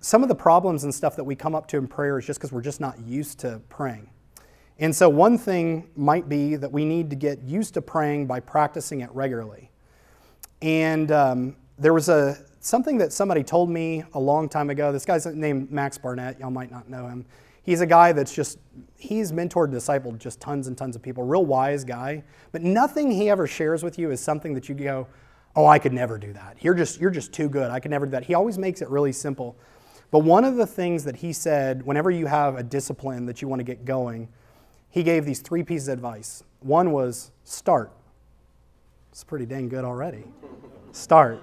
some 0.00 0.22
of 0.22 0.30
the 0.30 0.34
problems 0.34 0.84
and 0.84 0.94
stuff 0.94 1.16
that 1.16 1.24
we 1.24 1.36
come 1.36 1.54
up 1.54 1.68
to 1.68 1.76
in 1.76 1.86
prayer 1.86 2.18
is 2.18 2.24
just 2.24 2.40
because 2.40 2.50
we're 2.50 2.62
just 2.62 2.80
not 2.80 2.98
used 3.00 3.38
to 3.40 3.60
praying. 3.68 4.08
And 4.78 4.96
so, 4.96 5.10
one 5.10 5.36
thing 5.36 5.90
might 5.96 6.30
be 6.30 6.56
that 6.56 6.72
we 6.72 6.86
need 6.86 7.10
to 7.10 7.16
get 7.16 7.42
used 7.42 7.74
to 7.74 7.82
praying 7.82 8.26
by 8.26 8.40
practicing 8.40 9.02
it 9.02 9.10
regularly. 9.12 9.70
And 10.62 11.12
um, 11.12 11.56
there 11.78 11.92
was 11.92 12.08
a 12.08 12.38
something 12.66 12.98
that 12.98 13.12
somebody 13.12 13.44
told 13.44 13.70
me 13.70 14.04
a 14.14 14.20
long 14.20 14.48
time 14.48 14.70
ago. 14.70 14.90
This 14.90 15.04
guy's 15.04 15.24
named 15.26 15.70
Max 15.70 15.96
Barnett. 15.96 16.40
Y'all 16.40 16.50
might 16.50 16.70
not 16.70 16.88
know 16.88 17.06
him. 17.06 17.24
He's 17.62 17.80
a 17.80 17.86
guy 17.86 18.12
that's 18.12 18.34
just 18.34 18.58
he's 18.96 19.32
mentored 19.32 19.66
and 19.66 19.74
discipled 19.74 20.18
just 20.18 20.40
tons 20.40 20.66
and 20.66 20.76
tons 20.76 20.96
of 20.96 21.02
people. 21.02 21.24
Real 21.24 21.44
wise 21.44 21.84
guy, 21.84 22.24
but 22.52 22.62
nothing 22.62 23.10
he 23.10 23.30
ever 23.30 23.46
shares 23.46 23.82
with 23.82 23.98
you 23.98 24.10
is 24.10 24.20
something 24.20 24.54
that 24.54 24.68
you 24.68 24.74
go, 24.74 25.06
"Oh, 25.54 25.66
I 25.66 25.78
could 25.78 25.92
never 25.92 26.18
do 26.18 26.32
that. 26.32 26.56
You're 26.60 26.74
just 26.74 27.00
you're 27.00 27.10
just 27.10 27.32
too 27.32 27.48
good. 27.48 27.70
I 27.70 27.80
could 27.80 27.90
never 27.90 28.06
do 28.06 28.12
that." 28.12 28.24
He 28.24 28.34
always 28.34 28.58
makes 28.58 28.82
it 28.82 28.88
really 28.88 29.12
simple. 29.12 29.56
But 30.10 30.20
one 30.20 30.44
of 30.44 30.56
the 30.56 30.66
things 30.66 31.02
that 31.04 31.16
he 31.16 31.32
said, 31.32 31.84
whenever 31.84 32.10
you 32.10 32.26
have 32.26 32.56
a 32.56 32.62
discipline 32.62 33.26
that 33.26 33.42
you 33.42 33.48
want 33.48 33.60
to 33.60 33.64
get 33.64 33.84
going, 33.84 34.28
he 34.90 35.02
gave 35.02 35.24
these 35.24 35.40
three 35.40 35.64
pieces 35.64 35.88
of 35.88 35.94
advice. 35.94 36.44
One 36.60 36.92
was 36.92 37.32
start. 37.42 37.90
It's 39.10 39.24
pretty 39.24 39.46
dang 39.46 39.68
good 39.68 39.84
already. 39.84 40.24
Start. 40.92 41.42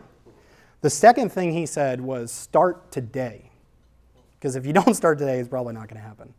The 0.83 0.89
second 0.89 1.31
thing 1.31 1.53
he 1.53 1.65
said 1.65 2.01
was 2.01 2.29
start 2.29 2.91
today. 2.91 3.49
Because 4.33 4.57
if 4.57 4.65
you 4.65 4.73
don't 4.73 4.93
start 4.95 5.17
today, 5.17 5.39
it's 5.39 5.47
probably 5.47 5.73
not 5.73 5.87
going 5.87 6.01
to 6.01 6.05
happen. 6.05 6.33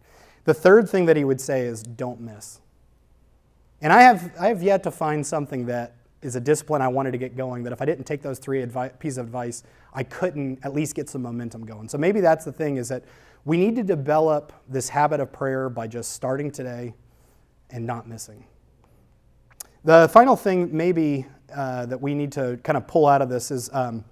The 0.45 0.53
third 0.53 0.87
thing 0.87 1.07
that 1.07 1.17
he 1.17 1.25
would 1.25 1.41
say 1.41 1.63
is 1.63 1.83
don't 1.83 2.21
miss. 2.21 2.61
And 3.81 3.91
I 3.91 4.03
have, 4.03 4.31
I 4.39 4.49
have 4.49 4.63
yet 4.63 4.83
to 4.83 4.91
find 4.91 5.27
something 5.27 5.65
that 5.67 5.95
is 6.21 6.37
a 6.37 6.41
discipline 6.41 6.83
I 6.83 6.89
wanted 6.89 7.13
to 7.13 7.19
get 7.19 7.39
going 7.39 7.63
that 7.63 7.73
if 7.73 7.81
I 7.81 7.87
didn't 7.87 8.05
take 8.05 8.21
those 8.21 8.39
three 8.39 8.63
advi- 8.63 8.99
pieces 8.99 9.17
of 9.17 9.27
advice, 9.27 9.63
I 9.95 10.03
couldn't 10.03 10.59
at 10.63 10.75
least 10.75 10.95
get 10.95 11.09
some 11.09 11.23
momentum 11.23 11.65
going. 11.65 11.89
So 11.89 11.97
maybe 11.97 12.21
that's 12.21 12.45
the 12.45 12.53
thing 12.53 12.77
is 12.77 12.91
that 12.91 13.03
we 13.47 13.57
need 13.57 13.77
to 13.77 13.83
develop 13.83 14.53
this 14.69 14.91
habit 14.91 15.21
of 15.21 15.33
prayer 15.33 15.71
by 15.71 15.87
just 15.87 16.13
starting 16.13 16.51
today 16.51 16.93
and 17.71 17.87
not 17.87 18.07
missing. 18.07 18.45
The 19.85 20.07
final 20.13 20.37
thing, 20.37 20.69
maybe, 20.77 21.25
uh, 21.55 21.87
that 21.87 22.01
we 22.03 22.15
need 22.15 22.33
to 22.33 22.59
kind 22.63 22.77
of 22.77 22.87
pull 22.87 23.07
out 23.07 23.23
of 23.23 23.31
this 23.31 23.51
is 23.51 23.71
um, 23.73 24.05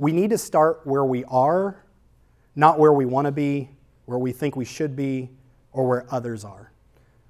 we 0.00 0.12
need 0.12 0.30
to 0.30 0.38
start 0.38 0.80
where 0.84 1.04
we 1.04 1.24
are, 1.26 1.84
not 2.56 2.78
where 2.78 2.92
we 2.92 3.04
want 3.04 3.26
to 3.26 3.32
be, 3.32 3.68
where 4.06 4.18
we 4.18 4.32
think 4.32 4.56
we 4.56 4.64
should 4.64 4.96
be, 4.96 5.28
or 5.74 5.86
where 5.86 6.06
others 6.10 6.42
are. 6.42 6.72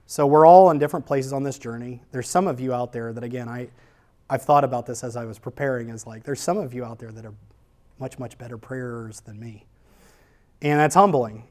So 0.06 0.24
we're 0.24 0.46
all 0.46 0.70
in 0.70 0.78
different 0.78 1.04
places 1.04 1.32
on 1.32 1.42
this 1.42 1.58
journey. 1.58 2.00
There's 2.12 2.28
some 2.28 2.46
of 2.46 2.60
you 2.60 2.72
out 2.72 2.92
there 2.92 3.12
that, 3.12 3.24
again, 3.24 3.48
I, 3.48 3.70
I've 4.30 4.42
thought 4.42 4.62
about 4.62 4.86
this 4.86 5.02
as 5.02 5.16
I 5.16 5.24
was 5.24 5.36
preparing, 5.36 5.88
is 5.88 6.06
like, 6.06 6.22
there's 6.22 6.38
some 6.38 6.58
of 6.58 6.72
you 6.72 6.84
out 6.84 7.00
there 7.00 7.10
that 7.10 7.26
are 7.26 7.34
much, 7.98 8.20
much 8.20 8.38
better 8.38 8.56
prayers 8.56 9.18
than 9.18 9.40
me. 9.40 9.66
And 10.62 10.78
that's 10.78 10.94
humbling. 10.94 11.48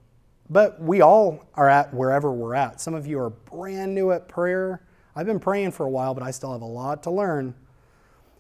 But 0.49 0.82
we 0.82 1.01
all 1.01 1.45
are 1.53 1.67
at 1.67 1.93
wherever 1.93 2.32
we're 2.32 2.55
at. 2.55 2.79
Some 2.79 2.93
of 2.93 3.05
you 3.05 3.19
are 3.19 3.29
brand 3.29 3.93
new 3.93 4.12
at 4.12 4.29
prayer. 4.29 4.84
I've 5.17 5.25
been 5.25 5.41
praying 5.41 5.71
for 5.71 5.86
a 5.86 5.89
while, 5.89 6.13
but 6.13 6.23
I 6.23 6.32
still 6.32 6.53
have 6.53 6.62
a 6.62 6.65
lot 6.65 7.03
to 7.03 7.12
learn. 7.12 7.55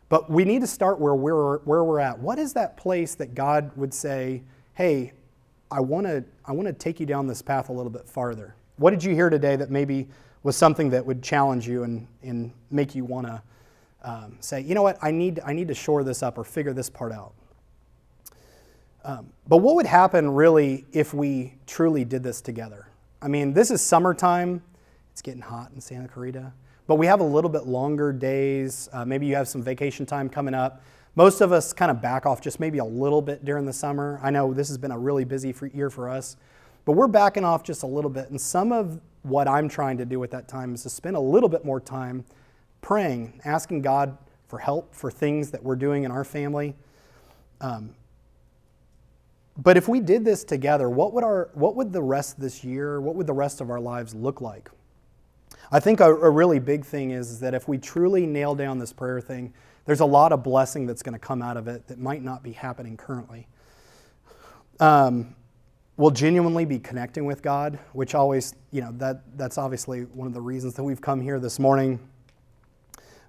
But 0.09 0.29
we 0.29 0.43
need 0.43 0.61
to 0.61 0.67
start 0.67 0.99
where 0.99 1.15
we're, 1.15 1.59
where 1.59 1.83
we're 1.83 1.99
at. 1.99 2.19
What 2.19 2.39
is 2.39 2.53
that 2.53 2.77
place 2.77 3.15
that 3.15 3.35
God 3.35 3.71
would 3.77 3.93
say, 3.93 4.41
hey, 4.73 5.13
I 5.71 5.79
want 5.81 6.07
to 6.07 6.23
I 6.45 6.51
want 6.51 6.67
to 6.67 6.73
take 6.73 6.99
you 6.99 7.05
down 7.05 7.27
this 7.27 7.43
path 7.43 7.69
a 7.69 7.71
little 7.71 7.91
bit 7.91 8.09
farther? 8.09 8.55
What 8.77 8.89
did 8.89 9.03
you 9.03 9.13
hear 9.13 9.29
today 9.29 9.55
that 9.55 9.69
maybe 9.69 10.07
was 10.41 10.55
something 10.55 10.89
that 10.89 11.05
would 11.05 11.21
challenge 11.21 11.67
you 11.67 11.83
and, 11.83 12.07
and 12.23 12.51
make 12.71 12.95
you 12.95 13.05
want 13.05 13.27
to 13.27 13.41
um, 14.03 14.37
say, 14.39 14.61
you 14.61 14.73
know 14.73 14.81
what, 14.81 14.97
I 15.01 15.11
need, 15.11 15.41
I 15.45 15.53
need 15.53 15.67
to 15.67 15.75
shore 15.75 16.03
this 16.03 16.23
up 16.23 16.37
or 16.37 16.43
figure 16.43 16.73
this 16.73 16.89
part 16.89 17.11
out? 17.11 17.33
Um, 19.03 19.31
but 19.47 19.57
what 19.57 19.75
would 19.75 19.85
happen 19.85 20.31
really 20.31 20.85
if 20.91 21.13
we 21.13 21.55
truly 21.67 22.05
did 22.05 22.23
this 22.23 22.41
together? 22.41 22.87
I 23.21 23.27
mean, 23.27 23.53
this 23.53 23.69
is 23.69 23.81
summertime. 23.81 24.61
It's 25.11 25.21
getting 25.21 25.41
hot 25.41 25.71
in 25.75 25.81
Santa 25.81 26.07
Clarita, 26.07 26.53
but 26.89 26.95
we 26.95 27.05
have 27.05 27.19
a 27.19 27.23
little 27.23 27.51
bit 27.51 27.67
longer 27.67 28.11
days. 28.11 28.89
Uh, 28.91 29.05
maybe 29.05 29.27
you 29.27 29.35
have 29.35 29.47
some 29.47 29.61
vacation 29.61 30.07
time 30.07 30.27
coming 30.27 30.55
up. 30.55 30.81
Most 31.13 31.39
of 31.39 31.51
us 31.51 31.71
kind 31.71 31.91
of 31.91 32.01
back 32.01 32.25
off 32.25 32.41
just 32.41 32.59
maybe 32.59 32.79
a 32.79 32.83
little 32.83 33.21
bit 33.21 33.45
during 33.45 33.63
the 33.63 33.73
summer. 33.73 34.19
I 34.23 34.31
know 34.31 34.55
this 34.55 34.69
has 34.69 34.79
been 34.79 34.89
a 34.89 34.97
really 34.97 35.23
busy 35.23 35.53
year 35.71 35.91
for 35.91 36.09
us. 36.09 36.35
But 36.85 36.93
we're 36.93 37.07
backing 37.07 37.45
off 37.45 37.61
just 37.63 37.83
a 37.83 37.85
little 37.85 38.09
bit. 38.09 38.31
And 38.31 38.41
some 38.41 38.71
of 38.71 38.99
what 39.21 39.47
I'm 39.47 39.69
trying 39.69 39.99
to 39.99 40.05
do 40.05 40.23
at 40.23 40.31
that 40.31 40.47
time 40.47 40.73
is 40.73 40.81
to 40.81 40.89
spend 40.89 41.15
a 41.15 41.19
little 41.19 41.47
bit 41.47 41.63
more 41.63 41.79
time 41.79 42.25
praying, 42.81 43.39
asking 43.45 43.83
God 43.83 44.17
for 44.47 44.57
help 44.57 44.95
for 44.95 45.11
things 45.11 45.51
that 45.51 45.61
we're 45.61 45.75
doing 45.75 46.05
in 46.05 46.11
our 46.11 46.23
family. 46.23 46.73
Um, 47.61 47.93
but 49.57 49.77
if 49.77 49.87
we 49.87 49.99
did 49.99 50.25
this 50.25 50.43
together, 50.43 50.89
what 50.89 51.13
would, 51.13 51.23
our, 51.23 51.51
what 51.53 51.75
would 51.75 51.93
the 51.93 52.01
rest 52.01 52.37
of 52.37 52.41
this 52.41 52.63
year, 52.63 52.99
what 52.99 53.13
would 53.13 53.27
the 53.27 53.33
rest 53.33 53.61
of 53.61 53.69
our 53.69 53.79
lives 53.79 54.15
look 54.15 54.41
like? 54.41 54.71
I 55.71 55.79
think 55.79 55.99
a, 55.99 56.13
a 56.13 56.29
really 56.29 56.59
big 56.59 56.83
thing 56.83 57.11
is, 57.11 57.29
is 57.29 57.39
that 57.41 57.53
if 57.53 57.67
we 57.67 57.77
truly 57.77 58.25
nail 58.25 58.55
down 58.55 58.79
this 58.79 58.91
prayer 58.91 59.21
thing, 59.21 59.53
there's 59.85 59.99
a 59.99 60.05
lot 60.05 60.31
of 60.31 60.43
blessing 60.43 60.85
that's 60.85 61.03
going 61.03 61.13
to 61.13 61.19
come 61.19 61.41
out 61.41 61.57
of 61.57 61.67
it 61.67 61.87
that 61.87 61.99
might 61.99 62.23
not 62.23 62.43
be 62.43 62.51
happening 62.51 62.97
currently. 62.97 63.47
Um, 64.79 65.35
we'll 65.97 66.11
genuinely 66.11 66.65
be 66.65 66.79
connecting 66.79 67.25
with 67.25 67.41
God, 67.41 67.77
which 67.93 68.15
always, 68.15 68.55
you 68.71 68.81
know, 68.81 68.91
that, 68.93 69.37
that's 69.37 69.57
obviously 69.57 70.01
one 70.03 70.27
of 70.27 70.33
the 70.33 70.41
reasons 70.41 70.73
that 70.75 70.83
we've 70.83 71.01
come 71.01 71.21
here 71.21 71.39
this 71.39 71.59
morning. 71.59 71.99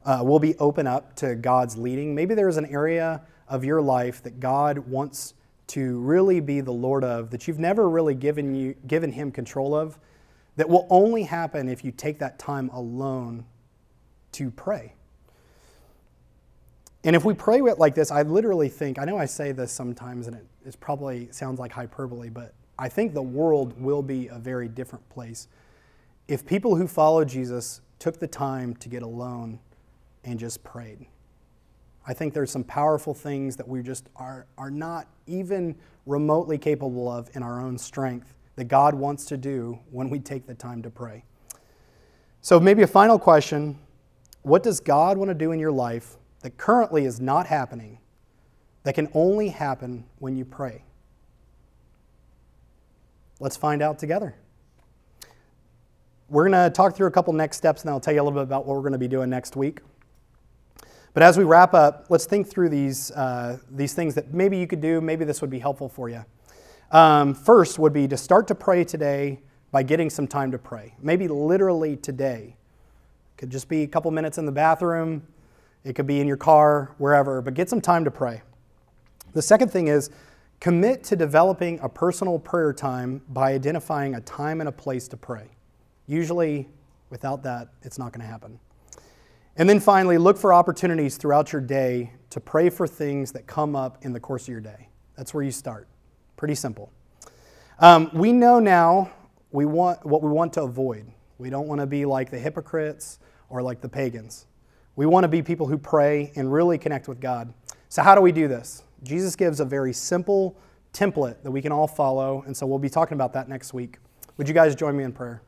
Uh, 0.05 0.21
we'll 0.23 0.39
be 0.39 0.57
open 0.57 0.87
up 0.87 1.15
to 1.17 1.35
God's 1.35 1.77
leading. 1.77 2.15
Maybe 2.15 2.35
there's 2.35 2.57
an 2.57 2.67
area 2.67 3.21
of 3.49 3.65
your 3.65 3.83
life 3.83 4.23
that 4.23 4.41
God 4.41 4.79
wants 4.79 5.35
to 5.69 5.99
really 6.01 6.41
be 6.41 6.61
the 6.61 6.73
Lord 6.73 7.05
of, 7.05 7.31
that 7.31 7.47
you've 7.47 7.59
never 7.59 7.89
really 7.89 8.15
given, 8.15 8.55
you, 8.55 8.75
given 8.87 9.13
Him 9.13 9.31
control 9.31 9.75
of, 9.75 9.99
that 10.61 10.69
will 10.69 10.87
only 10.91 11.23
happen 11.23 11.71
if 11.71 11.83
you 11.83 11.91
take 11.91 12.19
that 12.19 12.39
time 12.39 12.69
alone 12.75 13.47
to 14.31 14.51
pray. 14.51 14.93
And 17.03 17.17
if 17.17 17.25
we 17.25 17.33
pray 17.33 17.61
it 17.61 17.79
like 17.79 17.95
this, 17.95 18.11
I 18.11 18.21
literally 18.21 18.69
think, 18.69 18.99
I 18.99 19.07
know 19.07 19.17
I 19.17 19.25
say 19.25 19.53
this 19.53 19.73
sometimes 19.73 20.27
and 20.27 20.37
it, 20.37 20.79
probably 20.79 21.29
sounds 21.31 21.59
like 21.59 21.73
hyperbole, 21.73 22.29
but 22.29 22.53
I 22.79 22.91
think 22.91 23.15
the 23.15 23.23
world 23.23 23.81
will 23.81 24.03
be 24.03 24.27
a 24.27 24.39
very 24.39 24.69
different 24.69 25.09
place 25.09 25.49
if 26.29 26.45
people 26.45 26.77
who 26.77 26.87
follow 26.87 27.25
Jesus 27.25 27.81
took 27.99 28.19
the 28.19 28.29
time 28.29 28.77
to 28.77 28.91
get 28.91 29.03
alone 29.03 29.61
and 30.25 30.39
just 30.39 30.63
prayed. 30.63 31.07
I 32.07 32.13
think 32.13 32.35
there's 32.35 32.51
some 32.51 32.65
powerful 32.65 33.15
things 33.15 33.57
that 33.57 33.67
we 33.67 33.83
just 33.83 34.11
are, 34.15 34.45
are 34.59 34.71
not 34.71 35.07
even 35.27 35.75
remotely 36.05 36.59
capable 36.59 37.11
of 37.11 37.35
in 37.35 37.43
our 37.43 37.63
own 37.63 37.79
strength 37.79 38.35
that 38.61 38.69
God 38.69 38.95
wants 38.95 39.25
to 39.25 39.39
do 39.39 39.79
when 39.91 40.11
we 40.11 40.19
take 40.19 40.47
the 40.47 40.53
time 40.53 40.83
to 40.83 40.91
pray. 40.91 41.25
So, 42.43 42.61
maybe 42.61 42.83
a 42.83 42.87
final 42.87 43.19
question 43.19 43.79
What 44.43 44.63
does 44.63 44.81
God 44.81 45.17
want 45.17 45.31
to 45.31 45.35
do 45.35 45.53
in 45.53 45.59
your 45.59 45.73
life 45.73 46.19
that 46.43 46.59
currently 46.59 47.07
is 47.07 47.21
not 47.21 47.47
happening, 47.47 48.01
that 48.83 48.95
can 48.95 49.09
only 49.15 49.49
happen 49.49 50.05
when 50.19 50.37
you 50.37 50.45
pray? 50.45 50.85
Let's 53.39 53.57
find 53.57 53.81
out 53.81 53.99
together. 53.99 54.35
We're 56.29 56.47
going 56.47 56.63
to 56.63 56.69
talk 56.69 56.95
through 56.95 57.07
a 57.07 57.11
couple 57.11 57.33
next 57.33 57.57
steps, 57.57 57.81
and 57.81 57.89
I'll 57.89 57.99
tell 57.99 58.13
you 58.13 58.21
a 58.21 58.25
little 58.25 58.39
bit 58.39 58.43
about 58.43 58.67
what 58.67 58.77
we're 58.77 58.83
going 58.83 58.93
to 58.93 58.99
be 58.99 59.09
doing 59.09 59.31
next 59.31 59.57
week. 59.57 59.81
But 61.15 61.23
as 61.23 61.39
we 61.39 61.45
wrap 61.45 61.73
up, 61.73 62.09
let's 62.11 62.27
think 62.27 62.47
through 62.47 62.69
these, 62.69 63.11
uh, 63.13 63.57
these 63.71 63.95
things 63.95 64.15
that 64.17 64.35
maybe 64.35 64.59
you 64.59 64.67
could 64.67 64.83
do. 64.83 65.01
Maybe 65.01 65.25
this 65.25 65.41
would 65.41 65.49
be 65.49 65.61
helpful 65.61 65.89
for 65.89 66.11
you. 66.11 66.27
Um, 66.91 67.35
first 67.35 67.79
would 67.79 67.93
be 67.93 68.09
to 68.09 68.17
start 68.17 68.49
to 68.49 68.55
pray 68.55 68.85
today 68.85 69.41
by 69.71 69.83
getting 69.83 70.11
some 70.11 70.27
time 70.27 70.51
to 70.51 70.59
pray. 70.59 70.95
Maybe 71.01 71.29
literally 71.29 71.97
today. 71.97 72.57
It 72.57 73.37
could 73.39 73.51
just 73.51 73.69
be 73.69 73.83
a 73.83 73.87
couple 73.87 74.11
minutes 74.11 74.39
in 74.39 74.47
the 74.47 74.53
bathroom, 74.53 75.27
it 75.85 75.95
could 75.95 76.07
be 76.07 76.21
in 76.21 76.27
your 76.27 76.37
car, 76.37 76.95
wherever, 76.99 77.41
but 77.41 77.55
get 77.55 77.69
some 77.71 77.81
time 77.81 78.05
to 78.05 78.11
pray. 78.11 78.43
The 79.33 79.43
second 79.43 79.71
thing 79.71 79.89
is 79.89 80.11
Commit 80.61 81.03
to 81.05 81.17
developing 81.17 81.81
a 81.81 81.89
personal 81.89 82.39
prayer 82.39 82.75
time 82.75 83.23
by 83.31 83.55
identifying 83.55 84.15
a 84.15 84.21
time 84.21 84.61
and 84.61 84.69
a 84.69 84.73
place 84.73 85.09
to 85.09 85.17
pray. 85.17 85.47
Usually, 86.07 86.69
without 87.09 87.43
that, 87.45 87.69
it's 87.81 87.99
not 87.99 88.13
going 88.13 88.21
to 88.21 88.31
happen. 88.31 88.61
And 89.57 89.67
then 89.67 89.81
finally, 89.81 90.19
look 90.19 90.37
for 90.37 90.53
opportunities 90.53 91.17
throughout 91.17 91.51
your 91.51 91.63
day 91.63 92.13
to 92.29 92.41
pray 92.41 92.69
for 92.69 92.87
things 92.87 93.33
that 93.33 93.47
come 93.47 93.75
up 93.75 94.05
in 94.05 94.13
the 94.13 94.21
course 94.21 94.43
of 94.43 94.49
your 94.49 94.61
day. 94.61 94.89
That's 95.17 95.33
where 95.33 95.43
you 95.43 95.51
start. 95.51 95.89
Pretty 96.41 96.55
simple. 96.55 96.91
Um, 97.81 98.09
we 98.15 98.33
know 98.33 98.61
now 98.61 99.13
we 99.51 99.67
want 99.67 100.07
what 100.07 100.23
we 100.23 100.31
want 100.31 100.55
to 100.55 100.63
avoid. 100.63 101.05
We 101.37 101.51
don't 101.51 101.69
want 101.69 101.83
to 101.83 101.87
be 101.87 102.07
like 102.07 102.31
the 102.31 102.39
hypocrites 102.39 103.19
or 103.51 103.61
like 103.61 103.83
the 103.83 103.91
pagans. 103.91 104.47
We 104.97 105.05
want 105.05 105.25
to 105.25 105.29
be 105.29 105.43
people 105.43 105.67
who 105.67 105.77
pray 105.77 106.33
and 106.37 106.51
really 106.51 106.79
connect 106.79 107.09
with 107.09 107.21
God. 107.21 107.53
So, 107.91 108.03
how 108.03 108.15
do 108.15 108.23
we 108.23 108.33
do 108.33 108.49
this? 108.49 108.85
Jesus 109.03 109.37
gives 109.37 109.61
a 109.61 109.67
very 109.67 109.93
simple 109.93 110.57
template 110.95 111.43
that 111.43 111.51
we 111.51 111.61
can 111.61 111.73
all 111.73 111.87
follow, 111.87 112.43
and 112.47 112.57
so 112.57 112.67
we'll 112.67 112.79
be 112.79 112.89
talking 112.89 113.17
about 113.17 113.35
that 113.35 113.47
next 113.47 113.75
week. 113.75 113.99
Would 114.39 114.49
you 114.49 114.55
guys 114.55 114.75
join 114.75 114.97
me 114.97 115.05
in 115.05 115.13
prayer? 115.13 115.43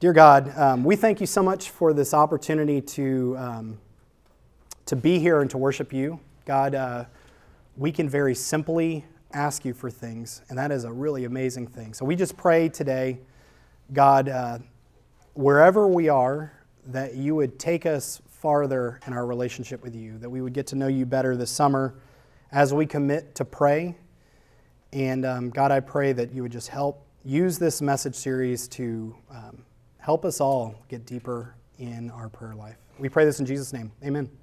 Dear 0.00 0.12
God, 0.12 0.58
um, 0.58 0.82
we 0.82 0.96
thank 0.96 1.20
you 1.20 1.28
so 1.28 1.44
much 1.44 1.70
for 1.70 1.92
this 1.92 2.12
opportunity 2.12 2.80
to, 2.80 3.36
um, 3.38 3.78
to 4.86 4.96
be 4.96 5.20
here 5.20 5.42
and 5.42 5.50
to 5.50 5.58
worship 5.58 5.92
you. 5.92 6.18
God, 6.44 6.74
uh, 6.74 7.04
we 7.76 7.92
can 7.92 8.08
very 8.08 8.34
simply 8.34 9.04
ask 9.32 9.64
you 9.64 9.72
for 9.72 9.90
things, 9.90 10.42
and 10.48 10.58
that 10.58 10.70
is 10.70 10.84
a 10.84 10.92
really 10.92 11.24
amazing 11.24 11.66
thing. 11.66 11.94
So 11.94 12.04
we 12.04 12.16
just 12.16 12.36
pray 12.36 12.68
today, 12.68 13.20
God, 13.92 14.28
uh, 14.28 14.58
wherever 15.34 15.88
we 15.88 16.08
are, 16.08 16.52
that 16.86 17.14
you 17.14 17.34
would 17.34 17.58
take 17.58 17.86
us 17.86 18.20
farther 18.26 19.00
in 19.06 19.12
our 19.12 19.24
relationship 19.24 19.82
with 19.82 19.94
you, 19.94 20.18
that 20.18 20.28
we 20.28 20.40
would 20.40 20.52
get 20.52 20.66
to 20.68 20.76
know 20.76 20.88
you 20.88 21.06
better 21.06 21.36
this 21.36 21.50
summer 21.50 21.94
as 22.50 22.74
we 22.74 22.84
commit 22.84 23.34
to 23.36 23.44
pray. 23.44 23.96
And 24.92 25.24
um, 25.24 25.50
God, 25.50 25.70
I 25.70 25.80
pray 25.80 26.12
that 26.12 26.32
you 26.32 26.42
would 26.42 26.52
just 26.52 26.68
help 26.68 27.06
use 27.24 27.58
this 27.58 27.80
message 27.80 28.14
series 28.14 28.68
to 28.68 29.14
um, 29.30 29.64
help 29.98 30.24
us 30.24 30.40
all 30.40 30.74
get 30.88 31.06
deeper 31.06 31.54
in 31.78 32.10
our 32.10 32.28
prayer 32.28 32.54
life. 32.54 32.76
We 32.98 33.08
pray 33.08 33.24
this 33.24 33.40
in 33.40 33.46
Jesus' 33.46 33.72
name. 33.72 33.92
Amen. 34.04 34.41